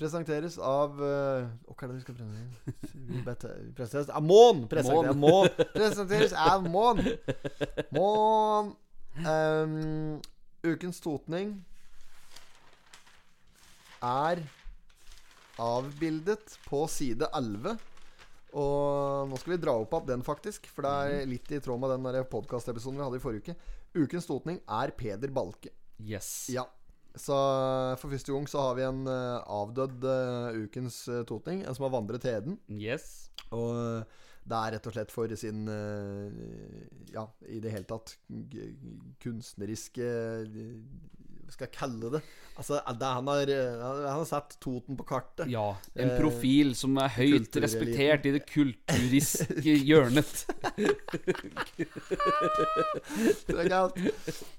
presenteres 0.00 0.54
av 0.62 0.94
uh, 0.96 1.48
Hva 1.66 1.84
er 1.84 1.90
det 1.90 1.96
vi 1.98 2.04
skal 2.04 2.16
presentere? 2.16 3.64
Presenteres 3.76 4.12
av 4.14 4.24
Mån! 4.24 4.62
Presenteres 4.70 5.10
av 5.10 5.18
Mån. 5.24 5.50
Presenteres 5.74 6.36
av 6.46 6.70
Mån. 6.70 7.02
Mån. 7.96 8.70
Ehm, 9.26 10.20
ukens 10.64 11.00
totning 11.02 11.58
er 14.00 14.40
avbildet 15.60 16.56
på 16.68 16.86
side 16.88 17.28
11. 17.36 17.76
Og 18.56 19.30
nå 19.30 19.38
skal 19.40 19.54
vi 19.54 19.60
dra 19.62 19.76
opp 19.78 19.94
igjen 19.94 20.08
den, 20.08 20.26
faktisk. 20.26 20.68
For 20.72 20.86
det 20.86 20.92
er 21.20 21.30
litt 21.30 21.52
i 21.54 21.60
tråd 21.62 21.80
med 21.82 21.94
den 21.94 22.26
podkastepisoden 22.30 22.98
vi 22.98 23.06
hadde 23.06 23.20
i 23.20 23.24
forrige 23.24 23.44
uke. 23.44 23.76
Ukens 24.00 24.28
totning 24.28 24.60
er 24.66 24.94
Peder 24.96 25.32
Balke. 25.34 25.72
Yes. 26.00 26.48
Ja. 26.52 26.66
Så 27.10 27.34
for 27.98 28.12
første 28.12 28.32
gang 28.32 28.46
så 28.46 28.62
har 28.62 28.76
vi 28.78 28.86
en 28.86 29.02
uh, 29.08 29.42
avdødd 29.50 30.04
uh, 30.06 30.60
ukens 30.62 31.02
uh, 31.10 31.24
totning. 31.26 31.64
En 31.66 31.74
som 31.74 31.88
har 31.88 31.96
vandret 31.96 32.22
til 32.22 32.38
Eden. 32.38 32.60
Yes. 32.70 33.30
Og 33.56 33.70
eh, 33.74 34.18
det 34.50 34.58
er 34.58 34.74
rett 34.76 34.88
og 34.88 34.94
slett 34.94 35.14
for 35.14 35.36
sin 35.38 35.64
eh, 35.70 37.14
Ja, 37.14 37.26
i 37.50 37.60
det 37.62 37.72
hele 37.74 37.88
tatt 37.88 38.16
kunstneriske 39.22 40.06
eh, 40.06 40.78
skal 41.52 41.66
jeg 41.68 41.74
kalle 41.76 42.10
det? 42.16 42.20
Altså, 42.60 42.76
det, 43.00 43.08
han, 43.08 43.28
har, 43.30 43.48
eh, 43.54 43.80
han 43.80 44.18
har 44.20 44.26
satt 44.28 44.56
Toten 44.60 44.96
på 44.98 45.04
kartet. 45.08 45.46
Ja. 45.48 45.70
En 45.96 46.10
Eh, 46.10 46.18
profil 46.20 46.74
som 46.76 46.98
er 47.00 47.08
høyt 47.14 47.48
kultureliten. 47.48 47.62
respektert 47.64 48.26
i 48.28 48.32
det 48.36 48.42
kulturiske 48.54 49.76
hjørnet. 49.86 50.44
Det 53.48 53.72
er. 53.72 53.90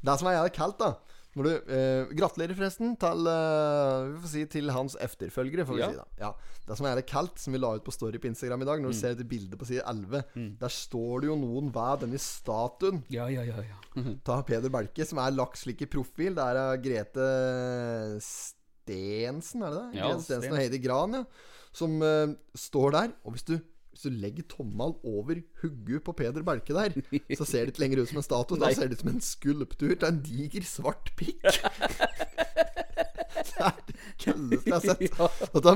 Det 0.02 0.18
som 0.20 0.28
er 0.32 0.38
jævlig 0.40 0.54
kaldt, 0.58 0.80
da 0.82 0.94
når 1.36 1.44
du, 1.48 1.52
eh, 1.72 2.06
Gratulerer, 2.18 2.54
forresten, 2.58 2.98
til, 3.00 3.28
eh, 3.28 4.10
vi 4.12 4.20
får 4.24 4.28
si, 4.34 4.46
til 4.52 4.70
hans 4.76 4.96
efterfølgere. 5.00 5.66
Får 5.66 5.76
vi 5.78 5.80
Ja. 5.82 5.90
si 5.92 5.96
da 5.96 6.06
ja. 6.20 6.32
Det 6.68 6.78
som 6.78 6.86
er 6.86 6.96
det 6.96 7.06
kaldt, 7.08 7.40
som 7.40 7.54
vi 7.54 7.60
la 7.60 7.74
ut 7.76 7.84
på 7.86 7.92
Story 7.96 8.18
på 8.20 8.28
Instagram 8.28 8.62
i 8.62 8.66
dag, 8.66 8.80
når 8.82 8.90
Mm. 8.90 8.92
du 8.92 9.00
ser 9.00 9.12
et 9.16 9.28
bilde 9.30 9.56
på 9.58 9.66
side 9.66 9.82
11, 9.88 10.24
der 10.60 10.68
står 10.70 11.22
det 11.22 11.28
jo 11.32 11.36
noen 11.36 11.72
ved 11.74 12.00
denne 12.04 12.20
statuen 12.20 13.04
Ja, 13.10 13.28
ja, 13.28 13.42
ja. 13.44 13.56
ja. 13.64 14.04
av 14.28 14.46
Peder 14.46 14.70
Belke, 14.70 15.06
som 15.06 15.18
er 15.20 15.32
lagt 15.32 15.58
slik 15.58 15.82
i 15.82 15.86
profil. 15.86 16.36
Det 16.36 16.44
er 16.44 16.58
av 16.58 16.78
Grete 16.84 18.20
Stensen, 18.22 19.64
er 19.64 19.70
det 19.72 19.82
det? 19.94 20.00
Ja, 20.00 20.08
Grete 20.12 20.24
Stensen 20.26 20.42
Sten. 20.44 20.54
og 20.54 20.60
Heidi 20.60 20.80
Gran, 20.84 21.14
ja. 21.14 21.24
Som 21.74 22.02
eh, 22.04 22.28
står 22.58 22.92
der. 22.92 23.14
Og 23.26 23.34
hvis 23.36 23.46
du, 23.48 23.54
hvis 23.92 24.06
du 24.08 24.16
legger 24.16 24.46
tommelen 24.48 24.96
over 25.04 25.42
hugget 25.62 26.04
på 26.08 26.14
Peder 26.16 26.46
Belke 26.48 26.76
der, 26.76 26.96
så 27.36 27.46
ser 27.48 27.66
det 27.66 27.74
ikke 27.74 27.84
lenger 27.84 28.04
ut 28.04 28.12
som 28.12 28.22
en 28.22 28.28
statue. 28.28 28.60
Da 28.62 28.72
ser 28.74 28.88
det 28.88 28.98
ut 29.00 29.04
som 29.04 29.12
en 29.12 29.24
skulptur 29.26 29.96
til 29.96 30.08
en 30.08 30.22
diger 30.24 30.64
svart 30.68 31.12
pikk. 31.20 31.44
det 33.42 33.66
er 33.68 33.82
det 33.88 33.96
kaldeste 34.22 34.70
jeg 34.70 34.76
har 34.78 34.86
sett. 34.86 35.50
At 35.52 35.66
da, 35.66 35.74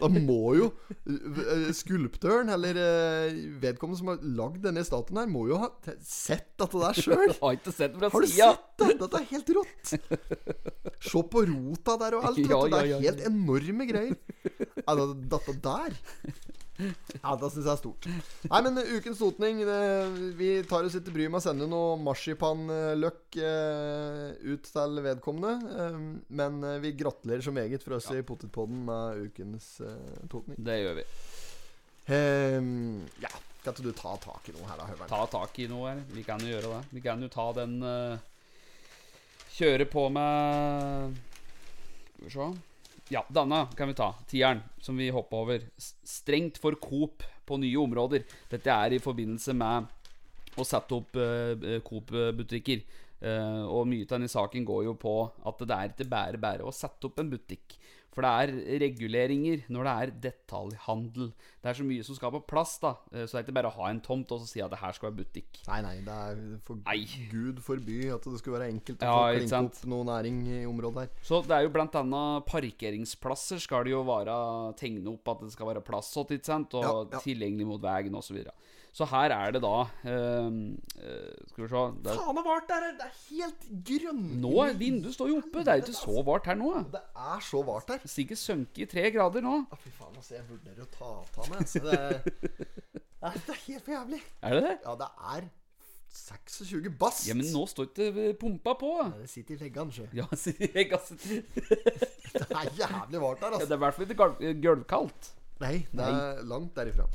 da 0.00 0.08
må 0.14 0.54
jo 0.56 0.68
eh, 1.04 1.68
skulptøren, 1.76 2.48
eller 2.54 2.80
eh, 2.82 3.36
vedkommende 3.62 4.00
som 4.00 4.12
har 4.14 4.24
lagd 4.40 4.62
denne 4.64 4.84
statuen 4.86 5.20
her, 5.22 5.30
må 5.30 5.44
jo 5.50 5.60
ha 5.60 5.70
sett 6.00 6.54
dette 6.60 6.80
der 6.80 7.00
sjøl. 7.04 7.34
Har 7.42 7.58
ikke 7.58 7.74
sett 7.74 7.98
det 8.00 8.12
fra 8.14 8.22
sida. 8.24 8.52
det? 8.80 8.94
Dette 9.02 9.20
er 9.20 9.28
helt 9.34 9.52
rått. 9.58 9.94
Se 11.08 11.24
på 11.34 11.44
rota 11.52 11.98
der 12.00 12.18
og 12.18 12.30
alt. 12.30 12.40
Ja. 12.48 12.62
Det 12.70 12.78
er 12.78 13.02
helt 13.02 13.20
enorme 13.28 13.84
greier. 13.88 14.14
Dette 15.28 15.54
der 15.62 15.96
Ja, 17.22 17.34
det 17.34 17.48
syns 17.50 17.64
jeg 17.66 17.72
er 17.72 17.80
stort. 17.80 18.06
Nei, 18.46 18.60
men 18.66 18.78
ukens 18.94 19.18
totning 19.18 19.62
det, 19.66 19.78
Vi 20.38 20.50
tar 20.68 20.86
oss 20.86 20.94
ikke 20.98 21.14
bryet 21.16 21.32
med 21.32 21.40
å 21.40 21.44
sende 21.48 21.66
noe 21.70 21.96
marsipanløk 22.02 23.38
eh, 23.42 24.36
ut 24.46 24.68
til 24.70 25.00
vedkommende. 25.04 25.74
eh, 25.74 25.98
men 26.40 26.60
eh, 26.64 26.78
vi 26.84 26.94
gratulerer 26.98 27.42
så 27.44 27.54
meget 27.54 27.82
for 27.84 27.98
oss 27.98 28.10
i 28.14 28.22
Potetpodden 28.22 28.84
med 28.86 29.26
ukens 29.26 29.80
eh, 29.82 30.22
totning. 30.30 30.60
Det 30.62 30.78
gjør 30.84 31.00
vi. 31.00 31.06
Ja, 33.20 33.32
kan 33.64 33.74
ikke 33.74 33.84
du 33.84 33.92
ta 33.92 34.14
tak 34.22 34.46
i 34.48 34.54
noe 34.56 34.64
her, 34.70 34.78
da, 34.80 34.86
Høveren? 34.88 35.10
Ta 35.10 35.26
tak 35.34 35.58
i 35.60 35.66
noe 35.68 35.90
her. 35.90 36.04
Vi 36.14 36.24
kan 36.24 36.40
jo 36.40 36.54
gjøre 36.54 36.70
det. 36.76 36.82
Vi 36.94 37.02
kan 37.04 37.20
jo 37.20 37.28
ta 37.32 37.50
den 37.58 37.80
Kjøre 39.58 39.88
på 39.90 40.04
med 40.14 41.18
Skal 42.14 42.28
vi 42.28 42.34
se. 42.38 42.67
Ja, 43.08 43.24
denne 43.28 43.66
kan 43.76 43.88
vi 43.88 43.94
ta. 43.94 44.14
Tieren, 44.28 44.60
som 44.80 44.96
vi 44.96 45.08
hoppa 45.10 45.36
over. 45.36 45.62
Strengt 46.04 46.58
for 46.60 46.76
Coop 46.76 47.22
på 47.48 47.56
nye 47.56 47.76
områder. 47.80 48.24
Dette 48.50 48.74
er 48.74 48.92
i 48.92 49.00
forbindelse 49.00 49.54
med 49.56 49.88
å 50.58 50.66
sette 50.66 50.96
opp 50.98 51.16
uh, 51.16 51.78
Coop-butikker. 51.86 52.82
Uh, 53.18 53.64
og 53.64 53.88
mye 53.88 54.04
av 54.04 54.12
denne 54.12 54.28
saken 54.30 54.66
går 54.68 54.84
jo 54.90 54.92
på 55.00 55.14
at 55.48 55.64
det 55.64 55.78
er 55.78 55.94
ikke 55.94 56.10
bare 56.12 56.42
bare 56.42 56.68
å 56.68 56.74
sette 56.74 57.08
opp 57.08 57.22
en 57.22 57.32
butikk. 57.32 57.78
For 58.18 58.26
det 58.26 58.30
er 58.34 58.80
reguleringer 58.82 59.60
når 59.70 59.86
det 59.86 59.92
er 59.94 60.12
detaljhandel. 60.24 61.28
Det 61.62 61.70
er 61.70 61.76
så 61.78 61.84
mye 61.86 62.02
som 62.06 62.16
skal 62.18 62.32
på 62.34 62.40
plass, 62.50 62.72
da. 62.82 62.90
Eh, 63.12 63.26
Så 63.30 63.36
det 63.36 63.38
er 63.38 63.44
ikke 63.46 63.54
bare 63.60 63.70
å 63.70 63.76
ha 63.76 63.90
en 63.92 64.00
tomt 64.02 64.32
og 64.34 64.40
så 64.42 64.48
si 64.50 64.62
at 64.64 64.72
det 64.74 64.80
her 64.80 64.96
skal 64.96 65.12
være 65.12 65.20
butikk. 65.20 65.60
Nei, 65.68 65.78
nei, 65.86 65.94
det 66.02 66.16
er 66.24 66.40
for 66.66 66.80
Nei. 66.82 66.96
Gud 67.30 67.60
forby 67.62 68.00
at 68.10 68.26
det 68.26 68.40
skulle 68.42 68.58
være 68.58 68.72
enkelt 68.74 68.98
å 68.98 69.06
Ja, 69.06 69.14
få 69.20 69.38
klinke 69.38 69.60
opp 69.68 69.86
noe 69.94 70.08
næring 70.10 70.40
i 70.50 70.58
området 70.66 71.04
her. 71.04 71.12
Så 71.22 71.40
det 71.46 71.54
er 71.60 71.62
jo 71.68 71.70
blant 71.78 71.94
annet 72.02 72.48
parkeringsplasser 72.50 73.62
skal 73.62 73.84
det 73.86 73.94
jo 73.94 74.02
være 74.08 74.34
tegne 74.80 75.12
opp 75.14 75.28
at 75.36 75.44
det 75.46 75.52
skal 75.54 75.70
være 75.70 75.84
plass 75.86 76.10
til, 76.16 76.26
ikke 76.38 76.50
sant? 76.50 76.74
Og 76.74 76.82
Ja, 76.84 76.96
ja. 77.12 77.22
tilgjengelig 77.22 77.66
mot 77.70 77.80
veien 77.82 78.14
osv. 78.18 78.28
Så, 78.28 78.34
videre. 78.34 78.52
Så 78.98 79.06
her 79.06 79.30
er 79.30 79.52
det 79.54 79.60
da 79.62 79.74
eh, 80.10 80.46
Skal 81.52 81.62
vi 81.62 81.68
se 81.70 81.82
der. 82.02 82.10
er, 82.10 82.18
Faen, 82.18 82.38
det 82.38 82.44
vart 82.48 82.70
der! 82.70 82.86
Det 82.98 83.06
er 83.06 83.18
helt 83.28 83.68
grønn. 83.90 84.24
Nå 84.42 84.54
vinduet 84.80 85.14
står 85.14 85.30
jo 85.30 85.36
oppe. 85.38 85.62
Det 85.62 85.74
er 85.74 85.78
jo 85.78 85.86
ikke 85.86 86.00
så 86.00 86.24
vart 86.26 86.48
her 86.50 86.58
nå. 86.58 86.72
Det 86.94 87.02
er 87.28 87.44
så 87.46 87.62
vart 87.68 87.92
her. 87.94 88.08
Sikkert 88.10 88.42
sunket 88.42 88.82
i 88.82 88.88
tre 88.90 89.04
grader 89.14 89.44
nå. 89.44 89.60
Ah, 89.70 89.78
fy 89.78 89.92
faen, 89.94 90.16
altså, 90.18 90.34
jeg 90.34 90.48
vurderer 90.48 90.82
å 90.82 90.88
ta 90.96 91.12
av 91.14 91.52
meg. 91.52 91.62
Altså, 91.62 91.84
det, 91.86 92.00
er, 92.02 93.38
det 93.38 93.54
er 93.54 93.62
helt 93.68 93.86
for 93.86 93.94
jævlig. 93.94 94.20
Er 94.42 94.58
det 94.58 94.66
det? 94.66 94.74
Ja, 94.82 94.96
det 95.04 95.10
er 95.36 95.48
26 96.18 96.90
bass. 96.98 97.22
Ja, 97.28 97.38
men 97.38 97.46
nå 97.54 97.64
står 97.70 97.90
ikke 97.92 98.34
pumpa 98.40 98.74
på. 98.82 98.92
Det 99.20 99.30
sitter 99.30 99.60
i 99.60 99.62
leggene, 99.68 99.94
sjø. 99.94 100.10
Ja. 100.16 100.26
Det 102.38 102.44
er 102.52 102.68
jævlig 102.76 103.20
vart 103.22 103.42
altså. 103.46 103.62
Ja, 103.62 103.64
det 103.64 103.72
er 103.72 103.78
i 103.78 103.82
hvert 103.86 103.96
fall 103.96 104.10
ikke 104.10 104.54
gulvkaldt. 104.62 105.34
Nei, 105.62 105.74
det 105.90 106.04
er 106.06 106.42
langt 106.46 106.74
derifra. 106.76 107.06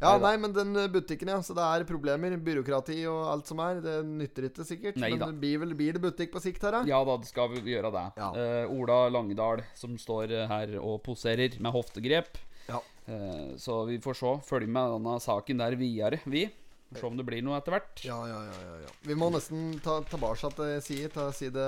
Ja, 0.00 0.14
nei, 0.20 0.32
men 0.40 0.54
den 0.56 0.72
eh, 0.80 0.88
butikken, 0.92 1.28
ja. 1.28 1.38
Så 1.44 1.54
det 1.56 1.64
er 1.64 1.84
problemer. 1.88 2.32
Byråkrati 2.40 2.98
og 3.10 3.20
alt 3.34 3.50
som 3.50 3.60
er. 3.64 3.82
Det 3.84 3.96
nytter 4.08 4.48
ikke, 4.48 4.66
sikkert. 4.66 5.00
Neida. 5.00 5.28
Men 5.28 5.40
blir, 5.42 5.60
vel, 5.62 5.74
blir 5.76 5.96
det 5.96 6.04
butikk 6.04 6.32
på 6.32 6.42
sikt 6.42 6.64
her, 6.64 6.78
da? 6.78 6.84
Ja 6.88 7.02
da, 7.06 7.18
det 7.20 7.28
skal 7.28 7.52
vi 7.52 7.62
gjøre 7.74 7.92
det. 7.94 8.06
Ja. 8.20 8.30
Uh, 8.36 8.78
Ola 8.78 9.02
Langedal 9.12 9.64
som 9.76 9.98
står 10.00 10.32
eh, 10.38 10.46
her 10.50 10.78
og 10.80 11.02
poserer 11.04 11.58
med 11.60 11.74
hoftegrep. 11.76 12.40
Ja. 12.70 12.80
Uh, 13.10 13.52
så 13.60 13.82
vi 13.90 14.00
får 14.00 14.16
se. 14.22 14.34
Følg 14.48 14.70
med 14.72 14.96
denne 14.96 15.18
saken 15.20 15.60
der 15.60 15.76
videre, 15.80 16.22
vi. 16.24 16.48
Se 16.96 17.04
om 17.06 17.14
det 17.14 17.22
blir 17.22 17.44
noe 17.46 17.54
etter 17.60 17.76
hvert. 17.76 18.00
Ja, 18.02 18.16
ja, 18.26 18.40
ja, 18.48 18.62
ja, 18.66 18.78
ja. 18.82 18.94
Vi 19.06 19.14
må 19.14 19.28
nesten 19.30 19.76
ta 19.84 20.00
tilbake 20.10 20.50
til 20.56 20.72
side, 20.82 21.12
ta 21.14 21.28
side 21.36 21.66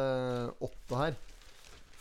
åtte 0.59 0.99
her. 0.99 1.21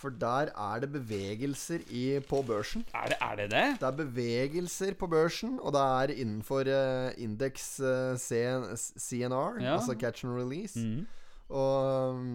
For 0.02 0.10
der 0.22 0.50
er 0.50 0.82
det 0.82 0.90
bevegelser 0.96 1.84
i, 1.94 2.20
på 2.26 2.42
børsen. 2.48 2.84
Er 2.98 3.12
det 3.14 3.18
er 3.22 3.36
det? 3.38 3.50
det? 3.54 3.66
Det 3.82 3.88
er 3.92 3.98
bevegelser 4.00 4.96
på 4.98 5.08
børsen, 5.12 5.60
og 5.62 5.76
det 5.76 5.82
er 5.82 6.16
innenfor 6.24 6.66
uh, 6.66 7.12
indeks 7.22 7.68
uh, 7.86 8.16
CNR, 8.18 9.62
Ja. 9.62 9.76
altså 9.78 9.94
catch 10.00 10.26
and 10.26 10.34
release. 10.40 10.80
Mm. 10.80 11.06
Og 11.52 12.16
um, 12.16 12.28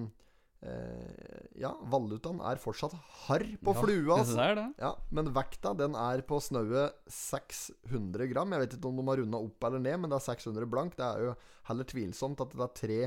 eh, 0.63 1.59
ja, 1.61 1.71
valutaen 1.91 2.41
er 2.45 2.61
fortsatt 2.61 2.95
harr 3.27 3.45
på 3.65 3.73
Ja, 3.75 3.81
flua, 3.83 4.19
altså. 4.21 4.37
Det 4.37 4.57
det. 4.59 4.67
Ja, 4.83 4.93
men 5.11 5.31
vekta 5.35 5.73
den 5.79 5.97
er 5.97 6.21
på 6.29 6.39
snaue 6.45 6.89
600 7.09 8.29
gram. 8.33 8.53
Jeg 8.53 8.61
vet 8.65 8.77
ikke 8.77 8.91
om 8.91 9.01
de 9.01 9.07
har 9.09 9.23
runda 9.23 9.41
opp 9.49 9.69
eller 9.71 9.83
ned, 9.83 9.97
men 10.03 10.13
det 10.13 10.19
er 10.21 10.27
600 10.29 10.69
blank. 10.71 10.97
Det 10.99 11.07
er 11.07 11.31
jo 11.31 11.35
heller 11.71 11.89
tvilsomt 11.89 12.45
at 12.45 12.53
det 12.53 12.67
er 12.69 12.77
tre 12.83 13.01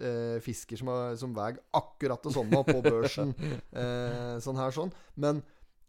eh, 0.00 0.36
fisker 0.44 0.80
som, 0.80 0.90
har, 0.92 1.16
som 1.20 1.34
veier 1.36 1.58
akkurat 1.76 2.22
det 2.26 2.32
samme 2.36 2.62
på 2.66 2.78
børsen. 2.84 3.34
eh, 3.82 4.36
sånn 4.44 4.60
her 4.60 4.74
sånn. 4.76 4.92
Men 5.16 5.42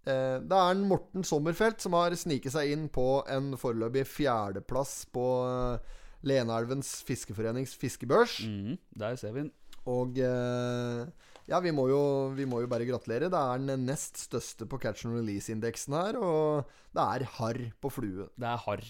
eh, 0.08 0.40
det 0.44 0.58
er 0.58 0.74
en 0.74 0.88
Morten 0.90 1.26
Sommerfelt 1.28 1.84
som 1.84 1.96
har 1.98 2.16
sniket 2.18 2.56
seg 2.56 2.74
inn 2.74 2.88
på 2.94 3.22
en 3.32 3.54
foreløpig 3.60 4.06
fjerdeplass 4.10 5.00
på 5.14 5.28
eh, 5.48 5.96
Leneelvens 6.28 6.98
fiskeforenings 7.08 7.76
fiskebørs. 7.78 8.40
Mm, 8.48 8.78
Der 8.98 9.16
ser 9.20 9.36
vi 9.36 9.46
den. 9.46 9.54
Og 9.88 10.18
eh, 10.20 11.08
ja, 11.48 11.62
vi 11.64 11.72
må, 11.72 11.86
jo, 11.88 12.02
vi 12.36 12.44
må 12.50 12.60
jo 12.64 12.68
bare 12.72 12.88
gratulere. 12.90 13.30
Det 13.32 13.40
er 13.40 13.62
den 13.64 13.86
nest 13.88 14.20
største 14.20 14.68
på 14.68 14.80
catch 14.84 15.06
and 15.08 15.16
release-indeksen 15.16 15.96
her, 15.96 16.18
og 16.20 16.68
det 16.96 17.06
er 17.06 17.28
harr 17.38 17.62
på 17.80 17.92
flue. 17.94 18.28
Det 18.36 18.50
er 18.50 18.60
harr. 18.66 18.84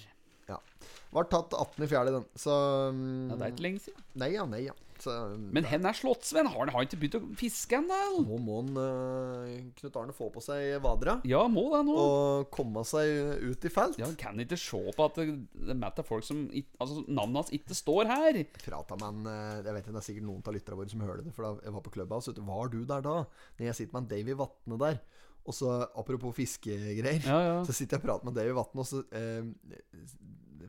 Var 1.15 1.29
tatt 1.31 1.55
18.4., 1.55 2.03
den. 2.11 2.27
Så 2.35 2.51
um, 2.91 3.29
Ja, 3.31 3.37
det 3.37 3.47
er 3.47 3.55
ikke 3.55 3.65
lenge 3.67 3.83
siden. 3.83 4.03
Nei 4.19 4.33
ja, 4.35 4.43
nei 4.49 4.65
ja. 4.67 4.75
Så 4.97 5.13
um, 5.13 5.49
Men 5.53 5.67
hen 5.69 5.85
er 5.85 5.93
Slottsvenn? 5.93 6.49
Har 6.49 6.63
han 6.63 6.71
har 6.73 6.81
han 6.81 6.87
ikke 6.87 6.99
begynt 7.03 7.17
å 7.19 7.21
fiske 7.37 7.77
ennå? 7.77 8.23
nå 8.25 8.39
må 8.41 8.61
han 8.63 8.79
uh, 8.79 9.51
Knut 9.77 9.99
Arne 10.01 10.15
få 10.15 10.29
på 10.33 10.41
seg 10.43 10.79
vadra. 10.83 11.19
Ja, 11.29 11.43
må 11.51 11.67
det 11.75 11.83
nå. 11.87 11.97
og 12.01 12.49
komme 12.53 12.83
seg 12.87 13.43
ut 13.45 13.67
i 13.67 13.71
felt. 13.73 13.99
Ja, 14.01 14.09
han 14.09 14.17
kan 14.19 14.41
ikke 14.41 14.59
se 14.59 14.81
på 14.97 15.07
at 15.07 15.19
det, 15.21 15.37
det 15.69 15.77
er 15.77 16.07
folk 16.07 16.25
som 16.25 16.47
Altså, 16.49 17.03
navnet 17.07 17.43
hans 17.43 17.53
ikke 17.55 17.77
står 17.77 18.09
her. 18.09 18.41
Prata 18.63 18.97
med 18.99 19.07
en 19.07 19.29
eh, 19.31 19.61
Jeg 19.61 19.75
vet 19.75 19.83
ikke, 19.83 19.93
Det 19.95 20.01
er 20.01 20.07
sikkert 20.09 20.27
noen 20.27 20.43
av 20.43 20.57
lytterne 20.57 20.79
våre 20.79 20.91
som 20.91 21.05
hører 21.05 21.23
det, 21.23 21.35
for 21.35 21.47
da 21.47 21.67
jeg 21.67 21.75
var 21.77 21.85
på 21.85 21.93
klubba, 21.93 22.19
så 22.23 22.33
Var 22.35 22.73
du 22.73 22.79
der 22.89 23.05
da? 23.05 23.15
Når 23.57 23.69
jeg 23.69 23.79
sitter 23.79 23.97
med 23.97 24.03
en 24.05 24.11
Davy 24.11 24.37
Vatne 24.37 24.81
der. 24.81 24.99
Og 25.47 25.55
så, 25.55 25.71
apropos 25.95 26.35
fiskegreier, 26.35 27.21
Ja, 27.23 27.37
ja. 27.45 27.59
så 27.63 27.71
sitter 27.75 27.95
jeg 27.97 28.03
og 28.03 28.07
prater 28.09 28.27
med 28.27 28.35
Davy 28.35 28.51
Vatn, 28.57 28.81
og 28.83 28.87
så 28.89 28.99
eh, 29.15 29.45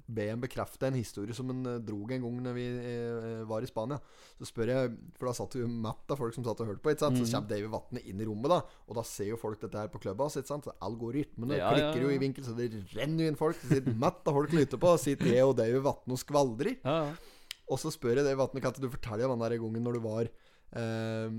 ber 0.08 0.30
ham 0.30 0.40
bekrefte 0.40 0.88
en 0.88 0.96
historie 0.96 1.34
som 1.36 1.50
han 1.52 1.66
eh, 1.68 1.80
drog 1.84 2.12
en 2.14 2.22
gang 2.24 2.36
når 2.46 2.54
vi 2.56 2.66
eh, 2.78 3.40
var 3.48 3.64
i 3.64 3.68
Spania. 3.68 3.98
Så 4.38 4.48
spør 4.48 4.70
jeg, 4.72 4.92
for 5.18 5.28
da 5.28 5.34
satt 5.36 5.56
jo 5.58 5.66
matt 5.68 6.14
av 6.14 6.20
folk 6.20 6.36
som 6.36 6.46
satt 6.46 6.62
og 6.64 6.70
hørte 6.70 6.84
på, 6.84 6.92
ikke 6.94 7.04
sant? 7.04 7.18
så 7.20 7.26
kommer 7.28 7.50
Davy 7.50 7.68
Vatn 7.74 8.00
inn 8.04 8.22
i 8.22 8.28
rommet, 8.28 8.52
da. 8.54 8.60
Og 8.88 8.96
da 9.00 9.04
ser 9.06 9.32
jo 9.32 9.40
folk 9.40 9.60
dette 9.64 9.82
her 9.82 9.90
på 9.92 10.00
klubba. 10.04 10.30
Så 10.32 10.44
algoritmene 10.78 11.58
Ja, 11.58 11.72
klikker 11.74 12.06
jo 12.06 12.14
i 12.14 12.20
vinkel, 12.22 12.46
så 12.46 12.54
det 12.56 12.70
renner 12.94 13.26
jo 13.26 13.32
inn 13.34 13.40
folk. 13.40 13.58
Så 13.60 13.74
sitter 13.74 13.98
matt 13.98 14.22
av 14.30 14.38
folk 14.38 14.54
lytter 14.56 14.80
på, 14.80 14.94
og 14.94 15.02
sitter 15.02 15.34
jeg 15.34 15.44
og 15.48 15.56
Davy 15.58 15.82
Vatn 15.84 16.14
og 16.16 16.22
skvaldrer. 16.22 16.78
Ja, 16.86 17.00
ja. 17.10 17.34
Og 17.68 17.76
så 17.82 17.90
spør 17.92 18.16
jeg 18.16 18.24
deg, 18.24 18.38
Vatn 18.40 18.62
kan 18.64 18.72
du 18.80 18.88
fortelle 18.88 19.26
om 19.28 19.34
den 19.36 19.44
der 19.44 19.58
gangen 19.60 19.84
når 19.84 19.98
du 19.98 20.04
var 20.06 20.28
eh, 20.72 21.34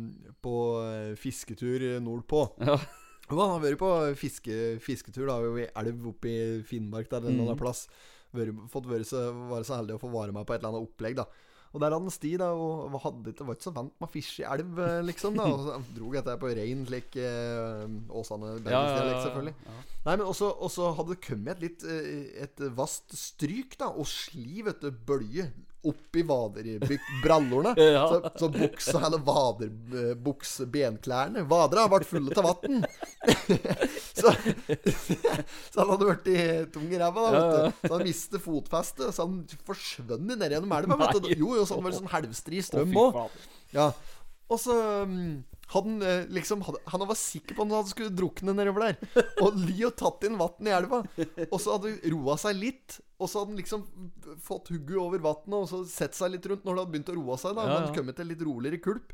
på 0.46 0.56
eh, 0.86 1.14
fisketur 1.18 1.88
nordpå? 2.06 2.44
Ja. 2.68 2.78
Han 3.34 3.54
har 3.56 3.62
vært 3.64 3.82
på 3.82 3.92
fiske, 4.20 4.56
fisketur 4.84 5.30
da, 5.30 5.38
i 5.62 5.68
elv 5.84 6.08
oppe 6.14 6.32
i 6.32 6.40
Finnmark 6.66 7.12
der, 7.12 7.26
en 7.26 7.34
eller 7.34 7.52
annen 7.52 7.62
plass. 7.62 7.86
Vært, 8.36 8.58
fått 8.70 8.90
være 8.90 9.06
så, 9.08 9.30
være 9.50 9.68
så 9.68 9.80
heldig 9.80 9.98
å 9.98 10.02
få 10.02 10.12
være 10.14 10.36
med 10.36 10.46
på 10.46 10.56
et 10.56 10.62
eller 10.62 10.74
annet 10.74 10.90
opplegg, 10.90 11.18
da. 11.22 11.28
Og 11.70 11.82
der 11.84 11.94
hadde 11.94 12.02
han 12.02 12.14
sti, 12.14 12.32
da, 12.42 12.48
og 12.58 12.96
hadde 13.04 13.30
ikke, 13.30 13.46
var 13.46 13.58
ikke 13.58 13.68
så 13.68 13.74
vant 13.76 13.94
med 13.94 14.08
å 14.08 14.10
fiske 14.10 14.42
i 14.42 14.48
elv, 14.50 14.80
eh, 14.82 15.02
liksom. 15.06 15.36
da 15.38 15.46
Og 15.52 15.60
så 15.68 15.76
drog 15.94 16.16
dette 16.18 16.34
her 16.34 16.40
på 16.42 16.54
rein, 16.58 16.82
slik 16.88 17.18
eh, 17.22 17.84
Åsane 18.10 18.56
Ja, 18.66 18.80
ja, 18.88 19.04
ja, 19.06 19.20
selvfølgelig. 19.28 19.54
Nei, 20.08 20.16
men 20.16 20.26
også, 20.26 20.50
også 20.66 20.90
hadde 20.98 21.14
det 21.14 21.22
kommet 21.28 21.60
et 21.60 21.66
litt 21.68 21.86
eh, 21.86 22.46
Et 22.48 22.64
vast 22.78 23.14
stryk, 23.14 23.78
da, 23.78 23.92
og 23.94 24.10
sli, 24.10 24.64
vet 24.66 24.82
du, 24.82 24.90
bølge 24.90 25.52
opp 25.88 26.16
i 26.16 26.24
vaderbrallorene. 26.28 27.74
Ja. 27.90 28.04
Så, 28.10 28.32
så 28.40 28.50
buksa, 28.52 29.00
eller 29.08 29.22
vaderbukse, 29.26 30.66
benklærne 30.70 31.46
Vadera 31.50 31.88
ble 31.90 32.06
fulle 32.08 32.36
av 32.38 32.46
vann. 32.46 32.84
så, 34.20 34.34
så 35.72 35.80
han 35.80 35.94
hadde 35.94 36.10
vært 36.10 36.30
i 36.30 36.38
tung 36.74 36.90
i 36.92 37.00
ræva, 37.00 37.24
da, 37.24 37.32
vet 37.40 37.56
du. 37.56 37.88
Så 37.88 37.94
han 37.96 38.06
mistet 38.06 38.44
fotfestet, 38.44 39.16
så 39.16 39.26
han 39.26 39.40
forsvant 39.68 40.28
ned 40.30 40.46
gjennom 40.54 40.76
elva. 40.78 41.12
Jo, 41.32 41.56
jo, 41.56 41.64
så 41.66 41.78
han 41.80 41.88
var 41.88 41.98
sånn 41.98 42.12
halvstri 42.12 42.62
strøm 42.66 43.00
òg. 43.00 43.22
Ja. 43.76 43.92
Og 44.50 44.62
så 44.62 44.76
um, 45.06 45.40
han 45.70 46.02
eh, 46.02 46.24
liksom 46.34 46.64
Han 46.66 47.04
var 47.06 47.18
sikker 47.18 47.54
på 47.58 47.66
at 47.68 47.74
han 47.76 47.90
skulle 47.90 48.14
drukne 48.16 48.56
nedover 48.58 48.88
der. 48.88 49.26
Og 49.46 49.58
Leo 49.68 49.92
tatt 49.94 50.26
inn 50.26 50.38
vann 50.40 50.66
i 50.70 50.74
elva. 50.74 51.04
Og 51.50 51.58
så 51.62 51.76
hadde 51.76 51.92
han 51.94 52.16
roa 52.16 52.38
seg 52.42 52.58
litt. 52.58 53.00
Og 53.20 53.30
så 53.30 53.42
hadde 53.44 53.54
han 53.54 53.60
liksom 53.60 53.84
fått 54.42 54.72
hugget 54.74 54.98
over 54.98 55.22
vannet 55.22 55.58
og 55.60 55.68
så 55.70 55.84
sett 55.86 56.18
seg 56.18 56.34
litt 56.34 56.48
rundt 56.50 56.66
når 56.66 56.74
det 56.74 56.82
hadde 56.84 56.94
begynt 56.96 57.12
å 57.14 57.18
roe 57.20 57.38
seg. 57.42 57.54
da 57.60 57.68
Ja, 57.68 57.80
ja. 57.86 57.94
kommet 57.94 58.18
til 58.18 58.32
litt 58.32 58.42
roligere 58.48 58.82
kulp. 58.82 59.14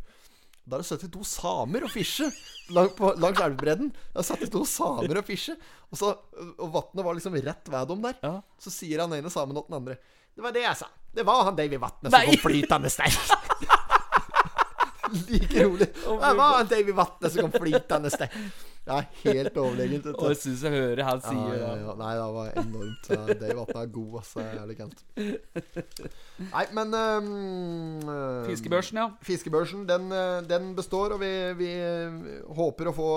Da 0.66 0.80
er 0.80 0.82
det 0.82 0.88
72 0.90 1.28
samer 1.30 1.84
og 1.86 1.92
fisje 1.94 2.26
lang, 2.74 2.88
langs 3.22 3.42
elvebredden. 3.44 3.92
Det 3.94 4.24
er 4.24 4.30
72 4.48 4.64
samer 4.72 5.20
og 5.22 5.28
fisje. 5.28 5.54
Og, 5.92 6.00
så, 6.00 6.16
og 6.56 6.70
vannet 6.74 7.06
var 7.06 7.20
liksom 7.20 7.36
rett 7.38 7.70
ved 7.70 7.92
dem 7.92 8.06
der. 8.08 8.18
Ja. 8.24 8.36
Så 8.64 8.74
sier 8.74 9.04
han 9.04 9.14
ene 9.14 9.30
samen 9.34 9.54
til 9.60 9.68
den 9.68 9.78
andre 9.84 10.00
Det 10.34 10.42
var 10.48 10.56
det 10.56 10.64
jeg 10.66 10.80
sa. 10.80 10.90
Det 11.16 11.24
var 11.28 11.46
han 11.48 11.56
Davy 11.60 11.78
Vatnet 11.80 12.12
som 12.16 12.32
kom 12.32 12.42
flytende 12.48 12.90
der. 12.96 13.20
like 15.30 15.66
rolig. 15.66 15.88
Det 15.94 16.32
var 16.40 16.62
en 16.62 16.70
Davy 16.72 16.96
Vatne 16.96 17.32
som 17.32 17.46
kom 17.46 17.54
flytende 17.66 18.12
steg 18.14 18.34
Det 18.86 18.96
er 18.96 19.08
helt 19.24 19.60
overlegent. 19.62 20.08
Og 20.14 20.32
jeg 20.34 20.40
syns 20.42 20.66
jeg 20.66 20.76
hører 20.76 21.02
han 21.08 21.22
Ja, 21.22 21.32
sier 21.32 21.60
ja, 21.62 21.72
ja. 21.82 21.96
Nei, 22.00 22.12
det 22.20 22.28
var 22.38 22.60
enormt. 22.62 23.12
Davy 23.42 23.58
Vatne 23.62 23.84
er 23.84 23.94
god, 23.96 24.18
altså. 24.22 24.46
Kult. 24.82 25.06
Nei, 26.52 26.66
men 26.80 26.98
um, 27.00 28.12
Fiskebørsen, 28.50 29.02
ja. 29.02 29.08
Fiskebørsen, 29.26 29.88
den, 29.90 30.12
uh, 30.14 30.42
den 30.50 30.74
består, 30.78 31.16
og 31.16 31.24
vi, 31.24 31.32
vi 31.60 31.72
uh, 31.80 32.46
håper 32.60 32.92
å 32.92 32.96
få 32.96 33.10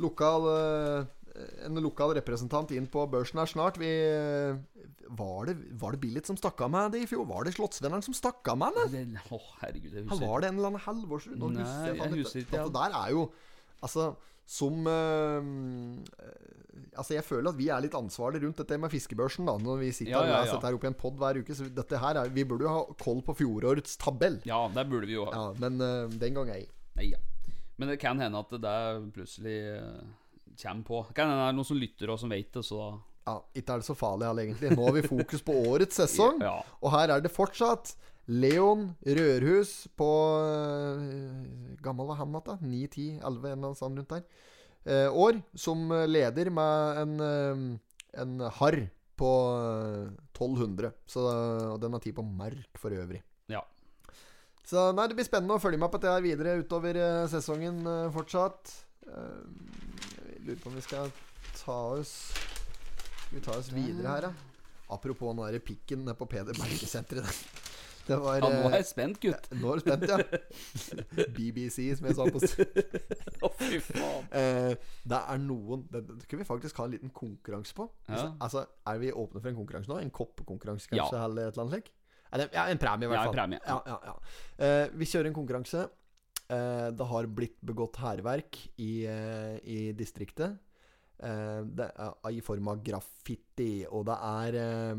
lokal 0.00 0.46
uh, 0.48 1.08
en 1.66 1.80
lokal 1.84 2.14
representant 2.18 2.70
inn 2.76 2.86
på 2.90 3.04
børsen 3.10 3.40
her 3.42 3.50
snart. 3.50 3.78
Vi, 3.80 3.88
uh, 3.90 4.58
var, 5.18 5.50
det, 5.50 5.56
var 5.80 5.94
det 5.96 6.00
Billit 6.04 6.26
som 6.30 6.38
stakk 6.38 6.60
av 6.66 6.70
med 6.74 6.92
det 6.94 7.04
i 7.04 7.08
fjor? 7.10 7.26
Var 7.30 7.46
det 7.48 7.54
Slottsvenneren 7.56 8.04
som 8.06 8.16
stakk 8.16 8.46
av 8.52 8.58
med 8.62 8.76
det? 8.78 8.88
Det- 8.94 9.24
Å, 9.30 9.40
herregud, 9.62 9.92
jeg 9.94 10.06
husker 10.08 10.26
var 10.26 10.40
det 10.44 10.50
en 10.52 10.58
eller 10.60 10.72
annen 10.74 10.84
Halvorsrud? 10.86 11.38
Nei, 11.38 11.62
husker 11.64 11.94
jeg 11.94 12.02
jeg 12.02 12.18
husker 12.24 12.44
ikke, 12.44 12.60
ja. 12.64 12.68
Der 12.80 12.98
er 13.04 13.14
jo 13.16 13.30
Altså, 13.80 14.10
som 14.44 14.86
øh, 14.86 15.44
Altså, 16.96 17.14
jeg 17.14 17.24
føler 17.24 17.48
at 17.52 17.58
vi 17.58 17.68
er 17.72 17.80
litt 17.84 17.94
ansvarlige 17.96 18.44
rundt 18.44 18.58
dette 18.60 18.76
med 18.80 18.92
fiskebørsen, 18.92 19.46
da. 19.48 19.54
Når 19.62 19.78
vi 19.80 19.90
sitter 19.94 20.12
Ja, 20.12 20.22
ja, 20.26 20.32
ja, 20.34 20.40
og 20.42 20.50
setter 20.50 20.68
her 20.68 20.76
opp 20.78 20.84
i 20.84 20.90
en 20.90 20.96
pod 20.98 21.16
hver 21.20 21.38
uke. 21.40 21.54
Så 21.56 21.68
dette 21.74 22.00
her 22.02 22.18
er, 22.20 22.30
vi 22.34 22.44
burde 22.44 22.66
jo 22.66 22.72
ha 22.74 22.82
koll 23.00 23.22
på 23.24 23.36
fjorårets 23.38 23.96
tabell. 24.00 24.40
Ja, 24.48 24.62
det 24.74 24.84
burde 24.90 25.08
vi 25.08 25.16
jo 25.16 25.26
ha. 25.28 25.32
Ja, 25.32 25.44
men 25.62 25.80
øh, 25.80 26.12
den 26.20 26.36
gang 26.36 26.50
ei. 26.54 26.64
Nei, 26.98 27.12
ja. 27.14 27.20
Men 27.80 27.88
det 27.94 28.00
kan 28.02 28.20
hende 28.20 28.36
at 28.42 28.50
det 28.52 28.60
der 28.66 29.00
plutselig 29.14 29.56
eh, 29.78 30.02
kommer 30.62 30.86
på. 30.86 31.04
Det 31.08 31.16
kan 31.16 31.30
hende 31.30 31.46
det 31.46 31.48
er 31.52 31.56
noen 31.58 31.70
som 31.70 31.80
lytter 31.80 32.12
og 32.12 32.20
som 32.22 32.34
vet 32.34 32.52
det, 32.56 32.66
så 32.66 32.82
da 32.82 32.90
Ja, 33.30 33.34
ikke 33.54 33.74
er 33.74 33.82
det 33.82 33.86
så 33.86 33.94
farlig, 33.94 34.26
all, 34.26 34.38
egentlig. 34.42 34.70
Nå 34.74 34.86
har 34.86 34.94
vi 34.96 35.02
fokus 35.06 35.42
på 35.44 35.56
årets 35.70 36.00
sesong. 36.00 36.40
Ja. 36.48 36.60
Og 36.80 36.94
her 36.94 37.12
er 37.14 37.20
det 37.22 37.32
fortsatt 37.34 37.92
Leon 38.30 38.92
Rørhus 39.02 39.88
på 39.98 40.08
uh, 40.38 41.74
Gammel 41.82 42.10
var 42.10 42.20
han 42.20 42.30
igjen, 42.30 42.46
da? 42.46 42.56
9, 42.62 42.80
10, 42.86 43.06
11, 43.18 43.24
en 43.26 43.34
eller 43.42 43.56
annen 43.58 43.78
sånn 43.78 43.98
rundt 43.98 44.14
der. 44.14 44.24
Uh, 44.86 45.08
år, 45.26 45.40
som 45.58 45.82
leder 46.08 46.50
med 46.54 47.00
en, 47.02 47.14
uh, 47.20 48.20
en 48.22 48.36
harr 48.60 48.84
på 49.20 49.30
eh, 49.52 50.06
1200. 50.32 50.94
Så 51.04 51.20
den 51.76 51.92
har 51.92 52.00
tid 52.00 52.14
på 52.16 52.22
mark 52.24 52.78
for 52.80 52.94
øvrig. 52.96 53.18
ja. 53.52 53.60
Så 54.64 54.86
nei, 54.96 55.04
det 55.10 55.18
blir 55.18 55.26
spennende 55.26 55.58
å 55.58 55.60
følge 55.60 55.76
med 55.82 55.90
på 55.92 55.98
dette 56.00 56.14
her 56.14 56.24
videre 56.24 56.54
utover 56.62 56.96
sesongen 57.28 57.82
fortsatt. 58.14 58.72
Eh, 60.40 60.46
lurer 60.46 60.60
på 60.60 60.68
om 60.68 60.74
vi 60.74 60.80
skal 60.84 61.10
ta 61.64 61.78
oss 61.96 62.12
Skal 63.26 63.38
vi 63.38 63.40
ta 63.44 63.56
oss 63.58 63.72
videre 63.72 64.08
her, 64.08 64.20
da? 64.28 64.32
Apropos 64.90 65.30
den 65.34 65.44
derre 65.44 65.60
pikken 65.62 66.04
nede 66.04 66.16
på 66.18 66.26
Peder 66.26 66.56
Berge-senteret. 66.58 67.28
Det 68.08 68.16
var 68.18 68.40
ja, 68.40 68.42
nå 68.42 68.48
er 68.48 68.72
eh, 68.72 68.76
jeg 68.80 68.86
spent, 68.88 69.20
gutt. 69.22 69.44
Nå 69.54 69.70
er 69.70 69.78
du 69.78 69.84
spent, 69.84 70.02
ja. 70.08 70.16
BBC, 71.36 71.84
som 71.94 72.08
jeg 72.08 72.16
sa 72.18 72.24
på 72.26 72.40
Å, 73.46 73.50
fy 73.60 73.78
faen. 73.86 74.26
eh, 74.40 74.72
Det 75.06 75.20
er 75.20 75.38
noen 75.44 75.84
Det, 75.92 76.02
det 76.08 76.26
kunne 76.26 76.42
vi 76.42 76.48
faktisk 76.48 76.80
ha 76.82 76.88
en 76.88 76.96
liten 76.96 77.12
konkurranse 77.14 77.76
på. 77.76 77.86
Ja. 78.08 78.32
Altså, 78.42 78.64
Er 78.90 78.98
vi 79.04 79.12
åpne 79.12 79.38
for 79.44 79.52
en 79.52 79.60
konkurranse 79.60 79.92
nå? 79.92 80.00
En 80.02 80.10
koppekonkurranse, 80.10 80.90
Ja. 80.90 81.04
kanskje? 81.04 81.22
Eller 81.28 81.46
et 81.46 81.54
eller 81.54 81.66
annet 81.68 81.76
slik? 81.78 81.92
Ja, 82.30 82.66
en 82.70 82.78
premie, 82.78 83.06
i 83.06 83.10
hvert 83.10 83.18
Ja, 83.18 83.22
en 83.22 83.30
fall. 83.30 83.38
premie. 83.38 83.60
Ja, 83.66 83.78
ja, 83.86 83.98
ja. 84.06 84.18
Eh, 84.66 84.90
vi 84.98 85.06
kjører 85.06 85.30
en 85.30 85.34
konkurranse. 85.38 85.86
Eh, 86.50 86.88
det 86.90 87.06
har 87.06 87.28
blitt 87.30 87.60
begått 87.62 88.00
hærverk 88.02 88.58
i, 88.82 89.06
eh, 89.06 89.56
i 89.62 89.92
distriktet. 89.94 90.58
Eh, 91.22 91.60
I 92.32 92.40
form 92.40 92.68
av 92.68 92.82
graffiti. 92.82 93.86
Og 93.90 94.06
det 94.06 94.16
er 94.16 94.94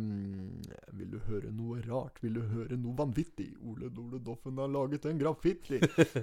Vil 0.93 1.09
du 1.09 1.19
høre 1.27 1.51
noe 1.51 1.81
rart? 1.81 2.21
Vil 2.21 2.33
du 2.33 2.41
høre 2.41 2.77
noe 2.77 2.95
vanvittig? 2.95 3.55
Ole 3.65 3.89
Dole 3.89 4.19
Doffen 4.19 4.57
har 4.57 4.67
laget 4.67 5.05
en 5.05 5.17
graffiti. 5.17 5.79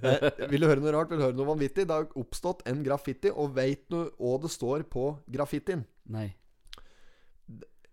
vil 0.51 0.61
du 0.61 0.67
høre 0.67 0.81
noe 0.81 0.93
rart? 0.93 1.11
Vil 1.11 1.19
du 1.19 1.25
høre 1.25 1.37
noe 1.37 1.51
vanvittig? 1.51 1.87
Det 1.87 1.97
har 1.97 2.09
oppstått 2.15 2.63
en 2.67 2.85
graffiti, 2.85 3.31
og 3.31 3.57
veit 3.57 3.89
du 3.91 4.11
hva 4.17 4.39
det 4.41 4.53
står 4.55 4.87
på 4.89 5.19
graffitien? 5.29 5.85
Nei. 6.07 6.31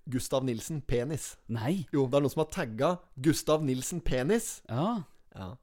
Gustav 0.05 0.45
Nilsen 0.45 0.83
penis. 0.86 1.36
Nei? 1.49 1.88
Jo, 1.91 2.05
det 2.05 2.19
er 2.19 2.21
noen 2.21 2.31
som 2.31 2.45
har 2.45 2.51
tagga 2.53 2.97
Gustav 3.17 3.65
Nilsen 3.65 3.99
penis. 4.05 4.61
Ja. 4.69 5.01
Ja. 5.33 5.55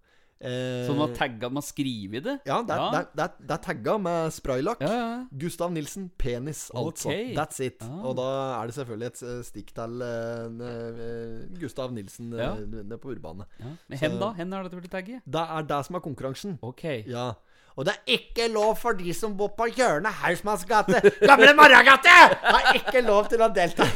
Eh, 0.43 0.87
Så 0.89 0.95
man 0.97 1.05
har 1.09 1.15
tagga 1.15 1.49
de 1.49 1.55
har 1.55 1.63
skrevet 1.63 2.25
det? 2.27 2.33
Ja, 2.49 2.57
det 2.67 2.75
er, 2.75 2.81
Ja. 2.83 2.89
Det, 2.91 2.99
er, 2.99 3.07
det, 3.15 3.27
er, 3.49 3.55
er 3.55 3.61
tagga 3.63 3.95
med 4.03 4.33
spraylakk. 4.35 4.81
Ja, 4.83 4.93
ja. 4.99 5.25
Gustav 5.39 5.71
Nilsen 5.73 6.09
penis, 6.19 6.65
altså. 6.75 7.09
Okay. 7.13 7.31
That's 7.37 7.63
it. 7.63 7.79
Ah. 7.87 8.03
Og 8.11 8.17
da 8.19 8.27
er 8.63 8.67
det 8.67 8.75
selvfølgelig 8.75 9.07
et 9.13 9.23
eh, 9.23 9.39
stikk 9.47 9.71
til 9.77 10.03
eh, 10.03 10.67
eh, 10.73 11.39
Gustav 11.63 11.95
Nilsen 11.95 12.33
Ja. 12.35 12.55
nede 12.59 12.99
på 12.99 13.15
Urbane. 13.15 13.47
Men 13.89 13.99
hen 14.03 14.19
da? 14.19 14.33
Hen 14.41 14.53
har 14.53 14.67
dette 14.67 14.77
blitt 14.83 14.91
tagget? 14.93 15.23
Det 15.25 15.47
er 15.47 15.63
det 15.71 15.81
som 15.87 15.97
er 16.01 16.05
konkurransen. 16.11 16.59
Okay. 16.63 17.05
Ja. 17.07 17.31
Og 17.73 17.87
det 17.89 17.95
er 17.95 18.19
ikke 18.19 18.51
lov 18.53 18.75
for 18.77 18.93
de 18.99 19.15
som 19.17 19.33
bor 19.39 19.55
på 19.57 19.65
hjørnet 19.73 20.13
Hausmanns 20.21 20.67
gate, 20.69 20.99
Gamle 21.23 21.55
Morragate! 21.57 22.17
Det 22.43 22.59
er 22.59 22.77
ikke 22.83 23.01
lov 23.07 23.31
til 23.33 23.41
å 23.41 23.49
delta. 23.49 23.87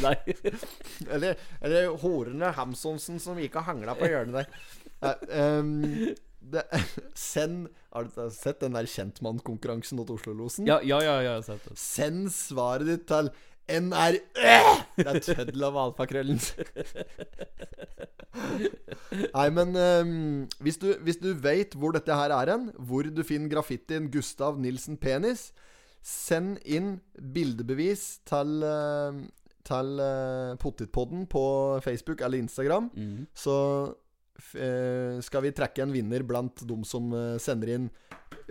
Eller, 1.13 1.35
eller 1.61 1.91
horene 2.01 2.49
Hamsonsen 2.57 3.19
som 3.21 3.37
gikk 3.37 3.59
og 3.61 3.67
hangla 3.69 3.93
på 3.99 4.09
hjørnet 4.09 4.47
der. 4.47 5.17
Ehm, 5.29 6.15
det, 6.53 6.63
send 7.15 7.69
Har 7.95 8.07
du 8.07 8.31
sett 8.35 8.61
den 8.61 8.77
der 8.77 8.89
Kjentmann-konkurransen 8.91 10.01
til 10.03 10.17
Oslo-losen? 10.17 10.69
Ja, 10.69 10.81
ja, 10.85 11.01
ja, 11.01 11.19
ja, 11.19 11.21
jeg 11.27 11.35
har 11.39 11.47
sett 11.47 11.69
det. 11.69 11.77
Send 11.81 12.31
svaret 12.35 12.91
ditt 12.91 13.07
til 13.11 13.31
N 13.67 13.91
øh! 13.91 14.19
Det 14.97 15.07
er 15.11 15.19
tøddel 15.25 15.65
av 15.67 15.77
alfakrøllen. 15.81 16.39
Nei, 19.35 19.47
men 19.51 19.75
um, 19.75 20.47
hvis, 20.63 20.79
du, 20.79 20.93
hvis 21.03 21.19
du 21.19 21.33
vet 21.35 21.75
hvor 21.75 21.97
dette 21.97 22.15
her 22.15 22.35
er 22.37 22.53
hen, 22.53 22.69
hvor 22.79 23.09
du 23.11 23.23
finner 23.27 23.51
graffitien 23.51 24.11
Gustav 24.13 24.61
Nilsen 24.63 25.01
Penis, 25.03 25.51
send 26.07 26.61
inn 26.63 27.01
bildebevis 27.35 28.21
til, 28.29 28.63
uh, 28.63 29.19
til 29.67 29.99
uh, 29.99 30.55
Pottitpodden 30.63 31.27
på 31.27 31.45
Facebook 31.83 32.23
eller 32.23 32.39
Instagram. 32.39 32.91
Så 33.35 33.57
f 33.57 33.91
eh, 33.91 34.06
skal 35.27 35.43
vi 35.47 35.53
trekke 35.57 35.83
en 35.87 35.93
vinner 35.95 36.23
blant 36.27 36.63
de 36.69 36.77
som 36.89 37.13
eh, 37.17 37.37
sender 37.43 37.75
inn 37.77 37.87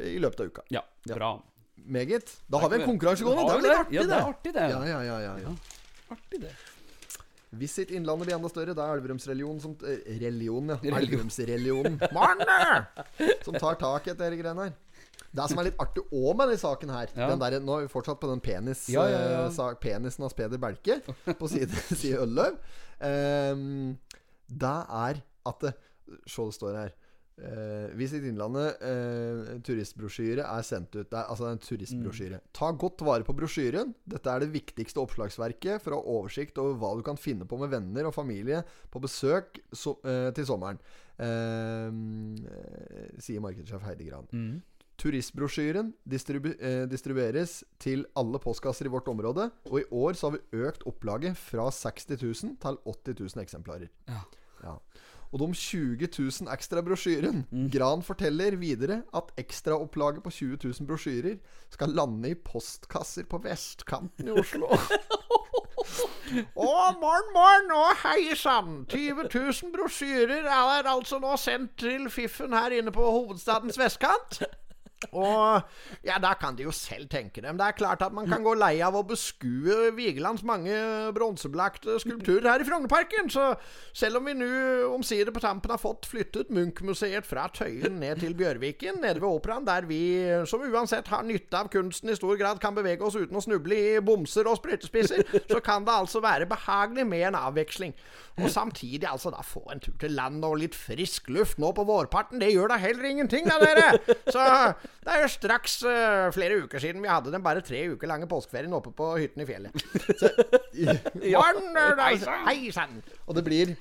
i 0.01 0.17
løpet 0.19 0.39
av 0.41 0.47
uka. 0.51 0.63
Ja, 0.73 0.81
bra. 1.09 1.33
Meget. 1.85 2.31
Da 2.49 2.57
har 2.63 2.69
vi 2.71 2.79
en 2.81 2.87
konkurranse 2.89 3.23
gående. 3.27 3.45
Det 3.45 3.55
er 3.55 3.65
litt 3.65 3.79
artig, 3.79 3.95
Ja, 3.99 4.05
det 4.09 4.15
er 4.15 4.29
artig, 4.31 4.53
det. 4.55 4.69
Ja, 4.71 4.79
ja, 4.89 5.01
ja, 5.05 5.17
ja, 5.21 5.33
ja. 5.43 5.51
Artig, 6.15 6.39
det. 6.41 6.53
Visit 7.55 7.91
Innlandet 7.95 8.27
blir 8.27 8.35
enda 8.35 8.49
større. 8.51 8.73
Det 8.75 8.81
er 8.83 8.97
Elverumsreligionen 8.97 9.61
som 9.63 9.75
eh, 9.85 10.01
Religion, 10.19 10.73
ja. 10.73 10.79
Religion. 10.81 10.97
Elverumsreligionen. 11.03 11.99
Som 13.45 13.55
tar 13.61 13.77
tak 13.79 14.07
i 14.09 14.15
dette 14.15 14.31
greiene 14.41 14.65
her. 14.69 14.73
Det 15.35 15.45
som 15.51 15.59
er 15.59 15.67
litt 15.67 15.79
artig 15.83 16.01
òg 16.15 16.31
med 16.39 16.47
denne 16.49 16.59
saken 16.61 16.91
her 16.95 17.09
Ja. 17.15 17.27
den 17.29 17.39
der, 17.41 17.57
Nå 17.59 17.77
er 17.77 17.85
vi 17.85 17.91
fortsatt 17.91 18.19
på 18.21 18.29
den 18.31 18.39
penis, 18.43 18.85
Ja, 18.91 19.03
ja, 19.11 19.19
ja. 19.19 19.39
eh, 19.45 19.51
sak, 19.55 19.79
penisen 19.83 20.23
hans 20.23 20.33
Peder 20.35 20.57
Belke 20.59 21.01
på 21.35 21.49
side, 21.51 21.75
side 22.01 22.21
Ølløv. 22.23 22.55
Ehm, 23.03 23.97
det 24.47 24.75
er 24.95 25.19
at 25.49 25.67
det, 25.67 25.73
står 26.29 26.77
her. 26.77 26.95
Uh, 27.35 27.91
Visit 27.99 28.23
Innlandet 28.23 28.77
eh, 28.87 29.55
turistbrosjyre 29.67 30.45
er 30.47 30.61
sendt 30.63 30.93
ut. 30.95 31.09
Det 31.09 31.17
er, 31.17 31.25
altså 31.25 31.43
det 31.43 31.49
er 31.49 31.57
en 31.57 31.63
turistbrosjyre. 31.65 32.37
Ta 32.55 32.69
godt 32.71 33.03
vare 33.03 33.27
på 33.27 33.35
brosjyren. 33.35 33.91
Dette 34.07 34.31
er 34.31 34.45
det 34.45 34.53
viktigste 34.53 35.01
oppslagsverket 35.03 35.83
for 35.83 35.97
å 35.97 35.99
ha 35.99 36.13
oversikt 36.19 36.61
over 36.63 36.77
hva 36.79 36.93
du 36.95 37.03
kan 37.03 37.19
finne 37.19 37.47
på 37.49 37.59
med 37.59 37.73
venner 37.73 38.07
og 38.07 38.15
familie 38.15 38.61
på 38.91 39.01
besøk 39.03 39.59
so 39.75 39.97
eh, 40.07 40.29
til 40.37 40.47
sommeren. 40.47 40.79
Eh, 41.19 41.91
sier 43.19 43.43
markedssjef 43.43 43.83
Heidi 43.83 44.07
Gran. 44.07 44.31
Mm. 44.31 44.63
Turistbrosjyren 44.95 45.91
distribu 46.07 46.53
eh, 46.55 46.85
distribueres 46.87 47.65
til 47.83 48.05
alle 48.15 48.39
postkasser 48.39 48.87
i 48.87 48.93
vårt 48.93 49.11
område. 49.11 49.49
Og 49.67 49.81
i 49.81 49.87
år 49.91 50.15
så 50.15 50.29
har 50.29 50.37
vi 50.37 50.63
økt 50.63 50.87
opplaget 50.87 51.35
fra 51.35 51.67
60 51.67 52.15
000 52.15 52.55
til 52.63 52.79
80 52.95 53.19
000 53.19 53.43
eksemplarer. 53.43 53.91
Ja. 54.07 54.23
Ja. 54.63 54.77
Og 55.33 55.41
de 55.41 55.47
20 55.53 56.07
000 56.07 56.51
ekstra 56.53 56.83
brosjyren 56.85 57.43
Gran 57.73 58.03
forteller 58.05 58.57
videre 58.61 59.01
at 59.15 59.31
ekstraopplaget 59.41 60.23
på 60.23 60.31
20 60.31 60.59
000 60.63 60.87
brosjyrer 60.87 61.39
skal 61.73 61.95
lande 61.97 62.31
i 62.31 62.37
postkasser 62.39 63.27
på 63.29 63.41
vestkanten 63.43 64.29
i 64.29 64.35
Oslo. 64.35 64.69
Å, 66.55 66.69
morgen, 66.99 67.27
morgen, 67.35 67.71
og 67.75 67.99
hei 68.01 68.33
sann! 68.37 68.83
20 68.89 69.27
000 69.29 69.73
brosjyrer 69.75 70.47
er 70.49 70.89
altså 70.89 71.19
nå 71.21 71.35
sendt 71.39 71.75
til 71.83 72.09
Fiffen 72.09 72.55
her 72.55 72.73
inne 72.73 72.93
på 72.95 73.05
hovedstadens 73.05 73.77
vestkant. 73.79 74.41
Og 75.11 75.61
ja, 76.05 76.15
da 76.21 76.31
kan 76.39 76.55
de 76.57 76.65
jo 76.65 76.71
selv 76.73 77.09
tenke 77.11 77.43
dem. 77.43 77.57
Det 77.59 77.65
er 77.67 77.77
klart 77.77 78.01
at 78.05 78.13
man 78.15 78.29
kan 78.29 78.43
gå 78.45 78.55
lei 78.57 78.79
av 78.83 78.95
å 78.97 79.03
beskue 79.05 79.91
Vigelands 79.95 80.43
mange 80.47 80.73
bronsebelagte 81.15 81.97
skulpturer 82.01 82.47
her 82.49 82.63
i 82.63 82.67
Frognerparken. 82.67 83.29
Så 83.29 83.51
selv 83.93 84.21
om 84.21 84.29
vi 84.29 84.35
nå 84.39 84.47
omsider 84.95 85.35
på 85.35 85.43
tampen 85.43 85.73
har 85.73 85.81
fått 85.81 86.07
flyttet 86.09 86.53
Munch-museet 86.55 87.27
fra 87.27 87.45
Tøyen 87.53 87.99
ned 88.01 88.23
til 88.23 88.37
Bjørviken, 88.39 89.01
nede 89.03 89.21
ved 89.21 89.29
Operaen, 89.29 89.67
der 89.67 89.87
vi 89.89 90.01
som 90.49 90.63
uansett 90.65 91.11
har 91.11 91.25
nytte 91.27 91.59
av 91.59 91.69
kunsten 91.73 92.13
i 92.13 92.17
stor 92.17 92.39
grad 92.39 92.61
kan 92.63 92.77
bevege 92.77 93.05
oss 93.05 93.19
uten 93.19 93.37
å 93.37 93.43
snuble 93.43 93.77
i 93.77 94.03
bomser 94.05 94.47
og 94.49 94.59
sprøytespisser, 94.61 95.25
så 95.51 95.61
kan 95.63 95.85
det 95.85 95.93
altså 95.95 96.23
være 96.23 96.49
behagelig 96.49 97.05
med 97.07 97.29
en 97.29 97.39
avveksling. 97.43 97.93
Og 98.41 98.49
samtidig 98.51 99.07
altså 99.07 99.31
da 99.31 99.43
få 99.45 99.61
en 99.71 99.83
tur 99.83 99.95
til 99.99 100.15
land 100.17 100.43
og 100.43 100.57
litt 100.59 100.75
frisk 100.75 101.29
luft 101.31 101.59
nå 101.61 101.71
på 101.75 101.85
vårparten. 101.87 102.41
Det 102.41 102.51
gjør 102.51 102.73
da 102.73 102.79
heller 102.81 103.07
ingenting, 103.07 103.47
da, 103.47 103.59
dere. 103.61 104.15
Så 104.31 104.43
det 105.03 105.13
er 105.13 105.23
jo 105.23 105.31
straks 105.33 105.79
uh, 105.85 106.29
flere 106.33 106.61
uker 106.63 106.81
siden 106.81 107.03
vi 107.03 107.11
hadde 107.11 107.33
den 107.33 107.43
bare 107.45 107.63
tre 107.65 107.83
uker 107.93 108.09
lange 108.09 108.29
påskeferien 108.29 108.73
oppe 108.77 108.93
på 108.95 109.11
hytten 109.19 109.43
i 109.43 109.49
fjellet. 109.49 109.85
Så, 110.21 110.31
ja. 111.33 111.43
Hei 112.47 112.71
sann! 112.73 113.01
Og 113.25 113.37
det 113.37 113.45
blir 113.45 113.75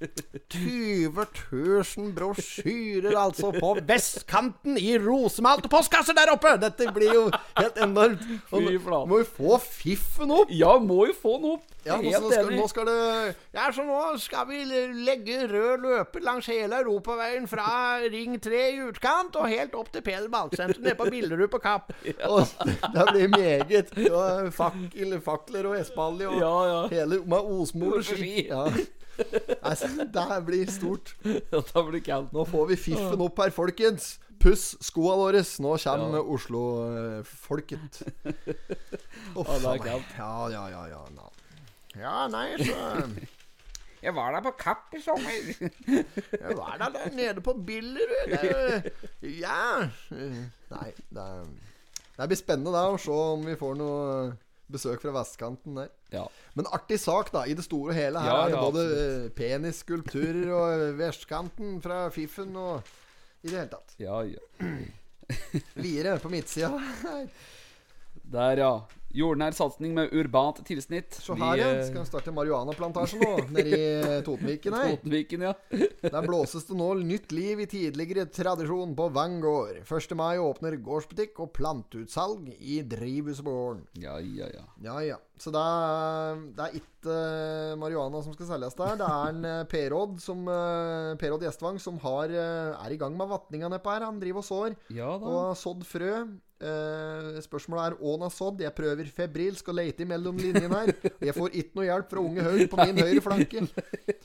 20 0.00 1.26
000 1.52 2.12
brosjyrer 2.16 3.16
altså 3.20 3.50
på 3.52 3.74
vestkanten 3.86 4.78
i 4.80 4.94
rosemalte 4.98 5.68
postkasser 5.72 6.16
der 6.16 6.32
oppe! 6.32 6.54
Dette 6.62 6.88
blir 6.94 7.12
jo 7.14 7.24
helt 7.58 7.76
enormt. 7.84 8.22
Fy 8.48 8.78
flate. 8.80 9.10
må 9.10 9.20
jo 9.20 9.26
få 9.28 9.58
fiffen 9.60 10.32
opp. 10.34 10.52
Ja, 10.54 10.72
må 10.80 11.04
jo 11.10 11.16
få 11.16 11.36
den 11.36 11.50
opp. 11.54 11.66
Ja, 11.84 11.96
nå, 11.96 12.10
nå, 12.12 12.28
skal, 12.28 12.48
nå 12.52 12.64
skal 12.68 12.88
det 12.90 12.96
Ja, 13.56 13.70
så 13.72 13.84
nå 13.88 14.00
skal 14.20 14.44
vi 14.50 14.58
legge 15.00 15.38
rød 15.48 15.80
løper 15.80 16.24
langs 16.26 16.48
hele 16.52 16.82
Europaveien 16.82 17.46
fra 17.48 17.96
Ring 18.04 18.36
3 18.42 18.60
i 18.74 18.82
utkant 18.84 19.38
og 19.40 19.48
helt 19.48 19.76
opp 19.78 19.88
til 19.94 20.04
Peder 20.04 20.28
Balksenteret 20.32 20.82
nede 20.84 20.98
på 20.98 21.08
Billerud 21.12 21.48
på 21.52 21.60
Kapp. 21.64 21.92
Og 22.30 22.44
det 22.92 23.06
blir 23.12 23.32
meget. 23.32 23.94
Og 24.10 24.52
fakler 25.24 25.70
og 25.70 25.78
espalje 25.80 26.28
og 26.28 26.40
Ja, 26.40 26.54
ja. 26.68 26.80
hele 26.92 27.22
med 27.24 27.52
Osmo 27.60 27.94
og. 27.96 28.04
Ski. 28.04 28.46
Ja. 28.50 28.66
Altså, 29.62 29.90
det 30.04 30.26
blir 30.46 30.70
stort. 30.72 31.14
Dette 31.24 31.84
blir 31.88 32.02
kaldt. 32.04 32.32
Nå 32.34 32.44
får 32.48 32.70
vi 32.72 32.78
fiffen 32.88 33.24
opp 33.24 33.40
her, 33.42 33.52
folkens. 33.54 34.14
Puss 34.40 34.72
skoa 34.84 35.16
våre. 35.20 35.42
Nå 35.60 35.74
kommer 35.82 36.30
Oslo-folket. 36.36 38.00
Å, 39.36 39.44
Ja, 39.44 39.58
det 39.58 39.74
er 39.74 39.84
kaldt. 39.84 40.16
Ja, 40.16 40.32
ja, 40.54 40.64
ja, 40.72 40.86
ja. 40.94 41.28
Ja, 41.98 42.16
nei, 42.30 42.54
så 42.62 42.78
Jeg 44.00 44.14
var 44.16 44.32
der 44.32 44.40
på 44.40 44.54
Kapp 44.56 44.94
i 44.96 45.00
sommer. 45.04 45.50
Jeg 46.40 46.56
var 46.56 46.78
der, 46.80 46.92
der 46.94 47.10
nede 47.12 47.42
på 47.44 47.52
Billerud. 47.52 48.86
Ja 49.20 49.90
Nei, 50.08 50.86
det, 51.12 51.24
er, 51.26 51.50
det 52.16 52.28
blir 52.30 52.40
spennende 52.40 52.72
da 52.72 52.86
å 52.88 52.96
se 53.00 53.12
om 53.12 53.44
vi 53.44 53.58
får 53.60 53.76
noe 53.76 54.06
besøk 54.72 55.02
fra 55.02 55.12
vestkanten 55.18 55.82
der. 55.82 55.90
Ja. 56.10 56.24
Men 56.58 56.66
artig 56.74 56.98
sak, 57.00 57.30
da. 57.34 57.44
I 57.46 57.54
det 57.54 57.64
store 57.64 57.92
og 57.92 57.98
hele. 57.98 58.22
Her 58.22 58.30
Ja, 58.30 58.38
er 58.44 58.54
det 58.54 58.62
både 58.64 58.84
eh, 59.02 59.26
penisskulpturer 59.36 60.50
og 60.56 60.86
vestkanten 60.98 61.78
fra 61.84 62.08
Fiffen 62.14 62.56
og 62.58 62.82
i 63.42 63.48
det 63.48 63.56
hele 63.56 63.70
tatt. 63.72 63.94
ja, 64.02 64.22
ja. 64.26 64.70
Videre 65.86 66.18
på 66.18 66.28
midtsida. 66.32 66.72
Der, 68.30 68.58
ja. 68.58 68.72
Jordnær 69.16 69.54
satsing 69.56 69.94
med 69.96 70.12
urbant 70.14 70.60
tilsnitt. 70.66 71.16
Se 71.18 71.34
her, 71.34 71.58
ja. 71.58 71.70
Skal 71.88 72.06
starte 72.06 72.34
marihuanaplantasje 72.34 73.18
nå, 73.18 73.30
nede 73.54 73.72
i 73.72 73.80
eh, 73.80 74.18
Totenviken 74.26 74.76
her. 74.76 74.92
Totenviken, 74.94 75.46
ja. 75.48 75.54
Der 76.14 76.26
blåses 76.26 76.68
det 76.68 76.76
nå 76.78 76.92
nytt 77.02 77.34
liv 77.34 77.64
i 77.64 77.68
tidligere 77.70 78.28
tradisjon 78.30 78.94
på 78.98 79.08
Vang 79.14 79.40
gård. 79.42 79.80
1. 79.82 80.14
mai 80.18 80.38
åpner 80.38 80.78
gårdsbutikk 80.78 81.42
og 81.42 81.50
planteutsalg 81.56 82.52
i 82.60 82.80
drivhuset 82.86 83.46
på 83.46 83.56
gården. 83.56 83.82
Ja, 84.02 84.18
ja, 84.22 84.50
ja. 84.54 84.66
Ja, 84.84 85.00
ja. 85.06 85.18
Så 85.40 85.50
det 85.54 85.60
er, 85.60 86.40
det 86.56 86.66
er 86.66 86.76
ikke 86.76 87.14
eh, 87.16 87.78
marihuana 87.80 88.20
som 88.22 88.34
skal 88.36 88.50
selges 88.52 88.76
der. 88.78 88.98
Det 89.00 89.08
er 89.08 89.32
en 89.32 89.46
uh, 89.48 89.64
Per-Odd 89.70 90.18
som 90.20 90.44
Per-Odd 91.20 91.46
Gjestvang 91.46 91.80
som 91.82 91.98
har, 92.04 92.30
eh, 92.30 92.76
er 92.76 92.94
i 92.94 93.00
gang 93.00 93.16
med 93.18 93.30
vatninga 93.30 93.72
nedpå 93.72 93.94
her. 93.94 94.06
Han 94.06 94.20
driver 94.22 94.44
og 94.44 94.46
sår. 94.46 94.78
Ja 94.92 95.10
da. 95.16 95.26
Og 95.26 95.42
har 95.48 95.58
sådd 95.58 95.82
frø. 95.88 96.12
Eh, 96.60 97.38
spørsmålet 97.40 97.86
er 97.86 97.94
har 98.26 98.32
sådd. 98.34 98.60
Jeg 98.60 98.74
prøver 98.76 99.08
febrilsk 99.16 99.68
å 99.72 99.74
lete 99.78 100.04
mellom 100.04 100.36
linjene 100.36 100.68
her. 100.68 100.90
Og 101.08 101.24
jeg 101.24 101.34
får 101.36 101.54
ikke 101.56 101.78
noe 101.78 101.86
hjelp 101.88 102.10
fra 102.12 102.20
unge 102.20 102.42
Haug 102.44 102.64
på 102.68 102.76
min 102.84 103.00
høyre 103.00 103.22
flanke. 103.24 103.58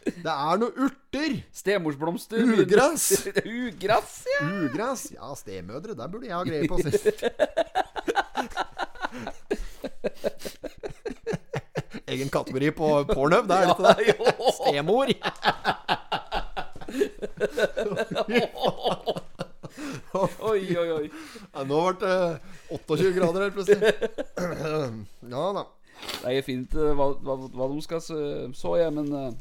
Det 0.03 0.33
er 0.33 0.55
noe 0.59 0.71
urter! 0.75 1.31
Stemorsblomster. 1.55 2.43
Ugress. 2.59 3.05
Ugress, 3.63 4.17
ja. 4.33 4.39
Ugress. 4.65 5.01
Ja, 5.15 5.31
stemødre. 5.39 5.95
Der 5.95 6.07
burde 6.11 6.27
jeg 6.27 6.35
ha 6.35 6.43
greie 6.43 6.67
på 6.67 6.75
sist. 6.83 7.05
Egen 12.05 12.29
kategori 12.29 12.69
på 12.75 12.87
Pornhub, 13.09 13.47
det 13.49 13.55
er 13.55 13.61
det 13.65 13.71
ikke 13.71 13.85
det? 13.95 14.35
Stemor. 14.59 15.07
Oi, 20.51 20.61
oi, 20.77 20.89
oi. 20.95 21.07
Ja, 21.53 21.63
nå 21.67 21.79
ble 21.87 21.95
det 22.01 22.77
28 22.77 23.11
grader 23.17 23.47
her 23.47 23.55
plutselig. 23.55 23.95
Ja 25.35 25.47
da. 25.55 25.65
Det 26.21 26.31
er 26.35 26.45
fint 26.45 26.73
eh, 26.75 26.93
hva, 26.97 27.09
hva, 27.23 27.35
hva 27.55 27.67
de 27.71 27.81
skal 27.83 28.01
så, 28.03 28.17
så 28.55 28.75
jeg, 28.79 28.93
men 28.95 29.09
eh, 29.15 29.31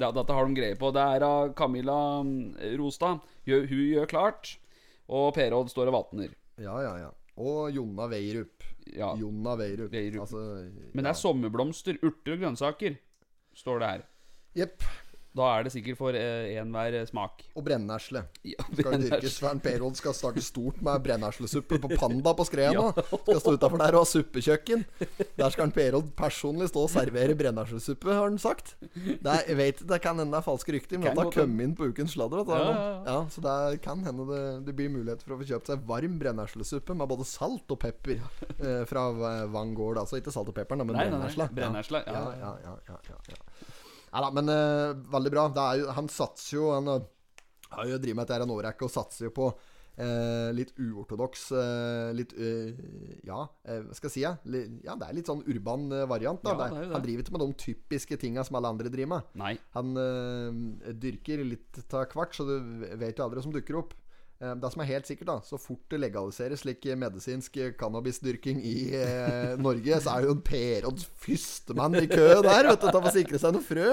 ja, 0.00 0.08
dette 0.16 0.32
har 0.32 0.48
de 0.48 0.56
greie 0.56 0.78
på. 0.80 0.92
Det 0.96 1.02
er 1.16 1.26
av 1.26 1.52
Camilla 1.58 1.98
Rostad. 2.80 3.24
Hun 3.48 3.66
gjør 3.74 4.08
klart. 4.10 4.54
Og 5.10 5.32
Per 5.36 5.56
Odd 5.56 5.72
står 5.72 5.90
og 5.90 5.96
vatner. 5.98 6.32
Ja, 6.62 6.76
ja, 6.84 6.94
ja. 7.02 7.10
Og 7.40 7.74
Jonna 7.74 8.06
Veirup. 8.10 8.64
Ja. 8.94 9.12
Jonna 9.18 9.56
Veirup. 9.58 9.90
Veirup. 9.92 10.22
Altså, 10.24 10.44
Men 10.94 11.04
det 11.04 11.12
er 11.12 11.18
sommerblomster, 11.18 11.98
urter 12.04 12.36
og 12.36 12.44
grønnsaker, 12.44 12.96
står 13.58 13.82
det 13.82 13.90
her. 13.92 14.04
Jepp. 14.62 14.86
Da 15.36 15.46
er 15.54 15.62
det 15.66 15.70
sikkert 15.70 15.98
for 16.00 16.16
eh, 16.18 16.56
enhver 16.58 16.96
smak. 17.06 17.44
Og 17.54 17.62
brennesle. 17.62 18.24
Ja, 18.42 18.64
Skal 18.66 18.96
dyrkes. 18.98 19.10
dyrke 19.12 19.30
Svern 19.30 19.60
Perold 19.62 19.94
skal 19.98 20.14
starte 20.16 20.42
stort 20.42 20.80
med 20.82 21.04
brenneslesuppe 21.04 21.78
på 21.82 21.90
Panda 21.94 22.32
på 22.34 22.46
Skreia 22.48 22.72
nå. 22.74 22.88
Skal 22.96 23.38
stå 23.44 23.54
utafor 23.54 23.78
der 23.78 23.94
og 23.94 24.02
ha 24.02 24.08
suppekjøkken. 24.10 24.82
Der 25.38 25.54
skal 25.54 25.68
han 25.68 25.74
Perold 25.76 26.10
personlig 26.18 26.70
stå 26.72 26.82
og 26.88 26.90
servere 26.90 27.36
brenneslesuppe, 27.38 28.10
har 28.10 28.26
han 28.26 28.40
sagt. 28.42 28.74
Det 28.80 29.20
er, 29.22 29.44
jeg 29.52 29.58
vet 29.60 29.84
det 29.92 30.00
kan 30.02 30.18
hende 30.18 30.34
det 30.34 30.40
er 30.40 30.46
falske 30.48 30.74
rykter, 30.74 30.98
men 30.98 31.14
det 31.14 31.22
har 31.22 31.30
kommet 31.36 31.66
inn 31.68 31.76
på 31.78 31.90
ukens 31.92 32.16
sladder. 32.16 32.42
er 32.42 32.50
Ja, 32.50 32.72
ja, 32.74 32.90
ja. 33.06 33.20
Så 33.30 33.44
det 33.46 33.80
kan 33.86 34.02
hende 34.06 34.26
det, 34.32 34.42
det 34.66 34.74
blir 34.78 34.90
mulighet 34.90 35.22
for 35.22 35.36
å 35.36 35.40
få 35.40 35.46
kjøpt 35.52 35.70
seg 35.70 35.86
varm 35.86 36.18
brenneslesuppe 36.18 36.98
med 36.98 37.10
både 37.10 37.28
salt 37.28 37.70
og 37.70 37.78
pepper 37.86 38.18
eh, 38.18 38.82
fra 38.90 39.06
eh, 39.14 39.46
Vang 39.54 39.76
gård. 39.78 40.02
Altså 40.02 40.18
ikke 40.18 40.34
salt 40.34 40.50
og 40.50 40.58
pepper, 40.58 40.82
men 40.82 40.90
brennesle. 41.54 42.02
Ja, 42.10 42.26
ja, 42.42 42.52
ja, 42.66 42.76
ja, 42.90 42.98
ja. 43.30 43.40
Nei 44.10 44.22
da, 44.24 44.30
men 44.34 44.50
uh, 44.50 44.94
veldig 45.12 45.32
bra. 45.34 45.48
Jo, 45.78 45.90
han 45.94 46.08
satser 46.10 46.56
jo 46.56 46.70
Han 46.74 46.88
eh, 46.90 47.04
har 47.76 47.86
jo 47.86 48.00
drevet 48.02 48.18
med 48.18 48.26
dette 48.26 48.42
en 48.42 48.56
årrekke 48.56 48.86
og 48.86 48.90
satser 48.90 49.28
jo 49.28 49.34
på 49.36 49.46
eh, 50.02 50.48
litt 50.56 50.72
uortodoks 50.74 51.44
eh, 51.54 52.08
Litt 52.18 52.34
Ja, 52.34 53.44
hva 53.46 53.94
skal 53.94 54.08
jeg 54.08 54.14
si? 54.16 54.24
Ja? 54.24 54.32
Li, 54.50 54.64
ja, 54.82 54.96
det 54.98 55.06
er 55.06 55.18
litt 55.20 55.30
sånn 55.30 55.44
urban 55.46 55.86
variant. 56.10 56.42
Da. 56.42 56.56
Ja, 56.56 56.66
Det 56.66 56.82
det. 56.88 56.92
Han 56.96 57.06
driver 57.06 57.24
ikke 57.24 57.36
med 57.36 57.44
de 57.44 57.58
typiske 57.62 58.18
tinga 58.18 58.46
som 58.46 58.58
alle 58.58 58.74
andre 58.74 58.90
driver 58.90 59.14
med. 59.14 59.38
Nei. 59.38 59.54
Han 59.76 59.94
dyrker 61.06 61.46
litt 61.46 61.82
av 61.94 62.10
hvert, 62.10 62.34
så 62.34 62.48
du 62.48 62.56
vet 62.98 63.14
jo 63.14 63.28
aldri 63.28 63.38
hva 63.38 63.46
som 63.46 63.54
dukker 63.54 63.78
opp. 63.84 63.94
Eh, 64.40 64.54
Det 64.56 64.70
som 64.72 64.80
er 64.82 64.88
helt 64.88 65.06
sikkert, 65.06 65.26
da 65.28 65.34
så 65.44 65.58
fort 65.60 65.82
det 65.92 65.98
legaliseres 66.00 66.62
slik 66.64 66.86
medisinsk 66.96 67.58
cannabisdyrking 67.78 68.62
i 68.64 68.76
eh, 68.96 69.56
Norge, 69.60 69.98
så 70.00 70.14
er 70.16 70.24
jo 70.24 70.32
en 70.36 70.40
Perodd 70.46 71.02
fyrstemann 71.20 71.94
i 72.00 72.06
kø 72.08 72.28
der, 72.42 72.70
vet 72.70 72.80
du, 72.80 72.88
til 72.88 73.00
å 73.10 73.12
sikre 73.12 73.38
seg 73.42 73.52
noe 73.52 73.66
frø. 73.66 73.88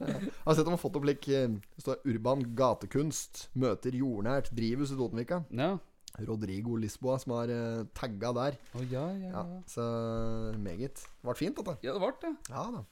Jeg 0.00 0.30
har 0.46 0.54
sett 0.56 0.64
de 0.66 0.72
har 0.72 0.80
fått 0.80 0.96
opp 0.98 1.06
lik 1.08 1.26
Det 1.28 1.82
står 1.84 2.00
'Urban 2.06 2.42
gatekunst 2.56 3.46
møter 3.54 3.92
jordnært 3.96 4.50
drivhus 4.56 4.92
i 4.92 4.98
Totenvika'. 4.98 5.44
Ja. 5.50 5.76
Rodrigo 6.24 6.76
Lisboa 6.80 7.18
som 7.20 7.34
har 7.36 7.50
eh, 7.52 7.84
tagga 7.92 8.32
der. 8.32 8.54
Oh, 8.74 8.80
ja, 8.88 9.04
ja, 9.12 9.28
Ja, 9.28 9.42
ja. 9.44 9.62
så 9.68 9.84
meget. 10.56 10.94
Det 11.04 11.24
ble 11.28 11.34
fint, 11.36 11.56
dette. 11.60 11.76
Ja, 11.84 11.92
det 11.92 12.00
ble 12.00 12.12
det. 12.22 12.32
Ja 12.48 12.64
da. 12.72 12.84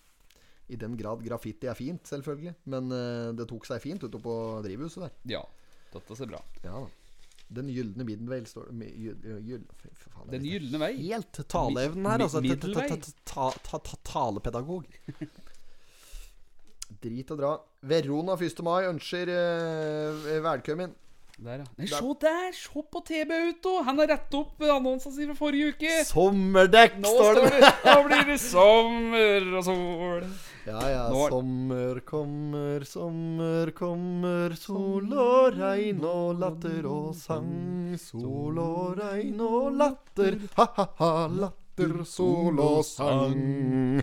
I 0.73 0.79
den 0.81 0.97
grad 0.97 1.23
graffiti 1.25 1.69
er 1.69 1.77
fint, 1.77 2.07
selvfølgelig. 2.09 2.55
Men 2.73 2.93
eh, 2.95 3.31
det 3.37 3.47
tok 3.51 3.67
seg 3.69 3.83
fint 3.85 4.05
ute 4.07 4.21
på 4.23 4.35
drivhuset 4.65 5.05
der. 5.05 5.17
Ja. 5.37 5.43
Dette 5.95 6.17
ser 6.19 6.31
bra. 6.31 6.41
Ja 6.65 6.79
da. 6.85 6.87
Den 7.55 7.69
gylne 7.69 8.07
middelvei 8.09 8.41
står 8.49 8.71
Den 10.33 10.47
gylne 10.49 10.81
vei. 10.81 10.95
Helt 10.97 11.41
taleevnen 11.53 12.09
her, 12.09 12.25
altså. 12.25 12.41
Talepedagog. 14.09 14.89
Drit 17.05 17.31
og 17.35 17.41
dra. 17.41 17.53
Verona 17.85 18.37
1. 18.41 18.62
mai 18.65 18.89
ønsker 18.89 19.31
eh, 19.35 20.41
velkommen. 20.45 20.95
Der, 21.37 21.59
ja. 21.59 21.64
Nei, 21.76 21.87
se 21.91 22.12
der! 22.22 22.53
Se 22.55 22.82
på 22.93 23.01
TB 23.03 23.32
Auto! 23.35 23.72
Han 23.82 23.99
har 23.99 24.07
rettet 24.12 24.35
opp 24.39 24.62
annonsen 24.70 25.11
sin 25.16 25.32
fra 25.32 25.35
forrige 25.41 25.72
uke. 25.74 25.95
Sommerdekk, 26.07 27.01
Nå 27.03 27.11
står 27.11 27.41
det 27.43 27.70
Nå 27.89 27.95
blir 28.07 28.22
det 28.28 28.37
sommer 28.39 29.49
og 29.59 29.64
sol. 29.66 30.28
Ja, 30.68 30.85
ja. 30.93 31.03
Nå- 31.11 31.24
Sommer 31.35 31.99
kommer, 32.07 32.87
sommer 32.87 33.72
kommer, 33.76 34.55
sol 34.57 35.11
og 35.11 35.59
regn 35.59 36.05
og 36.07 36.39
latter 36.41 36.87
og 36.89 37.11
sang. 37.18 37.99
Sol 38.01 38.62
og 38.62 38.95
regn 39.03 39.43
og 39.45 39.74
latter, 39.82 40.39
ha-ha-ha, 40.55 41.11
latter, 41.43 41.99
sol 42.09 42.62
og 42.62 42.80
sang. 42.87 44.01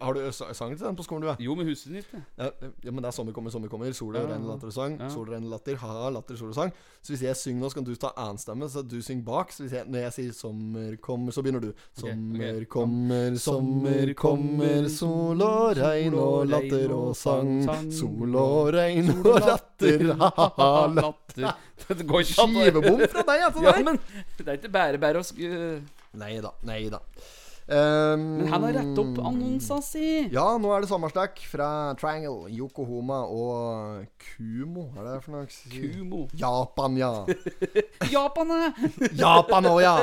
Har 0.00 0.16
du 0.16 0.20
sang 0.32 0.72
til 0.76 0.86
den 0.86 0.96
på 0.96 1.04
skolen, 1.06 1.22
du? 1.24 1.28
er? 1.32 1.40
Jo, 1.42 1.54
med 1.54 1.68
huset 1.68 1.92
ditt. 1.92 2.06
ja. 2.38 2.50
Ja, 2.84 2.90
men 2.90 3.02
det 3.02 3.10
er 3.10 3.16
sommer 3.16 3.32
kommer, 3.32 3.50
sommer 3.50 3.68
kommer. 3.68 3.92
Sol 3.92 4.14
Ja, 4.16 4.24
regn 4.28 4.46
latter 4.48 4.70
og 4.70 4.72
sang. 4.72 4.98
ja. 5.00 5.08
Sol 5.12 5.28
regn 5.30 5.48
latter, 5.50 5.76
ha-ha, 5.76 6.10
latter, 6.10 6.36
sol 6.36 6.48
og 6.48 6.54
sang. 6.54 6.72
Så 7.02 7.12
hvis 7.12 7.22
jeg 7.22 7.36
synger 7.36 7.60
nå, 7.60 7.70
så 7.70 7.78
kan 7.78 7.84
du 7.84 7.94
ta 7.94 8.10
annenstemme, 8.16 8.68
så 8.70 8.82
du 8.82 8.96
synger 9.02 9.24
bak. 9.24 9.52
Så 9.52 9.64
hvis 9.64 9.76
jeg, 9.76 9.86
når 9.86 10.06
jeg 10.06 10.16
sier 10.16 10.32
sommer 10.32 10.96
kommer, 11.04 11.32
så 11.32 11.44
begynner 11.44 11.60
du. 11.60 11.70
Sommer 12.00 12.50
okay. 12.50 12.64
kommer, 12.76 13.36
sommer 13.36 14.14
kommer, 14.18 14.88
sol 14.88 15.42
og 15.44 15.76
regn 15.78 16.14
og 16.14 16.48
latter 16.48 16.96
og 16.96 17.14
sang. 17.18 17.64
Sol 17.92 18.34
og 18.40 18.72
regn 18.74 19.12
og 19.20 19.40
latter, 19.44 20.08
ha-ha-ha, 20.20 20.72
latter. 21.00 21.54
Det 21.88 22.06
går 22.08 22.22
Skivebom 22.24 23.00
fra 23.10 23.24
deg, 23.26 23.46
altså. 23.48 23.64
Ja, 23.64 23.74
men 23.84 23.98
det 24.38 24.46
er 24.46 24.60
ikke 24.60 24.72
bare 24.72 25.00
bare 25.02 25.20
å. 25.20 25.24
Nei 26.14 26.36
da, 26.42 26.52
nei 26.66 26.84
da. 26.92 27.00
Um, 27.64 28.24
Men 28.44 28.48
han 28.52 28.64
har 28.66 28.74
rett 28.76 28.98
opp 29.00 29.18
annonsa 29.24 29.78
si. 29.80 30.26
Ja, 30.34 30.44
nå 30.60 30.68
er 30.76 30.82
det 30.84 30.88
sommerstakk 30.90 31.38
fra 31.48 31.68
Triangle, 31.96 32.50
Yokohoma 32.52 33.22
og 33.32 34.04
Kumo. 34.20 34.90
Er 35.00 35.06
det 35.08 35.14
for 35.24 35.32
noe? 35.38 35.48
Kumo. 35.72 36.26
Japan, 36.36 36.98
ja. 37.00 37.12
Japan, 38.12 38.52
ja. 38.52 38.68
Japan 39.24 39.70
òg, 39.72 39.80
ja. 39.80 39.96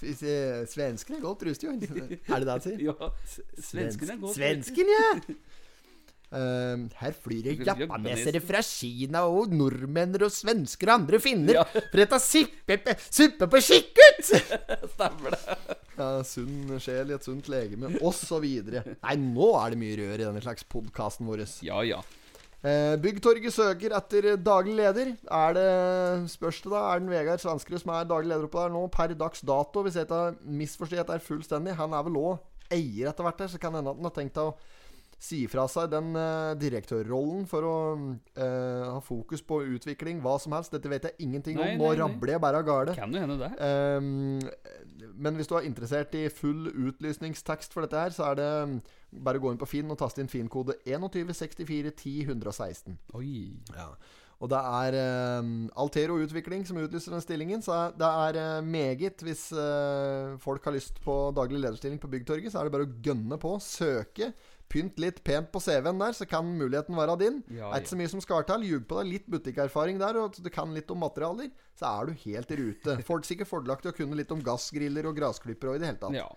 Svenskene 0.00 1.20
er 1.20 1.24
godt 1.28 1.44
rustet, 1.50 1.68
jo. 1.68 1.76
Er 2.00 2.40
det 2.40 2.48
det 2.48 2.56
han 2.56 2.64
sier? 2.64 2.80
ja. 2.88 3.12
Svenskene 3.60 4.16
er 4.16 4.22
godt. 4.24 4.38
Svensken, 4.40 4.94
ja. 4.96 5.08
Ehm, 6.30 6.84
her 7.00 7.10
flyr 7.18 7.40
det 7.42 7.54
japanesere 7.66 8.38
fra 8.38 8.60
Kina 8.62 9.24
og 9.26 9.50
nordmenn 9.50 10.12
og 10.22 10.30
svensker 10.30 10.86
og 10.92 11.00
andre 11.00 11.18
finner 11.18 11.56
Ja. 11.56 11.64
for 11.74 12.04
å 12.04 12.06
ta 12.12 12.20
sippe, 12.22 12.76
suppe 13.10 13.48
på 13.50 13.58
kikkert! 13.66 14.28
Stemmer 14.92 15.34
det. 15.34 15.56
Ja, 16.00 16.22
sunn 16.24 16.78
sjel 16.80 17.10
i 17.12 17.16
et 17.16 17.26
sunt 17.26 17.50
legeme, 17.52 17.92
osv. 18.00 18.46
Nei, 18.46 19.16
nå 19.20 19.50
er 19.60 19.74
det 19.74 19.80
mye 19.82 19.98
rør 20.00 20.16
i 20.16 20.24
denne 20.24 20.40
slags 20.44 20.64
podkasten 20.64 21.28
vår. 21.28 21.44
Ja, 21.66 21.82
ja. 21.84 22.00
Eh, 22.60 22.94
Byggtorget 23.00 23.54
søker 23.56 23.94
etter 23.96 24.34
daglig 24.36 24.74
leder. 24.76 25.14
Er 25.32 25.54
det 25.56 25.68
Spørs 26.32 26.60
det, 26.60 26.72
da? 26.72 26.82
Er 26.90 27.00
den 27.00 27.12
Vegard 27.12 27.40
Svanskerud 27.40 27.80
som 27.80 27.92
er 27.96 28.08
daglig 28.08 28.32
leder 28.32 28.48
oppe 28.48 28.60
der 28.60 28.74
nå, 28.74 28.82
per 28.92 29.14
dags 29.16 29.44
dato? 29.44 29.84
Hvis 29.84 29.96
jeg 29.96 30.08
ikke 30.08 30.22
har 30.26 30.36
misforstått 30.44 31.00
dette 31.00 31.24
fullstendig. 31.24 31.76
Han 31.80 31.96
er 31.96 32.04
vel 32.08 32.20
òg 32.20 32.34
eier 32.70 33.10
etter 33.10 33.26
hvert, 33.26 33.40
her, 33.40 33.50
så 33.50 33.60
kan 33.60 33.74
hende 33.74 33.90
at 33.92 33.98
han 33.98 34.08
har 34.08 34.16
tenkt 34.16 34.40
å 34.40 34.52
si 35.20 35.42
fra 35.52 35.66
seg 35.68 35.90
den 35.92 36.14
uh, 36.16 36.56
direktørrollen 36.56 37.44
for 37.48 37.66
å 37.68 37.74
uh, 37.92 38.86
ha 38.86 39.00
fokus 39.04 39.42
på 39.44 39.60
utvikling, 39.76 40.22
hva 40.24 40.38
som 40.40 40.56
helst. 40.56 40.72
Dette 40.72 40.88
vet 40.88 41.10
jeg 41.10 41.26
ingenting 41.26 41.58
Nei, 41.60 41.74
om. 41.74 41.82
Nå 41.82 41.90
rabler 42.00 42.34
jeg 42.34 42.42
bare 42.42 42.62
av 42.62 42.68
gårde. 42.68 42.96
Kan 42.96 43.12
jo 43.12 43.20
hende 43.20 43.36
det. 43.42 43.50
Ehm, 43.66 44.40
men 45.20 45.36
hvis 45.36 45.50
du 45.50 45.58
er 45.58 45.68
interessert 45.68 46.16
i 46.16 46.24
full 46.32 46.70
utlysningstekst 46.72 47.76
for 47.76 47.84
dette 47.84 48.00
her, 48.00 48.16
så 48.16 48.30
er 48.30 48.40
det 48.40 48.48
mm, 48.70 48.78
bare 49.26 49.40
å 49.40 49.44
gå 49.44 49.52
inn 49.52 49.60
på 49.60 49.68
Finn 49.68 49.92
og 49.92 50.00
taste 50.00 50.24
inn 50.24 50.32
Finn-kode 50.32 50.78
2164 50.86 51.92
10 51.92 52.32
116. 52.32 52.98
Oi. 53.20 53.34
Ja. 53.76 53.92
Og 54.40 54.48
det 54.48 54.56
er 54.56 54.94
uh, 54.96 55.48
Altero 55.82 56.16
Utvikling 56.22 56.64
som 56.64 56.78
utlyser 56.80 57.12
den 57.12 57.24
stillingen. 57.24 57.60
Så 57.64 57.76
det 57.92 58.08
er 58.08 58.38
uh, 58.40 58.64
meget 58.64 59.20
Hvis 59.24 59.50
uh, 59.52 60.38
folk 60.40 60.64
har 60.64 60.72
lyst 60.76 61.00
på 61.04 61.16
daglig 61.36 61.60
lederstilling 61.60 62.00
på 62.00 62.08
Byggtorget, 62.08 62.52
så 62.52 62.62
er 62.62 62.68
det 62.68 62.74
bare 62.78 62.88
å 62.88 62.94
gønne 63.04 63.36
på. 63.40 63.58
Søke. 63.60 64.32
Pynt 64.70 65.00
litt 65.02 65.18
pent 65.26 65.50
på 65.50 65.60
CV-en 65.62 65.98
der, 65.98 66.14
så 66.14 66.26
kan 66.30 66.46
muligheten 66.46 66.94
være 66.98 67.16
din. 67.20 67.40
Ja, 67.50 67.72
er 67.72 67.82
ikke 67.82 67.92
så 67.92 67.98
mye 67.98 68.12
som 68.12 68.22
skal 68.22 68.46
til. 68.48 68.68
Ljug 68.68 68.86
på 68.90 69.00
deg 69.00 69.10
litt 69.10 69.26
butikkerfaring 69.30 69.98
der, 69.98 70.20
og 70.20 70.38
du 70.38 70.50
kan 70.52 70.70
litt 70.76 70.92
om 70.94 71.02
materialer, 71.02 71.50
så 71.78 71.90
er 71.90 72.10
du 72.10 72.22
helt 72.24 72.54
i 72.54 72.60
rute. 72.62 72.96
Folk 73.10 73.26
sikkert 73.26 73.50
fordelaktig 73.50 73.90
å 73.92 73.96
kunne 73.96 74.18
litt 74.18 74.30
om 74.34 74.44
gassgriller 74.46 75.10
og 75.10 75.18
grasklipper 75.18 75.72
og 75.72 75.78
i 75.78 75.82
det 75.82 75.90
hele 75.90 76.02
tatt. 76.04 76.16
Ja. 76.16 76.28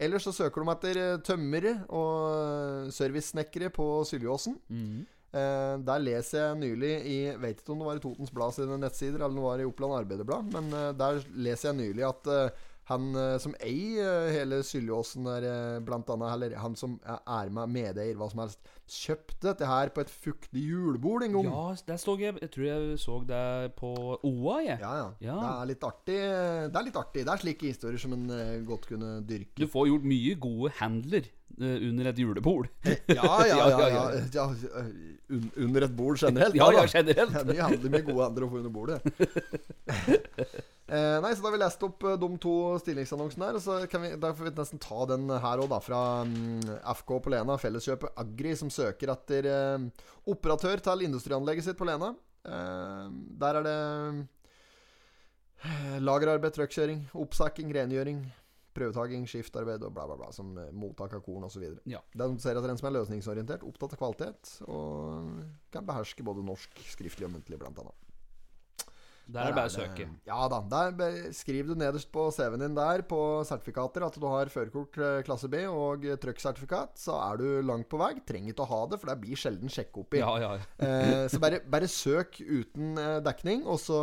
Ellers 0.00 0.24
så 0.24 0.32
søker 0.32 0.64
de 0.64 0.72
etter 0.72 0.98
eh, 0.98 1.16
tømmere 1.20 1.74
og 1.92 2.12
eh, 2.32 2.92
servicesnekkere 2.96 3.68
på 3.76 3.88
Syljåsen. 4.08 4.56
Mhm. 4.72 5.00
Eh, 5.30 5.74
der 5.86 6.02
leser 6.02 6.40
jeg 6.40 6.58
nylig 6.58 6.88
i 7.06 7.18
Vet 7.38 7.60
ikke 7.60 7.70
om 7.70 7.78
det 7.78 7.86
var 7.86 7.98
i 8.00 8.02
Totens 8.02 8.32
Blad 8.34 8.56
sine 8.56 8.80
nettsider, 8.82 9.20
eller 9.20 9.30
om 9.30 9.38
det 9.38 9.44
var 9.44 9.60
i 9.62 9.66
Oppland 9.68 9.94
Arbeiderblad, 10.00 10.48
men 10.56 10.72
eh, 10.74 10.88
der 10.98 11.20
leser 11.38 11.70
jeg 11.70 11.78
nylig 11.78 12.06
at 12.08 12.30
eh, 12.34 12.64
han 12.90 13.10
eh, 13.14 13.36
som 13.42 13.54
eier 13.62 14.26
eh, 14.26 14.32
hele 14.34 14.60
Syljåsen 14.66 15.28
der, 15.28 15.46
eh, 15.46 15.78
blant 15.86 16.10
annet, 16.10 16.32
eller 16.34 16.56
han 16.58 16.76
som 16.78 16.98
er- 17.06 17.52
med 17.54 17.70
medeier, 17.70 18.18
hva 18.18 18.30
som 18.32 18.42
helst, 18.44 18.58
kjøpte 18.90 19.38
dette 19.46 19.66
her 19.70 19.90
på 19.94 20.02
et 20.02 20.10
fuktig 20.10 20.62
julebord 20.66 21.22
en 21.26 21.36
gang. 21.38 21.48
ja, 21.50 21.64
der 21.86 22.00
så 22.02 22.16
jeg 22.18 22.34
Jeg 22.42 22.50
tror 22.54 22.66
jeg 22.66 22.98
så 22.98 23.18
det 23.28 23.42
på 23.78 23.90
OA, 24.26 24.56
jeg. 24.66 24.78
Ja, 24.82 24.92
ja. 24.98 25.08
Ja. 25.24 25.36
Det 25.40 25.50
er 25.50 25.68
litt 25.72 25.84
artig. 25.86 26.20
Det 26.70 26.80
er 26.80 26.86
litt 26.90 26.96
artig. 26.98 27.24
Det 27.26 27.34
er 27.34 27.42
slike 27.44 27.70
historier 27.70 28.02
som 28.02 28.16
en 28.18 28.30
eh, 28.34 28.56
godt 28.66 28.88
kunne 28.90 29.20
dyrke. 29.26 29.54
Du 29.62 29.68
får 29.70 29.90
gjort 29.92 30.08
mye 30.10 30.34
gode 30.42 30.72
handler 30.80 31.28
eh, 31.30 31.78
under 31.90 32.10
et 32.10 32.18
julebord. 32.24 32.68
Ja, 33.20 33.30
ja, 33.46 33.62
ja. 33.70 34.04
Ja. 34.34 34.48
Un 35.30 35.44
under 35.62 35.84
et 35.86 35.94
bord 35.94 36.18
generelt. 36.18 36.56
Ja, 36.60 36.72
ja, 36.74 36.86
generelt. 36.90 37.30
Det 37.32 37.44
er 37.44 37.52
mye 37.54 37.68
handler 37.68 37.90
med 37.94 38.04
gode 38.10 38.24
handler 38.26 38.46
å 38.46 38.50
få 38.50 38.58
under 38.64 38.74
bordet. 38.74 38.98
eh, 40.90 41.16
nei, 41.22 41.30
så 41.34 41.42
da 41.42 41.48
har 41.48 41.54
vi 41.54 41.60
lest 41.62 41.84
opp 41.86 42.02
eh, 42.08 42.16
de 42.20 42.30
to 42.42 42.54
stillingsannonsene 42.82 43.50
her. 43.50 43.58
Så 43.62 43.78
kan 43.92 44.02
vi, 44.04 44.12
da 44.20 44.32
får 44.34 44.48
vi 44.48 44.54
nesten 44.58 44.82
ta 44.82 45.06
den 45.10 45.28
her 45.30 45.62
òg, 45.62 45.68
da. 45.70 45.78
Fra 45.84 46.00
um, 46.26 46.58
FK 46.96 47.14
på 47.22 47.32
Lena, 47.34 47.58
Felleskjøpet 47.60 48.18
Agri, 48.20 48.56
som 48.58 48.72
søker 48.80 49.12
etter 49.14 49.48
eh, 49.50 49.86
operatør 50.32 50.82
til 50.84 51.06
industrianlegget 51.06 51.68
sitt 51.68 51.78
på 51.78 51.88
Lena. 51.88 52.12
Eh, 52.48 53.06
der 53.40 53.60
er 53.60 53.66
det 53.66 53.78
eh, 55.64 55.96
lagerarbeid, 56.02 56.56
truckkjøring, 56.56 57.08
oppsakking, 57.24 57.72
rengjøring. 57.76 58.28
prøvetaking, 58.70 59.24
skiftarbeid 59.26 59.82
og 59.82 59.90
bla, 59.92 60.04
bla, 60.06 60.16
bla. 60.16 60.28
Som 60.32 60.52
mottak 60.78 61.16
av 61.18 61.24
korn 61.26 61.48
osv. 61.48 61.64
Ja. 61.90 61.98
De 62.14 62.28
ser 62.40 62.56
etter 62.56 62.70
en 62.70 62.78
som 62.78 62.86
er 62.88 62.94
løsningsorientert, 63.00 63.66
opptatt 63.66 63.96
av 63.96 63.98
kvalitet, 63.98 64.52
og 64.70 65.40
kan 65.74 65.88
beherske 65.88 66.24
både 66.24 66.44
norsk, 66.46 66.78
skriftlig 66.92 67.26
og 67.26 67.34
muntlig, 67.34 67.58
blant 67.60 67.82
annet. 67.82 68.09
Der 69.30 69.46
er 69.46 69.52
det 69.52 69.58
bare 69.58 69.70
å 69.70 69.74
søke. 69.74 70.06
Ja 70.26 70.40
da. 70.50 70.60
Der 70.72 71.30
skriv 71.36 71.70
du 71.70 71.74
nederst 71.78 72.10
på 72.14 72.26
CV-en 72.34 72.64
din 72.64 72.76
der 72.78 73.04
på 73.08 73.20
sertifikater 73.48 74.04
at 74.06 74.18
du 74.18 74.26
har 74.30 74.50
førerkort 74.52 74.98
eh, 74.98 75.20
klasse 75.26 75.50
B 75.52 75.62
og 75.70 76.06
trucksertifikat, 76.22 76.98
så 77.00 77.16
er 77.22 77.40
du 77.40 77.46
langt 77.66 77.88
på 77.92 78.00
vei. 78.00 78.12
Trenger 78.26 78.54
ikke 78.54 78.66
å 78.66 78.70
ha 78.72 78.80
det, 78.90 79.00
for 79.02 79.12
det 79.12 79.18
blir 79.22 79.38
sjelden 79.40 79.72
sjekk 79.72 80.02
oppi. 80.02 80.20
Ja, 80.22 80.34
ja, 80.42 80.52
ja. 80.58 80.68
Eh, 80.90 81.24
så 81.30 81.38
bare, 81.42 81.60
bare 81.70 81.88
søk 81.90 82.40
uten 82.40 82.98
eh, 82.98 83.18
dekning, 83.24 83.62
og 83.68 83.78
så, 83.80 84.00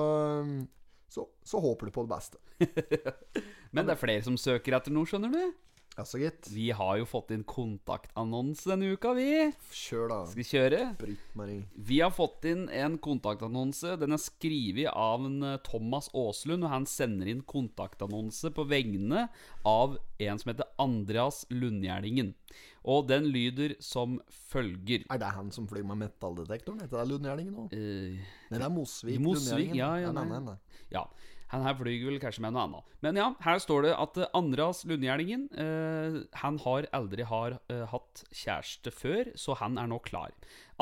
så 1.12 1.28
Så 1.46 1.62
håper 1.64 1.90
du 1.90 1.96
på 1.96 2.06
det 2.08 2.14
beste. 2.16 2.42
Men 3.76 3.88
det 3.88 3.96
er 3.98 4.02
flere 4.02 4.24
som 4.26 4.38
søker 4.40 4.78
etter 4.78 4.94
noe, 4.96 5.08
skjønner 5.10 5.34
du. 5.34 5.42
Jaså, 5.98 6.20
gitt. 6.22 6.48
Vi 6.54 6.68
har 6.78 7.00
jo 7.00 7.06
fått 7.10 7.32
inn 7.34 7.42
kontaktannonse 7.48 8.70
denne 8.70 8.92
uka, 8.94 9.16
vi. 9.18 9.48
Kjør, 9.74 10.04
da. 10.12 10.18
Skal 10.30 10.38
vi 10.38 10.44
kjøre? 10.46 10.82
Britt-Marie. 11.00 11.64
Vi 11.90 11.98
har 12.04 12.12
fått 12.14 12.46
inn 12.46 12.68
en 12.70 13.00
kontaktannonse. 13.02 13.96
Den 13.98 14.14
er 14.14 14.22
skrevet 14.22 14.92
av 14.94 15.26
en 15.26 15.40
eh, 15.42 15.56
Thomas 15.66 16.12
Aaslund, 16.14 16.68
og 16.68 16.70
han 16.70 16.86
sender 16.86 17.32
inn 17.32 17.42
kontaktannonse 17.50 18.52
på 18.54 18.68
vegne 18.70 19.24
av 19.66 19.96
en 20.22 20.38
som 20.44 20.52
heter 20.52 20.70
Andreas 20.86 21.48
Lundgjerdingen. 21.50 22.30
Og 22.86 23.08
den 23.10 23.26
lyder 23.34 23.74
som 23.84 24.20
følger 24.52 25.08
Er 25.10 25.24
det 25.24 25.32
han 25.34 25.50
som 25.56 25.66
flyr 25.68 25.82
med 25.90 25.98
metalldetektoren? 26.04 26.84
Heter 26.86 27.02
det 27.02 27.08
Lundgjerdingen 27.10 27.58
nå? 27.58 27.66
Eh, 27.74 28.22
Nei, 28.52 28.60
det 28.62 28.62
er 28.70 28.76
Mosvik. 28.78 29.18
Mosvik, 29.26 29.74
ja, 29.82 29.96
ja, 30.06 30.14
nei. 30.14 30.28
Nei, 30.30 30.44
nei. 30.52 30.56
Ja, 30.94 31.08
han 31.52 31.64
her 31.64 31.76
flyr 31.80 32.06
vel 32.10 32.20
kanskje 32.22 32.44
med 32.44 32.56
noe 32.56 32.66
annet. 32.68 32.96
Men 33.06 33.20
ja, 33.20 33.28
her 33.46 33.60
står 33.64 33.88
det 33.88 33.94
at 33.96 34.20
eh, 34.20 34.30
Andreas 34.36 34.84
Lundgjerdingen 34.88 35.48
eh, 35.56 36.18
Han 36.42 36.60
har 36.66 36.88
aldri 36.96 37.28
har 37.28 37.58
eh, 37.72 37.86
hatt 37.88 38.24
kjæreste 38.36 38.92
før, 38.92 39.32
så 39.40 39.56
han 39.62 39.80
er 39.80 39.88
nå 39.92 40.02
klar. 40.04 40.34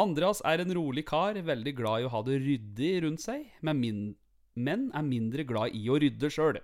Andreas 0.01 0.41
er 0.47 0.63
en 0.63 0.74
rolig 0.76 1.05
kar, 1.07 1.38
veldig 1.38 1.74
glad 1.78 2.01
i 2.01 2.07
å 2.07 2.13
ha 2.16 2.22
det 2.26 2.39
ryddig 2.43 2.93
rundt 3.05 3.24
seg, 3.24 3.45
men, 3.61 3.82
min, 3.82 3.99
men 4.57 4.88
er 4.97 5.05
mindre 5.05 5.45
glad 5.47 5.76
i 5.78 5.86
å 5.91 5.99
rydde 6.01 6.32
sjøl. 6.34 6.57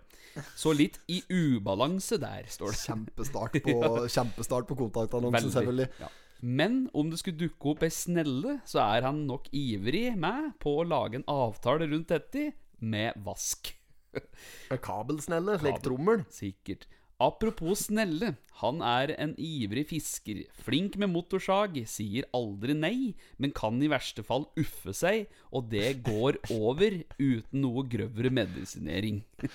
Så 0.58 0.74
litt 0.74 0.98
i 1.12 1.20
ubalanse 1.30 2.18
der, 2.22 2.50
står 2.50 2.74
det. 2.74 2.82
Kjempestart 2.88 3.60
på, 3.68 3.78
kjempestart 4.10 4.70
på 4.70 4.80
kontaktannonsen, 4.80 5.54
selvfølgelig. 5.54 5.92
Ja. 6.02 6.10
Men 6.42 6.88
om 6.98 7.12
det 7.12 7.20
skulle 7.22 7.38
dukke 7.38 7.76
opp 7.76 7.84
ei 7.86 7.92
snelle, 7.94 8.58
så 8.66 8.82
er 8.82 9.06
han 9.06 9.28
nok 9.28 9.52
ivrig 9.54 10.08
med 10.18 10.56
på 10.64 10.80
å 10.80 10.88
lage 10.88 11.20
en 11.20 11.28
avtale 11.30 11.86
rundt 11.92 12.10
dette 12.10 12.48
med 12.82 13.14
vask. 13.22 13.76
Kabelsnelle, 14.88 15.60
slik 15.60 15.78
Kabel. 15.78 15.86
trommel. 15.86 16.26
Sikkert. 16.34 16.88
Apropos 17.22 17.84
snelle, 17.86 18.32
han 18.64 18.80
er 18.82 19.12
en 19.22 19.36
ivrig 19.38 19.84
fisker. 19.92 20.40
Flink 20.66 20.96
med 20.98 21.12
motorsag, 21.14 21.76
sier 21.86 22.26
aldri 22.34 22.74
nei, 22.74 23.14
men 23.38 23.54
kan 23.54 23.78
i 23.78 23.90
verste 23.92 24.26
fall 24.26 24.48
uffe 24.58 24.96
seg, 24.98 25.28
og 25.54 25.70
det 25.70 26.02
går 26.08 26.40
over 26.58 26.98
uten 27.20 27.62
noe 27.62 27.86
grøvere 27.86 28.34
medisinering. 28.34 29.22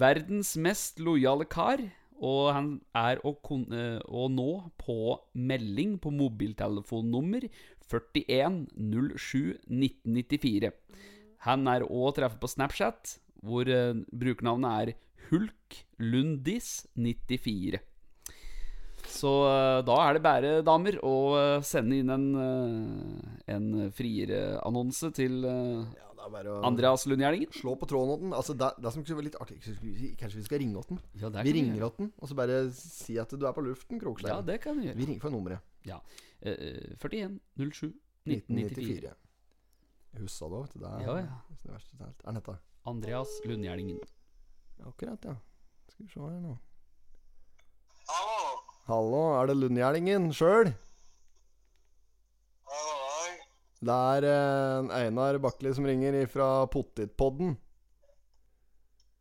Verdens 0.00 0.54
mest 0.56 1.02
lojale 1.04 1.44
kar, 1.44 1.84
og 2.18 2.48
han 2.56 2.72
er 2.96 3.20
å, 3.20 3.36
eh, 3.36 4.00
nå 4.32 4.50
på 4.80 4.98
melding 5.36 5.98
på 6.02 6.10
mobiltelefonnummer 6.10 7.46
4107 7.92 9.60
1994. 9.68 10.72
Han 11.46 11.68
er 11.70 11.84
òg 11.86 12.08
å 12.08 12.16
treffe 12.16 12.40
på 12.40 12.50
Snapchat, 12.50 13.18
hvor 13.44 13.68
eh, 13.70 13.94
brukernavnet 14.10 14.70
er 14.80 14.94
hulklundis94. 15.30 17.78
Så 19.08 19.30
eh, 19.48 19.80
da 19.88 19.94
er 20.04 20.12
det 20.18 20.22
bare, 20.24 20.50
damer, 20.66 20.98
å 21.06 21.12
eh, 21.38 21.60
sende 21.66 21.96
inn 22.02 22.10
en, 22.12 22.26
eh, 22.42 23.54
en 23.54 23.66
friere 23.94 24.40
annonse 24.66 25.08
til 25.16 25.38
eh, 25.48 25.78
Ja, 25.96 26.08
det 26.18 26.24
er 26.26 26.32
bare 26.34 26.50
å 26.52 26.54
Andreas 26.68 27.06
Lundgjerdingen. 27.08 27.50
slå 27.56 27.72
på 27.80 27.86
tråden 27.88 28.12
åt 28.14 28.20
den. 28.26 28.32
Altså, 28.36 28.52
det, 28.58 28.68
det 28.84 28.90
som 28.94 29.00
skulle 29.04 29.20
være 29.22 29.28
litt 29.30 29.40
artig 29.40 29.56
vi- 29.80 30.12
Kanskje 30.20 30.38
vi 30.42 30.46
skal 30.48 30.60
ringe 30.62 30.76
åt 30.82 30.90
den? 30.92 31.00
Ja, 31.14 31.26
det 31.32 31.38
Vi 31.40 31.44
kan 31.46 31.46
vi 31.48 31.52
ringer 31.56 31.82
åt 31.88 31.96
den, 32.02 32.08
og 32.20 32.26
så 32.28 32.34
bare 32.38 32.56
si 32.76 33.14
at 33.22 33.30
du 33.32 33.44
er 33.48 33.54
på 33.56 33.64
luften. 33.64 33.96
Ja, 34.26 34.38
det 34.44 34.56
kan 34.66 34.74
vi 34.78 34.82
gjøre. 34.90 34.98
Vi 35.00 35.06
ringer 35.08 35.22
for 35.24 35.32
nummeret. 35.34 35.60
Ja. 35.88 35.98
Eh, 36.42 36.92
41 37.00 37.40
07 37.56 37.94
1994. 38.28 38.28
1994. 38.28 39.16
Huska 40.18 40.46
du, 40.52 40.56
vet 40.60 40.72
du. 40.74 40.78
Det 40.84 40.88
er 40.88 40.92
Ja, 41.06 41.14
ja. 41.24 41.36
det 41.48 41.70
verste 41.72 41.92
av 41.96 42.02
alt. 42.10 42.20
Er 42.20 42.24
den 42.28 42.36
dette? 42.42 42.54
Andreas 42.88 43.28
Lundgjerdingen. 43.44 44.00
Akkurat, 44.86 45.24
ja. 45.24 45.34
Skal 45.92 46.06
vi 46.06 46.12
se 46.12 46.20
her 46.20 46.40
nå. 46.40 46.54
Hallo. 48.08 48.60
Hallo, 48.88 49.22
er 49.36 49.50
det 49.50 49.56
Lundgjerdingen 49.60 50.30
sjøl? 50.32 50.72
Det 53.78 53.94
er 53.94 54.24
eh, 54.26 54.88
Einar 55.04 55.36
Bakkeli 55.38 55.70
som 55.76 55.86
ringer 55.86 56.16
fra 56.32 56.66
Pottitpodden. 56.72 57.54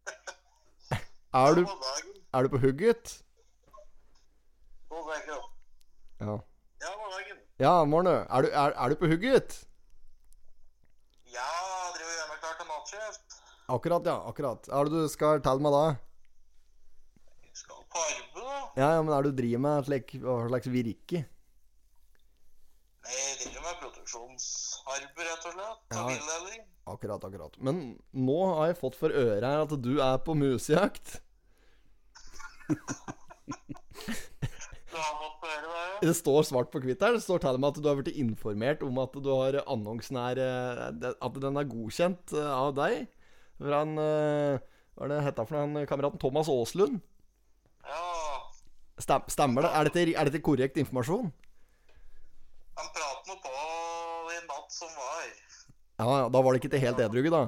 Er 1.37 1.53
du, 1.53 1.67
er 2.33 2.43
du 2.43 2.49
på 2.49 2.57
hugget? 2.63 3.19
Ja. 6.19 6.33
Ja, 6.81 6.91
god 6.97 7.11
dagen. 7.13 7.37
Ja, 7.59 7.83
morgen. 7.85 8.07
Er 8.07 8.41
du, 8.41 8.47
er, 8.47 8.73
er 8.73 8.89
du 8.89 8.95
på 8.95 9.05
hugget? 9.11 9.67
Ja, 11.35 11.49
driver 11.93 12.09
og 12.09 12.17
gjør 12.17 12.27
meg 12.31 12.39
klar 12.41 12.55
til 12.57 12.67
nattskift. 12.71 13.26
Akkurat, 13.67 14.05
ja. 14.05 14.15
akkurat 14.23 14.67
Er 14.71 14.87
det 14.87 14.93
du 14.95 15.09
skal 15.11 15.41
telle 15.43 15.59
meg 15.59 15.73
da? 15.75 15.87
Jeg 17.43 17.57
skal 17.65 17.81
på 17.91 17.99
arbeid, 17.99 18.37
da. 18.37 18.59
Ja, 18.79 18.91
ja, 18.95 19.01
men 19.01 19.11
er 19.11 19.25
det 19.25 19.33
du 19.33 19.41
driver 19.41 19.63
med 19.65 19.89
slik, 19.89 20.13
hva 20.23 20.35
slags 20.47 20.69
virke? 20.71 21.23
Nei, 23.07 23.17
jeg 23.17 23.35
driver 23.41 23.65
med 23.65 23.81
produksjonsarbeid, 23.81 25.19
rett 25.19 25.49
og 25.49 25.57
slett. 25.57 25.81
Ja. 25.91 26.05
Bildeling. 26.07 26.63
Akkurat, 26.93 27.27
akkurat. 27.27 27.59
Men 27.59 27.81
nå 28.15 28.37
har 28.53 28.71
jeg 28.71 28.79
fått 28.79 28.95
for 29.01 29.11
øre 29.11 29.43
her 29.43 29.65
at 29.65 29.75
du 29.83 29.93
er 29.99 30.15
på 30.23 30.37
musejakt. 30.39 31.17
Du 34.87 34.95
har 34.95 35.13
fått 35.19 35.43
øret, 35.45 35.67
det, 35.67 35.81
ja? 35.83 35.97
Det 36.07 36.13
står 36.17 36.45
svart 36.47 36.71
på 36.71 36.79
hvitt 36.81 37.03
her. 37.03 37.13
Det 37.13 37.21
står 37.21 37.43
til 37.43 37.57
og 37.57 37.61
med 37.61 37.75
at 37.75 37.83
du 37.83 37.89
har 37.91 37.99
blitt 37.99 38.15
informert 38.17 38.81
om 38.87 38.97
at 39.03 39.13
du 39.13 39.29
har 39.29 39.59
annonsen 39.67 40.17
er 40.23 40.39
eh, 40.41 41.11
At 41.11 41.37
den 41.43 41.59
er 41.59 41.67
godkjent 41.69 42.33
eh, 42.33 42.49
av 42.49 42.71
deg. 42.79 43.05
Fra 43.57 43.81
han 43.83 43.97
eh, 44.01 44.63
Hva 44.97 45.07
er 45.07 45.13
det 45.13 45.19
hetta 45.25 45.45
for? 45.47 45.59
Han 45.59 45.87
kameraten 45.89 46.21
Thomas 46.21 46.49
Aaslund. 46.51 47.01
Ja, 47.87 48.05
Stem, 48.97 49.27
stemmer 49.29 49.67
det? 49.67 49.69
Er 49.77 49.87
dette, 49.87 50.05
er 50.13 50.29
dette 50.29 50.41
korrekt 50.43 50.79
informasjon? 50.81 51.29
han 52.77 52.89
pratet 52.93 53.29
noe 53.29 53.39
på 53.41 54.33
i 54.33 54.41
natt 54.45 54.73
som 54.73 54.89
var. 54.93 55.29
Ja, 55.97 56.27
da 56.29 56.41
var 56.45 56.53
det 56.53 56.61
ikke 56.61 56.73
til 56.75 56.83
helt 56.83 57.01
edruge, 57.01 57.31
da. 57.33 57.47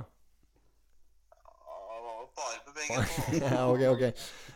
Ja, 2.90 3.66
ok, 3.74 3.84
ok. 3.92 4.04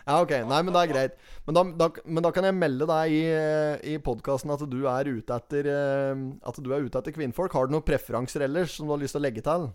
Ja, 0.08 0.16
ok. 0.24 0.32
Nei, 0.50 0.60
men 0.66 0.74
det 0.74 0.82
er 0.82 0.90
greit. 0.90 1.18
Men 1.46 1.58
da, 1.58 1.64
da, 1.84 1.90
men 2.08 2.26
da 2.26 2.32
kan 2.34 2.48
jeg 2.48 2.56
melde 2.58 2.88
deg 2.90 3.14
i, 3.14 3.22
eh, 3.30 3.76
i 3.94 3.98
podkasten 4.02 4.54
at 4.56 4.64
du 4.72 4.80
er 4.90 5.10
ute 5.12 5.38
etter 5.38 5.70
eh, 5.70 6.24
At 6.48 6.58
du 6.64 6.72
er 6.74 6.88
ute 6.88 7.02
etter 7.02 7.14
kvinnfolk. 7.14 7.54
Har 7.54 7.68
du 7.68 7.76
noen 7.76 7.86
preferanser 7.86 8.48
ellers 8.48 8.78
som 8.78 8.88
du 8.88 8.96
har 8.96 9.04
lyst 9.04 9.18
til 9.18 9.22
å 9.22 9.26
legge 9.28 9.44
til? 9.46 9.68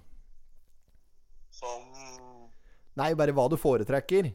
Nei, 2.99 3.12
bare 3.18 3.34
hva 3.36 3.46
du 3.51 3.57
foretrekker. 3.61 4.30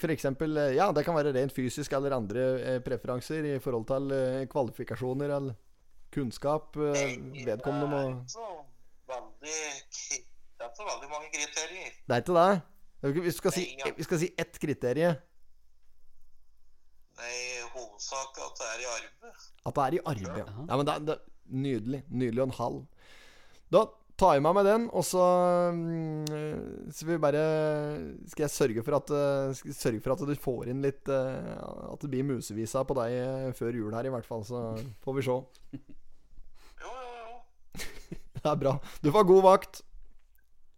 For 0.00 0.10
eksempel, 0.10 0.56
eh, 0.58 0.72
ja, 0.74 0.88
det 0.92 1.04
kan 1.06 1.14
være 1.14 1.30
rent 1.36 1.54
fysisk 1.54 1.92
eller 1.94 2.16
andre 2.16 2.46
eh, 2.58 2.78
preferanser 2.82 3.46
i 3.52 3.58
forhold 3.62 3.86
til 3.86 4.10
eh, 4.16 4.46
kvalifikasjoner 4.50 5.30
eller 5.36 5.54
kunnskap 6.10 6.74
vedkommende 6.74 7.86
må 7.86 8.00
Det 9.40 9.52
er 9.54 9.76
ikke 9.78 10.70
så 10.74 10.86
veldig 10.88 11.10
mange 11.12 11.30
kriterier. 11.30 11.92
Det 12.02 12.16
er 12.16 12.24
ikke 12.24 12.34
det? 12.40 13.22
Vi 13.24 13.32
skal 13.32 13.54
si, 13.54 13.62
vi 13.96 14.04
skal 14.04 14.18
si 14.20 14.28
ett 14.38 14.58
kriterium. 14.60 15.14
Nei, 17.20 17.36
hovedsak 17.76 18.42
at 18.42 18.58
det 18.58 18.68
er 18.72 18.82
i 18.82 18.88
arbeid. 18.90 19.46
At 19.66 19.76
det 19.78 19.84
er 19.86 19.96
i 19.96 20.02
arbeid. 20.12 20.42
Ja, 20.42 20.66
ja 20.66 20.76
men 20.80 20.88
det, 20.88 20.94
er- 20.94 21.06
det, 21.06 21.16
er 21.20 21.26
Nydelig. 21.50 22.04
Nydelig 22.10 22.42
og 22.42 22.46
en 22.46 22.58
halv. 22.58 22.82
Da 23.74 23.80
tar 24.20 24.40
meg 24.44 24.56
med 24.56 24.66
den, 24.68 24.86
og 24.92 25.04
så 25.06 25.24
mm, 25.74 26.90
Så 26.94 27.08
vi 27.08 27.18
bare 27.22 27.42
Skal 28.30 28.44
jeg 28.46 28.54
sørge 28.54 28.84
for 28.86 28.98
at 28.98 29.12
eh, 29.16 29.72
sørge 29.76 30.02
for 30.04 30.14
at 30.14 30.24
du 30.28 30.34
får 30.38 30.70
inn 30.72 30.82
litt 30.84 31.08
eh, 31.10 31.52
At 31.90 32.04
det 32.04 32.12
blir 32.12 32.26
musevisa 32.28 32.84
på 32.86 32.96
deg 33.00 33.16
eh, 33.16 33.50
før 33.56 33.80
jul 33.80 33.96
her, 33.96 34.08
i 34.08 34.12
hvert 34.12 34.28
fall. 34.28 34.44
Så 34.46 34.62
får 35.04 35.18
vi 35.18 35.26
se. 35.26 35.38
Jo, 36.80 36.96
jo, 36.96 37.12
jo. 37.20 37.86
Det 38.40 38.48
er 38.48 38.60
bra. 38.64 38.76
Du 39.04 39.12
får 39.12 39.30
god 39.32 39.46
vakt. 39.48 39.84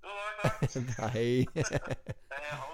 God 0.03 0.23
vakt. 0.43 0.79
Hei. 1.17 2.69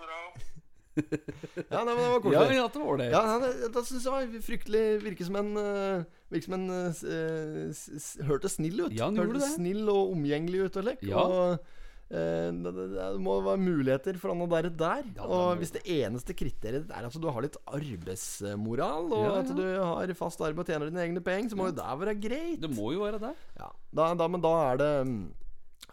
Ja, 1.72 1.82
nei, 1.84 1.94
men 1.94 2.02
det 2.02 2.08
var 2.08 2.14
Ja, 2.14 2.20
koselig. 2.26 2.56
ja, 2.58 2.66
det 2.74 2.82
var 2.84 3.00
det. 3.00 3.08
Ja, 3.14 3.22
nei, 3.38 3.48
det, 3.62 3.72
det 3.76 3.82
syns 3.88 4.04
jeg 4.08 4.14
var 4.14 4.44
fryktelig 4.48 4.84
Virker 5.04 5.28
som 5.28 5.36
en 5.40 5.50
uh, 5.56 6.04
Virker 6.32 6.48
som 6.50 6.56
en 6.58 6.68
uh, 6.70 7.72
s- 7.72 8.18
Hørtes 8.28 8.56
snill 8.58 8.84
ut. 8.86 8.94
Ja, 8.96 9.08
han 9.08 9.18
gjorde 9.18 9.36
Hørtes 9.38 9.56
snill 9.58 9.84
og 9.92 10.14
omgjengelig 10.14 10.66
ut 10.68 10.78
og 10.82 10.88
lekk. 10.90 11.04
Ja. 11.08 11.22
Og 11.24 11.74
eh, 12.08 12.48
det, 12.56 12.72
det, 12.76 12.84
det 12.96 13.06
må 13.24 13.34
være 13.44 13.60
muligheter 13.60 14.16
for 14.20 14.32
han 14.32 14.44
og 14.46 14.50
der. 14.52 14.68
der. 14.80 15.02
Ja, 15.16 15.26
og 15.28 15.58
hvis 15.60 15.72
det 15.76 15.82
eneste 15.98 16.36
kriteriet 16.36 16.88
er 16.92 17.08
at 17.08 17.16
du 17.20 17.26
har 17.28 17.44
litt 17.44 17.58
arbeidsmoral, 17.68 19.10
og 19.12 19.24
Ja, 19.26 19.34
at 19.42 19.52
du 19.56 19.64
har 19.76 20.12
fast 20.18 20.40
arbeid 20.44 20.64
og 20.64 20.70
tjener 20.72 20.88
dine 20.90 21.04
egne 21.04 21.22
penger, 21.24 21.50
så 21.52 21.58
må 21.60 21.68
jo 21.70 21.76
det 21.76 21.88
være 22.04 22.16
greit. 22.20 22.60
Det 22.64 22.70
må 22.74 22.92
jo 22.96 23.04
være 23.04 23.20
det. 23.26 23.34
Ja, 23.60 23.68
da, 24.00 24.08
da, 24.18 24.28
men 24.32 24.44
da 24.44 24.54
er 24.70 24.80
det 24.80 24.90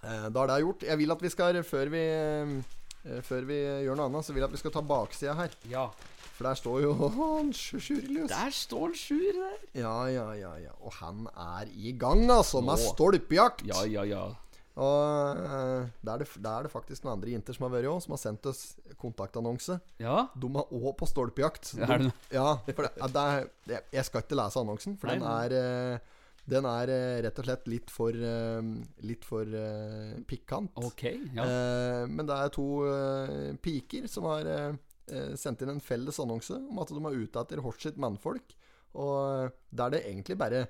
eh, 0.03 0.28
Da 0.32 0.43
er 0.45 0.51
det 0.53 0.60
gjort. 0.64 0.88
Jeg 0.88 1.01
vil 1.03 1.16
at 1.16 1.24
vi 1.28 1.34
skal, 1.34 1.62
før 1.68 1.91
vi 1.93 2.03
eh, 2.16 2.56
Før 3.28 3.45
vi 3.45 3.58
gjør 3.86 3.97
noe 3.99 4.08
annet, 4.10 4.26
så 4.26 4.34
vil 4.34 4.41
jeg 4.41 4.49
at 4.49 4.56
vi 4.56 4.62
skal 4.64 4.74
ta 4.76 4.82
baksida 4.82 5.36
her. 5.38 5.51
Ja. 5.70 5.88
For 6.36 6.43
der 6.49 6.58
står 6.60 6.82
jo 6.84 6.93
han 7.16 7.51
Sjurilius. 7.56 8.32
Der 8.32 8.49
står 8.51 8.88
han 8.89 8.95
sjur 8.99 9.38
der. 9.38 9.60
Ja, 9.78 9.93
ja, 10.12 10.26
ja, 10.36 10.53
ja. 10.66 10.74
Og 10.82 10.91
han 11.01 11.28
er 11.32 11.70
i 11.72 11.93
gang, 12.01 12.26
altså, 12.34 12.60
med 12.66 12.82
stolpejakt. 12.82 13.62
Ja, 13.70 13.86
ja, 13.88 14.03
ja. 14.10 14.24
Og 14.76 15.38
eh, 15.39 15.86
da 16.03 16.18
er, 16.18 16.26
det, 16.26 16.28
er 16.43 16.66
det 16.68 16.72
faktisk 16.74 17.06
noen 17.06 17.14
andre 17.16 17.32
jenter 17.32 17.56
som 17.56 17.64
har 17.70 17.72
vært 17.78 17.88
òg, 17.88 18.01
som 18.03 18.12
har 18.18 18.20
sendt 18.20 18.49
oss 18.51 18.64
kontaktannonse. 18.99 19.78
Ja, 20.03 20.26
De 20.36 20.49
er 20.51 20.74
òg 20.76 20.89
på 20.99 21.08
stolpejakt. 21.08 21.72
Ja, 21.80 21.88
er 21.88 22.01
det 22.03 22.10
De- 22.10 22.36
ja, 22.36 22.49
for 22.76 22.84
det, 22.89 22.91
det 23.14 23.24
er, 23.24 23.47
jeg- 23.95 24.06
skal 24.10 24.26
ikke 24.26 24.36
lese 24.41 24.60
annonsen, 24.60 24.97
for 24.99 25.08
Nei, 25.08 25.16
den 25.16 25.30
er 25.32 25.56
eh, 25.93 25.99
Den 26.47 26.65
er 26.69 26.91
eh, 26.93 27.21
rett 27.25 27.39
og 27.41 27.47
slett 27.47 27.65
litt 27.71 27.89
for 27.93 28.13
eh, 28.13 28.61
Litt 29.07 29.25
for 29.25 29.49
eh, 29.49 30.15
pikant. 30.29 30.71
ok. 30.77 31.03
Ja. 31.33 31.47
Men 32.09 32.25
det 32.29 32.35
er 32.37 32.53
to 32.53 32.67
piker 33.65 34.07
som 34.11 34.27
har 34.29 34.47
sendt 35.37 35.61
inn 35.61 35.69
en 35.75 35.83
felles 35.85 36.17
annonse 36.21 36.55
om 36.57 36.79
at 36.81 36.89
de 36.89 37.01
er 37.05 37.19
ute 37.25 37.41
etter 37.41 37.61
sitt 37.81 37.97
mannfolk. 38.01 38.55
Og 38.97 39.51
der 39.75 39.93
det 39.93 40.05
egentlig 40.07 40.37
bare 40.39 40.65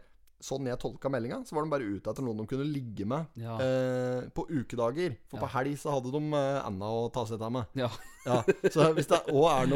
Sånn 0.46 0.68
jeg 0.68 0.76
tolka 0.78 1.08
meldinga, 1.10 1.38
så 1.48 1.56
var 1.56 1.64
de 1.64 1.72
bare 1.72 1.86
ute 1.88 2.12
etter 2.12 2.22
noen 2.26 2.42
de 2.42 2.46
kunne 2.52 2.66
ligge 2.68 3.06
med 3.08 3.38
Ja. 3.40 3.56
eh, 3.64 4.26
på 4.36 4.44
ukedager. 4.52 5.16
For 5.32 5.40
på 5.40 5.48
helg 5.54 5.78
så 5.80 5.94
hadde 5.96 6.12
de 6.12 6.20
eh, 6.36 6.60
enda 6.68 6.90
å 6.92 7.06
ta 7.16 7.24
seg 7.26 7.40
av 7.42 7.54
med. 7.56 7.66
ja. 7.80 7.88
Ja, 8.28 8.42
så 8.74 8.90
hvis 8.98 9.08
det 9.08 9.22
òg 9.38 9.46
er 9.54 9.70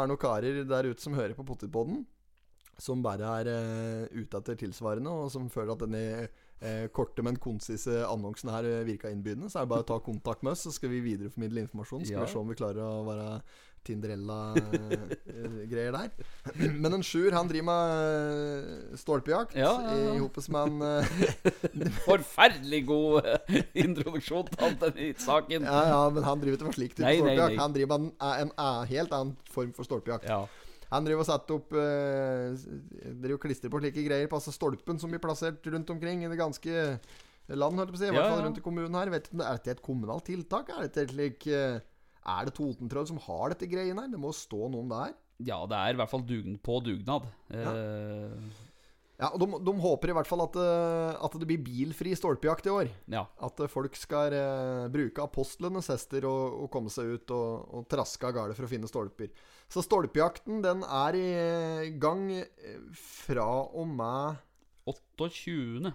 er 0.00 0.08
noen 0.08 0.18
karer 0.22 0.62
der 0.64 0.88
ute 0.88 1.02
som 1.04 1.12
hører 1.18 1.34
på 1.36 1.44
Potetpodden, 1.44 2.06
som 2.78 3.02
bare 3.04 3.24
er 3.40 3.46
uh, 3.48 4.06
ute 4.12 4.36
etter 4.40 4.54
tilsvarende, 4.60 5.10
og 5.10 5.30
som 5.32 5.48
føler 5.52 5.72
at 5.72 5.80
denne 5.86 6.02
uh, 6.28 6.86
korte, 6.92 7.22
men 7.24 7.36
konsise 7.40 8.02
annonsen 8.08 8.50
her 8.52 8.64
eh, 8.68 8.84
virka 8.88 9.08
innbydende, 9.12 9.48
så 9.52 9.58
er 9.60 9.64
det 9.64 9.70
bare 9.74 9.84
å 9.86 9.90
ta 9.94 9.98
kontakt 10.04 10.42
med 10.44 10.52
oss, 10.52 10.62
så 10.66 10.70
skal 10.76 10.90
vi 10.92 11.00
videreformidle 11.04 11.60
informasjon. 11.66 12.02
Så 12.04 12.08
skal 12.12 12.20
Ja. 12.20 12.24
vi 12.26 12.32
se 12.34 12.38
om 12.42 12.48
vi 12.52 12.58
klarer 12.58 12.82
å 12.84 13.06
være 13.08 13.28
Tinderella-greier 13.86 15.92
der. 15.94 16.08
Men 16.82 16.90
en 16.98 17.04
sjuer, 17.06 17.32
han 17.36 17.46
driver 17.50 17.68
med 17.68 17.82
eh, 17.94 18.96
stolpejakt 18.98 19.54
Ja, 19.58 19.72
ja, 19.84 19.92
i 20.16 20.18
hopet 20.18 20.48
med 20.50 20.62
en 20.66 20.76
eh, 20.82 21.04
Forferdelig 22.08 22.82
god 22.88 23.14
eh, 23.30 23.38
introduksjon 23.84 24.46
til 24.52 24.72
den 24.82 25.14
saken. 25.22 25.60
Ja, 25.68 25.80
ja, 25.92 26.00
men 26.10 26.22
han 26.26 26.40
driver 26.42 26.56
ikke 26.58 26.68
med 26.70 26.78
slik 26.80 26.92
type 26.98 27.12
stolpejakt. 27.20 27.60
Han 27.62 27.72
driver 27.76 27.90
med 27.98 28.02
en, 28.10 28.14
en, 28.46 28.50
en 28.58 28.86
helt 28.90 29.12
annen 29.16 29.34
form 29.54 29.70
for 29.76 29.84
stolpejakt. 29.88 30.26
Ja. 30.28 30.40
Han 30.92 31.06
driver 31.06 31.24
og 31.24 31.28
setter 31.28 31.56
opp 31.56 31.72
eh, 31.74 32.54
Driver 33.16 33.36
og 33.38 33.42
klistrer 33.42 33.72
på 33.72 33.80
slike 33.82 34.04
greier 34.06 34.28
på 34.30 34.38
altså 34.38 34.54
stolpen 34.54 35.00
som 35.02 35.10
blir 35.10 35.22
plassert 35.22 35.64
rundt 35.72 35.90
omkring 35.90 36.22
i 36.24 36.30
det 36.30 36.38
ganske 36.38 36.76
land, 37.50 37.78
holdt 37.78 37.90
jeg 37.90 37.94
på 37.94 37.98
å 37.98 38.02
si. 38.02 38.06
I 38.06 38.10
Ja, 38.10 38.14
hvert 38.20 38.32
fall 38.34 38.44
rundt 38.46 38.60
i 38.60 38.64
kommunen 38.64 38.98
her. 38.98 39.10
Vet 39.14 39.28
du, 39.30 39.36
det 39.40 39.46
Er 39.46 39.58
dette 39.60 39.74
et 39.76 39.82
kommunalt 39.86 40.26
tiltak? 40.30 40.70
Er 40.74 40.86
dette 40.88 41.06
slik 41.12 41.46
eh, 41.50 41.80
Er 42.26 42.48
det 42.48 42.54
Totentråd 42.58 43.10
som 43.12 43.18
har 43.26 43.54
dette 43.54 43.68
greiene 43.70 44.02
her? 44.06 44.10
Det 44.14 44.18
må 44.22 44.32
stå 44.34 44.66
noe 44.70 44.82
om 44.86 44.90
det 44.94 45.02
her. 45.04 45.14
ja, 45.46 45.58
det 45.68 45.76
er 45.82 45.92
i 45.92 45.98
hvert 46.00 46.10
fall 46.14 46.24
dugn 46.26 46.56
på 46.64 46.78
dugnad. 46.86 47.26
Eh, 47.50 48.62
Ja, 49.16 49.30
og 49.32 49.40
de, 49.40 49.46
de 49.64 49.72
håper 49.80 50.10
i 50.12 50.14
hvert 50.16 50.28
fall 50.28 50.42
at, 50.44 50.56
eh, 50.60 51.24
at 51.24 51.36
det 51.40 51.46
blir 51.48 51.62
bilfri 51.64 52.10
stolpejakt 52.18 52.66
i 52.68 52.72
år. 52.74 52.90
ja. 53.08 53.22
At 53.40 53.62
folk 53.72 53.94
skal 53.96 54.34
uh, 54.36 54.88
bruke 54.92 55.24
apostlenes 55.24 55.88
hester 55.88 56.26
og, 56.28 56.58
og 56.66 56.70
komme 56.74 56.92
seg 56.92 57.14
ut 57.14 57.32
og, 57.32 57.62
og 57.78 57.86
traske 57.88 58.28
av 58.28 58.34
gårde 58.36 58.56
for 58.58 58.66
å 58.66 58.70
finne 58.74 58.90
stolper. 58.90 59.30
Så 59.72 59.82
stolpejakten 59.82 60.60
den 60.64 60.84
er 60.86 61.16
i 61.18 61.90
gang 61.98 62.28
eh, 62.38 62.82
fra 62.94 63.46
og 63.66 63.88
med 63.98 64.38
28. 64.86 65.92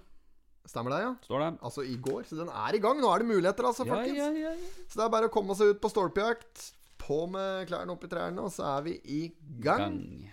Stemmer 0.67 0.93
det, 0.93 0.99
ja? 1.05 1.13
står 1.25 1.41
det. 1.41 1.49
Altså 1.65 1.85
i 1.87 1.95
går. 1.97 2.27
Så 2.27 2.37
den 2.37 2.51
er 2.51 2.75
i 2.77 2.81
gang. 2.83 2.99
Nå 3.01 3.09
er 3.09 3.23
det 3.23 3.29
muligheter, 3.31 3.65
altså, 3.65 3.87
Ja, 3.87 3.95
folkens. 3.95 4.19
ja, 4.19 4.29
ja, 4.29 4.51
ja. 4.53 4.85
Så 4.87 4.99
det 4.99 5.05
er 5.07 5.15
bare 5.15 5.31
å 5.31 5.33
komme 5.33 5.55
seg 5.57 5.73
ut 5.73 5.81
på 5.81 5.89
stolpejakt. 5.91 6.67
På 7.01 7.23
med 7.31 7.65
klærne 7.71 7.95
oppi 7.95 8.11
trærne, 8.11 8.43
og 8.45 8.53
så 8.53 8.67
er 8.77 8.85
vi 8.85 8.93
i 9.09 9.21
gang. 9.63 9.87
Gang. 9.97 10.31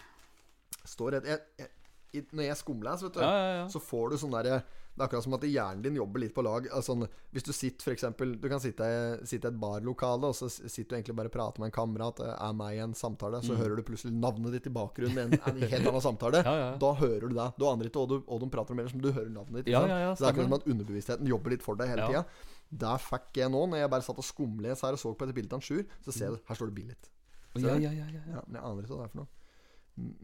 Står 0.88 1.16
et, 1.18 1.30
jeg, 1.30 1.40
jeg, 1.62 1.68
i, 1.68 1.77
Når 2.32 2.44
jeg 2.46 2.56
skumleser, 2.56 3.08
vet 3.10 3.18
du, 3.18 3.20
Ja, 3.20 3.62
ja, 3.62 3.64
så 3.68 3.80
får 3.84 4.10
du 4.10 4.16
sånn 4.22 4.32
derre 4.32 4.62
Det 4.98 5.04
er 5.04 5.06
akkurat 5.06 5.22
som 5.26 5.34
at 5.36 5.44
hjernen 5.46 5.82
din 5.84 5.94
jobber 5.98 6.18
litt 6.18 6.32
på 6.34 6.42
lag. 6.42 6.64
Altså, 6.74 6.96
hvis 7.30 7.44
du 7.46 7.52
sitter 7.52 7.84
for 7.86 7.92
eksempel 7.94 8.32
Du 8.40 8.48
kan 8.50 8.58
sitte, 8.58 8.82
i 9.22 9.36
et 9.36 9.58
barlokale, 9.60 10.26
og 10.26 10.34
så 10.34 10.48
sitter 10.50 10.88
du 10.88 10.96
egentlig 10.96 11.14
bare 11.20 11.30
og 11.30 11.34
prater 11.36 11.60
med 11.62 11.68
en 11.70 11.76
kamerat, 11.76 12.18
eh, 12.24 12.32
er 12.48 12.56
meg 12.58 12.78
i 12.78 12.80
en 12.82 12.94
samtale, 12.98 13.38
så 13.44 13.54
hører 13.54 13.76
du 13.76 13.82
plutselig 13.86 14.14
navnet 14.16 14.56
ditt 14.56 14.66
i 14.66 14.74
bakgrunnen 14.74 15.36
i 15.36 15.38
en, 15.38 15.60
helt 15.68 15.86
annen 15.86 16.00
samtale. 16.08 16.40
Mm. 16.42 16.48
Ja, 16.50 16.56
ja. 16.64 16.72
Da 16.82 16.92
hører 16.98 17.28
du 17.28 17.36
det. 17.36 17.48
Du 17.60 17.66
aner 17.68 17.90
ikke 17.92 18.02
hva, 18.08 18.40
de 18.40 18.50
prater 18.56 18.74
om 18.74 18.80
ellers, 18.82 18.94
men 18.96 19.04
du 19.06 19.12
hører 19.12 19.30
navnet 19.30 19.62
ditt. 19.62 19.72
Ja, 19.76 19.84
så 19.84 20.24
det 20.24 20.26
er 20.26 20.32
akkurat 20.32 20.48
som 20.50 20.58
at 20.58 20.66
underbevisstheten 20.74 21.30
jobber 21.30 21.54
litt 21.54 21.62
for 21.62 21.76
deg 21.78 21.92
hele 21.94 22.08
Ja. 22.08 22.08
tida. 22.08 22.24
Der 22.68 22.98
fikk 23.00 23.38
jeg 23.44 23.48
nå, 23.54 23.62
når 23.70 23.84
jeg 23.84 23.90
bare 23.94 24.02
satt 24.04 24.18
og 24.18 24.24
skumles 24.26 24.82
her 24.82 24.92
og 24.92 24.98
så 25.00 25.14
på 25.16 25.28
et 25.28 25.34
bilde 25.36 25.52
av 25.54 25.62
en 25.62 25.64
Sjur, 25.68 25.84
så 26.04 26.12
ser 26.12 26.32
jeg 26.32 26.40
her 26.48 26.58
står 26.58 26.72
det 26.72 26.74
Billit. 26.74 27.08
Ja, 27.56 27.74
ja, 27.78 27.90
ja, 27.90 28.04
ja, 28.04 28.06
ja. 28.12 28.34
Ja, 28.34 28.42
men 28.46 28.58
jeg 28.58 28.64
aner 28.66 28.82
ikke 28.82 28.92
hva 28.96 29.04
det 29.04 29.06
er 29.08 29.14
for 29.14 29.20
noe. 29.22 29.28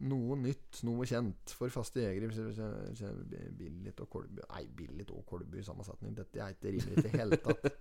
Noe 0.07 0.37
nytt, 0.39 0.79
noe 0.87 1.03
kjent 1.09 1.51
for 1.57 1.67
faste 1.73 1.99
jegere. 1.99 2.29
Billit 3.59 3.99
og 3.99 4.07
Kolbu 4.13 4.41
Nei, 4.53 4.61
Billit 4.77 5.09
og 5.11 5.25
Kolbu 5.27 5.57
i 5.59 5.63
sammensetning. 5.65 6.13
Dette 6.15 6.39
er 6.39 6.53
ikke 6.55 6.71
rimelig 6.71 6.97
i 7.01 7.03
det 7.09 7.15
hele 7.19 7.39
tatt. 7.43 7.65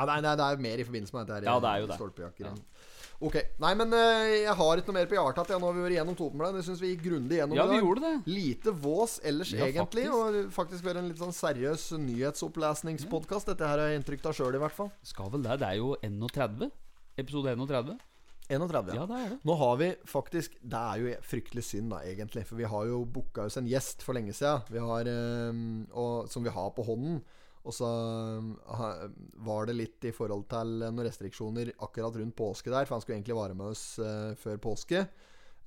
Ja, 0.00 0.04
nei, 0.08 0.20
nei, 0.24 0.30
det 0.38 0.44
er 0.46 0.60
mer 0.64 0.80
i 0.80 0.84
forbindelse 0.86 1.12
med 1.12 1.26
dette 1.28 1.34
her 1.40 1.44
Ja, 1.50 1.54
det 1.60 1.68
er 1.70 1.80
jo 1.82 1.88
det. 1.90 1.96
stolpejakker. 1.98 2.46
Ja. 2.46 2.84
Ok. 3.26 3.34
Nei, 3.60 3.72
men 3.76 3.90
eh, 3.92 4.28
jeg 4.46 4.54
har 4.56 4.80
ikke 4.80 4.88
noe 4.92 4.96
mer 4.96 5.08
på 5.10 5.16
hjertet. 5.18 5.50
Ja, 5.52 5.58
nå 5.60 5.68
har 5.68 5.74
vi 5.76 5.82
vært 5.84 5.96
gjennom 5.98 6.16
Totenbladet. 6.16 6.60
Det 6.62 6.66
syns 6.70 6.80
vi 6.80 6.92
gikk 6.94 7.02
grundig 7.04 7.36
gjennom 7.40 7.58
Ja, 7.58 7.66
i 7.68 7.74
vi 7.74 7.80
gjorde 7.82 8.04
det. 8.06 8.12
Lite 8.32 8.72
vås 8.80 9.18
ellers, 9.28 9.50
Ja, 9.52 9.66
egentlig. 9.66 10.06
faktisk. 10.08 10.46
Og 10.46 10.54
faktisk 10.56 10.86
vært 10.86 11.02
en 11.02 11.10
litt 11.10 11.20
sånn 11.20 11.36
seriøs 11.36 11.84
nyhetsopplesningspodkast. 12.06 13.50
Dette 13.52 13.68
her 13.68 13.82
har 13.82 13.92
jeg 13.92 14.00
inntrykk 14.00 14.30
av 14.30 14.38
sjøl, 14.38 14.56
i 14.56 14.62
hvert 14.62 14.76
fall. 14.78 14.88
Skal 15.04 15.28
vel 15.34 15.44
det. 15.44 15.58
Det 15.60 15.68
er 15.68 15.76
jo 15.82 15.92
31. 16.06 16.70
Episode 17.20 17.52
31. 17.58 17.98
31, 18.50 18.94
Ja, 18.98 19.06
det 19.08 19.18
er 19.18 19.34
det. 19.34 19.40
Nå 19.46 19.56
har 19.60 19.76
vi 19.80 19.90
faktisk 20.10 20.56
Det 20.60 20.80
er 20.80 21.02
jo 21.02 21.16
fryktelig 21.32 21.64
synd, 21.66 21.92
da, 21.94 22.00
egentlig. 22.06 22.44
For 22.48 22.60
vi 22.60 22.68
har 22.68 22.88
jo 22.90 23.04
booka 23.04 23.46
oss 23.46 23.58
en 23.60 23.68
gjest 23.70 24.04
for 24.06 24.18
lenge 24.18 24.34
siden. 24.36 24.66
Vi 24.70 24.82
har, 24.82 25.10
eh, 25.10 25.62
og, 25.92 26.30
som 26.32 26.46
vi 26.46 26.54
har 26.54 26.72
på 26.76 26.86
hånden. 26.86 27.20
Og 27.60 27.76
så 27.76 27.88
eh, 28.72 29.02
var 29.46 29.68
det 29.68 29.76
litt 29.76 30.08
i 30.08 30.14
forhold 30.16 30.46
til 30.50 30.78
noen 30.80 31.04
restriksjoner 31.04 31.74
akkurat 31.78 32.16
rundt 32.20 32.36
påske 32.38 32.72
der. 32.72 32.88
For 32.88 32.96
han 32.96 33.04
skulle 33.04 33.20
egentlig 33.20 33.38
være 33.38 33.58
med 33.58 33.74
oss 33.74 33.84
eh, 34.02 34.32
før 34.40 34.62
påske. 34.70 35.04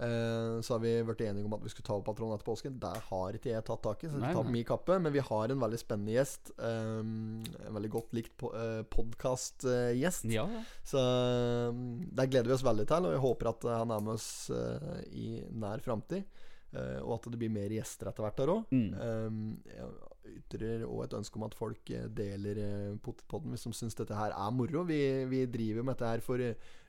Eh, 0.02 0.62
så 0.66 0.74
har 0.74 0.82
vi 0.82 0.94
vært 1.06 1.22
enige 1.22 1.46
om 1.46 1.54
at 1.58 1.64
vi 1.64 1.72
skulle 1.72 1.86
ta 1.86 1.98
opp 2.00 2.08
patronen 2.08 2.36
etter 2.36 2.48
påsken. 2.48 2.80
Der 2.82 3.02
har 3.10 3.38
ikke 3.38 3.52
jeg 3.52 3.66
tatt 3.68 3.84
tak 3.86 4.04
i, 4.04 4.10
så 4.10 4.22
jeg 4.22 4.38
tar 4.38 4.50
min 4.50 4.66
kappe. 4.68 4.98
Men 5.04 5.14
vi 5.14 5.24
har 5.24 5.54
en 5.54 5.64
veldig 5.64 5.82
spennende 5.82 6.16
gjest. 6.16 6.54
eh, 6.58 7.02
en 7.04 7.78
veldig 7.78 7.92
godt 7.94 8.16
likt 8.18 8.34
po 8.40 8.52
uh, 8.54 8.82
podkastgjest. 8.94 10.26
Ja. 10.34 10.48
Så 10.88 11.02
um, 11.02 12.02
det 12.10 12.30
gleder 12.32 12.50
vi 12.50 12.58
oss 12.58 12.66
veldig 12.66 12.88
til, 12.90 13.10
og 13.10 13.16
jeg 13.16 13.24
håper 13.24 13.52
at 13.54 13.70
han 13.74 13.94
er 13.94 14.08
med 14.08 14.16
oss 14.16 14.32
uh, 14.54 14.98
i 15.12 15.44
nær 15.52 15.84
framtid. 15.84 16.26
Uh, 16.74 17.00
og 17.06 17.20
at 17.20 17.30
det 17.30 17.38
blir 17.38 17.54
mer 17.54 17.70
gjester 17.70 18.10
etter 18.10 18.26
hvert 18.26 18.40
der 18.42 18.54
òg. 18.56 18.74
Mm. 18.74 18.90
Um, 18.98 19.94
ytrer 20.30 20.86
òg 20.88 21.04
et 21.06 21.14
ønske 21.18 21.36
om 21.40 21.44
at 21.48 21.56
folk 21.58 21.92
uh, 21.92 22.06
deler 22.16 22.60
uh, 22.64 23.12
hvis 23.50 23.66
de 23.68 23.74
syns 23.76 23.96
dette 24.00 24.16
her 24.16 24.32
er 24.32 24.52
moro. 24.56 24.84
Vi, 24.88 25.00
vi 25.32 25.44
driver 25.52 25.84
med 25.84 25.96
dette 25.98 26.12
her 26.14 26.24
for 26.24 26.40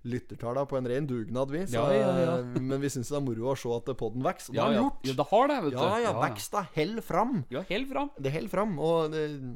lyttertallene 0.04 0.68
på 0.68 0.76
en 0.78 0.88
ren 0.90 1.06
dugnad, 1.08 1.50
vi. 1.50 1.64
Så, 1.66 1.74
Ja, 1.80 1.84
ja, 1.96 2.14
ja. 2.20 2.36
men 2.60 2.80
vi 2.82 2.90
syns 2.92 3.08
det 3.10 3.16
er 3.18 3.24
moro 3.24 3.50
å 3.52 3.56
se 3.58 3.72
at 3.74 3.92
podden 3.98 4.24
vokser. 4.24 4.52
Og 4.52 4.54
det 4.54 4.60
Ja, 4.60 4.64
har 4.66 4.74
den 4.74 4.82
gjort. 4.84 5.04
ja, 5.08 5.14
det 5.20 5.26
har 5.30 5.48
det, 5.48 5.58
vet 5.64 5.72
du. 5.72 5.78
Ja, 5.80 5.98
ja, 6.04 6.12
veksta 6.20 6.64
hell 6.74 6.96
fram. 7.02 7.44
Ja, 7.50 7.62
hell 7.70 7.86
fram. 7.90 8.10
Det 8.20 8.32
held 8.34 8.50
fram. 8.52 8.78
Og 8.78 9.10
det, 9.14 9.24
eh, 9.30 9.54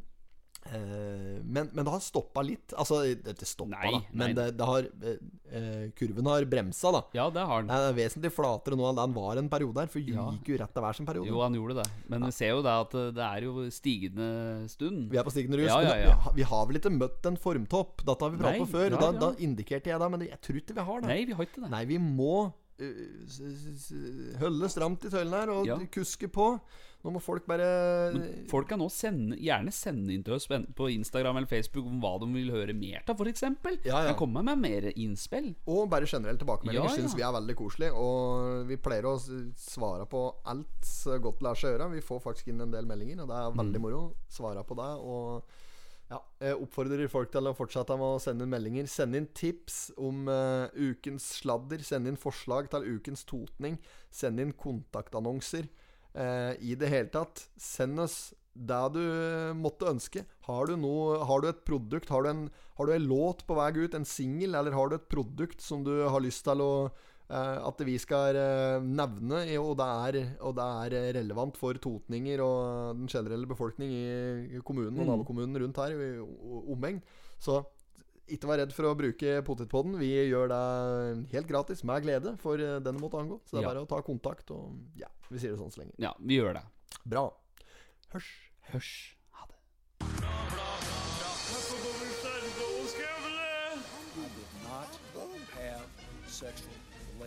men, 0.68 1.70
men 1.72 1.84
det 1.84 1.92
har 1.92 2.00
stoppa 2.02 2.42
litt. 2.44 2.74
Altså, 2.76 3.00
det, 3.14 3.36
stoppa, 3.48 3.72
Nei, 3.72 3.92
da. 3.94 4.00
Men 4.20 4.34
det, 4.36 4.46
det 4.59 4.66
har 4.68 4.88
eh, 5.00 5.22
eh, 5.56 5.86
Kurven 5.96 6.28
har 6.28 6.44
bremsa, 6.50 6.92
da. 6.92 7.02
Ja, 7.16 7.28
det 7.32 7.44
har 7.48 7.64
den. 7.64 7.70
Det 7.72 7.78
er 7.92 7.96
vesentlig 7.96 8.32
flatere 8.36 8.78
nå 8.78 8.88
enn 8.90 9.00
den 9.00 9.16
var 9.16 9.40
en 9.40 9.50
periode 9.52 9.84
her. 9.84 9.92
For 9.92 10.02
Ja. 10.04 10.28
gikk 10.36 10.52
jo 10.52 10.61
rett 10.61 10.74
til 10.74 10.84
hver 10.84 10.98
sin 10.98 11.09
periode. 11.09 11.30
Jo, 11.30 11.40
han 11.44 11.56
gjorde 11.56 11.78
det. 11.80 11.88
Men 12.12 12.28
vi 12.28 12.32
ser 12.36 12.52
jo 12.56 12.62
det 12.66 12.76
at 12.84 12.98
eh, 13.00 13.11
det 13.16 13.24
er 13.28 13.48
jo 13.48 13.66
stigende 13.74 14.28
stund. 14.72 15.09
Vi 15.12 15.20
er 15.20 15.26
på 15.26 15.34
stigende 15.34 15.62
rus. 15.62 15.70
Ja, 15.70 15.80
ja, 15.84 15.96
ja. 16.12 16.36
Vi, 16.36 16.46
har, 16.52 16.68
vel 16.68 16.82
ikke 16.82 16.94
møtt 16.94 17.32
en 17.32 17.40
formtopp? 17.40 18.04
Dette 18.04 18.28
har 18.28 18.34
vi 18.34 18.42
pratet 18.44 18.66
om 18.66 18.72
før. 18.72 18.88
ja, 18.92 19.00
da, 19.00 19.12
ja. 19.14 19.20
da 19.24 19.32
indikerte 19.48 19.94
jeg 19.94 20.04
det, 20.04 20.12
men 20.14 20.28
jeg 20.28 20.40
tror 20.44 20.62
ikke 20.62 20.78
vi 20.78 20.88
har 20.90 21.04
det. 21.04 21.12
Nei, 21.14 21.20
vi 21.28 21.38
har 21.38 21.48
ikke 21.48 21.64
det. 21.64 21.72
Nei, 21.72 21.84
vi 21.88 22.00
må 22.02 22.48
holde 24.40 24.68
stramt 24.70 25.04
i 25.06 25.10
tøylene 25.12 25.40
her 25.42 25.50
og 25.54 25.66
Ja. 25.66 25.78
kuske 25.92 26.28
på. 26.30 26.60
Nå 27.04 27.12
må 27.14 27.20
folk 27.22 27.44
bare 27.46 28.12
Folk 28.50 28.66
kan 28.68 28.78
nå 28.80 28.88
sende, 28.90 29.36
gjerne 29.38 29.70
sende 29.72 30.10
inn 30.12 30.24
til 30.24 30.34
oss 30.34 30.46
på- 30.48 30.90
Instagram 30.90 31.36
eller 31.36 31.46
Facebook 31.46 31.86
om 31.86 32.00
hva 32.00 32.18
de 32.18 32.26
vil 32.32 32.50
høre 32.50 32.74
mer 32.74 33.02
av, 33.06 33.14
f.eks. 33.20 33.42
Ja, 33.84 34.02
ja. 34.08 34.14
Komme 34.14 34.42
med 34.42 34.58
mer 34.58 34.90
innspill. 34.96 35.54
Og 35.68 35.88
bare 35.88 36.06
generelt 36.06 36.40
tilbakemeldinger 36.40 36.74
Ja, 36.88 36.90
ja. 36.90 36.96
syns 36.96 37.14
vi 37.14 37.22
er 37.22 37.32
veldig 37.32 37.54
koselig. 37.54 37.92
Og 37.94 38.66
vi 38.66 38.76
pleier 38.76 39.04
å 39.04 39.16
svare 39.56 40.08
på 40.08 40.34
alt 40.44 40.66
så 40.82 41.20
godt 41.22 41.40
lar 41.40 41.54
seg 41.54 41.78
gjøre. 41.78 41.90
Vi 41.92 42.00
får 42.00 42.20
faktisk 42.22 42.48
inn 42.48 42.60
en 42.60 42.70
del 42.72 42.84
meldinger, 42.84 43.20
og 43.22 43.28
det 43.28 43.36
er 43.36 43.50
Mm. 43.52 43.58
veldig 43.72 43.80
moro. 43.80 44.14
Svare 44.28 44.64
på 44.66 44.74
det. 44.74 45.00
Og 45.04 45.42
Ja, 46.09 46.22
jeg 46.40 46.56
oppfordrer 46.56 47.11
folk 47.12 47.28
til 47.34 47.50
å 47.50 47.56
fortsette 47.56 47.96
med 48.00 48.16
å 48.16 48.20
sende 48.22 48.46
inn 48.46 48.52
meldinger. 48.54 48.86
Send 48.88 49.16
inn 49.18 49.26
tips 49.36 49.90
om 50.00 50.24
uh, 50.32 50.72
ukens 50.72 51.26
sladder. 51.42 51.84
Send 51.84 52.09
inn 52.09 52.16
forslag 52.20 52.70
til 52.72 52.86
ukens 52.96 53.26
totning. 53.28 53.76
Send 54.09 54.40
inn 54.40 54.54
kontaktannonser. 54.56 55.68
Uh, 56.16 56.56
I 56.64 56.78
det 56.80 56.88
hele 56.88 57.12
tatt, 57.12 57.44
send 57.61 58.00
oss 58.00 58.18
det 58.59 58.80
du 58.94 59.04
måtte 59.61 59.90
ønske. 59.92 60.24
Har 60.48 60.66
du, 60.66 60.78
noe, 60.80 61.20
har 61.28 61.44
du 61.44 61.50
et 61.50 61.61
produkt, 61.68 62.09
har 62.11 62.24
du, 62.24 62.30
en, 62.32 62.42
har 62.80 62.88
du 62.88 62.94
en 62.94 63.11
låt 63.12 63.44
på 63.46 63.59
vei 63.61 63.68
ut, 63.76 63.94
en 63.94 64.09
singel, 64.09 64.56
eller 64.59 64.74
har 64.74 64.88
du 64.88 64.96
et 64.96 65.11
produkt 65.12 65.62
som 65.62 65.84
du 65.86 65.92
har 66.09 66.24
lyst 66.24 66.46
til 66.48 66.64
å 66.64 66.72
at 67.30 67.80
vi 67.84 67.98
skal 68.00 68.36
eh, 68.40 68.80
nevne, 68.80 69.42
og 69.60 69.74
det, 69.76 69.86
er, 69.86 70.18
og 70.40 70.54
det 70.56 70.64
er 70.64 70.94
eh, 70.96 71.08
relevant 71.20 71.56
for 71.60 71.74
totninger 71.76 72.40
og 72.40 72.96
den 72.96 73.06
generelle 73.12 73.46
befolkning 73.50 73.90
i 73.92 74.60
kommunen 74.64 74.96
og 74.98 75.04
Mm. 75.06 75.10
nabokommunen 75.12 75.60
rundt 75.60 75.76
her, 75.76 75.92
i 75.92 76.72
omegn. 76.72 77.02
Så 77.38 77.58
ikke 78.28 78.48
vær 78.48 78.58
redd 78.60 78.72
for 78.76 78.84
å 78.88 78.96
bruke 78.96 79.38
potetpodden. 79.44 79.98
Vi 80.00 80.08
gjør 80.30 80.48
det 80.52 81.32
helt 81.32 81.48
gratis, 81.48 81.84
med 81.84 82.02
glede, 82.04 82.36
for 82.40 82.54
eh, 82.60 82.78
den 82.80 82.96
det 82.96 83.02
måtte 83.04 83.20
angå. 83.20 83.40
Så 83.44 83.56
det 83.56 83.60
er 83.60 83.68
Ja. 83.68 83.74
bare 83.74 83.84
å 83.84 83.88
ta 83.88 84.00
kontakt, 84.02 84.50
og 84.50 84.72
ja, 84.96 85.08
vi 85.30 85.38
sier 85.38 85.52
det 85.52 85.60
sånn 85.60 85.72
så 85.72 85.80
lenge. 85.84 85.94
Ja, 85.98 86.14
vi 86.20 86.40
gjør 86.40 86.54
det. 86.60 86.64
Bra. 87.04 87.28
Hørs. 88.12 88.28
Hørs. 88.72 88.92
Ha 89.32 89.46
det. 89.48 90.68
Sexual 96.28 96.77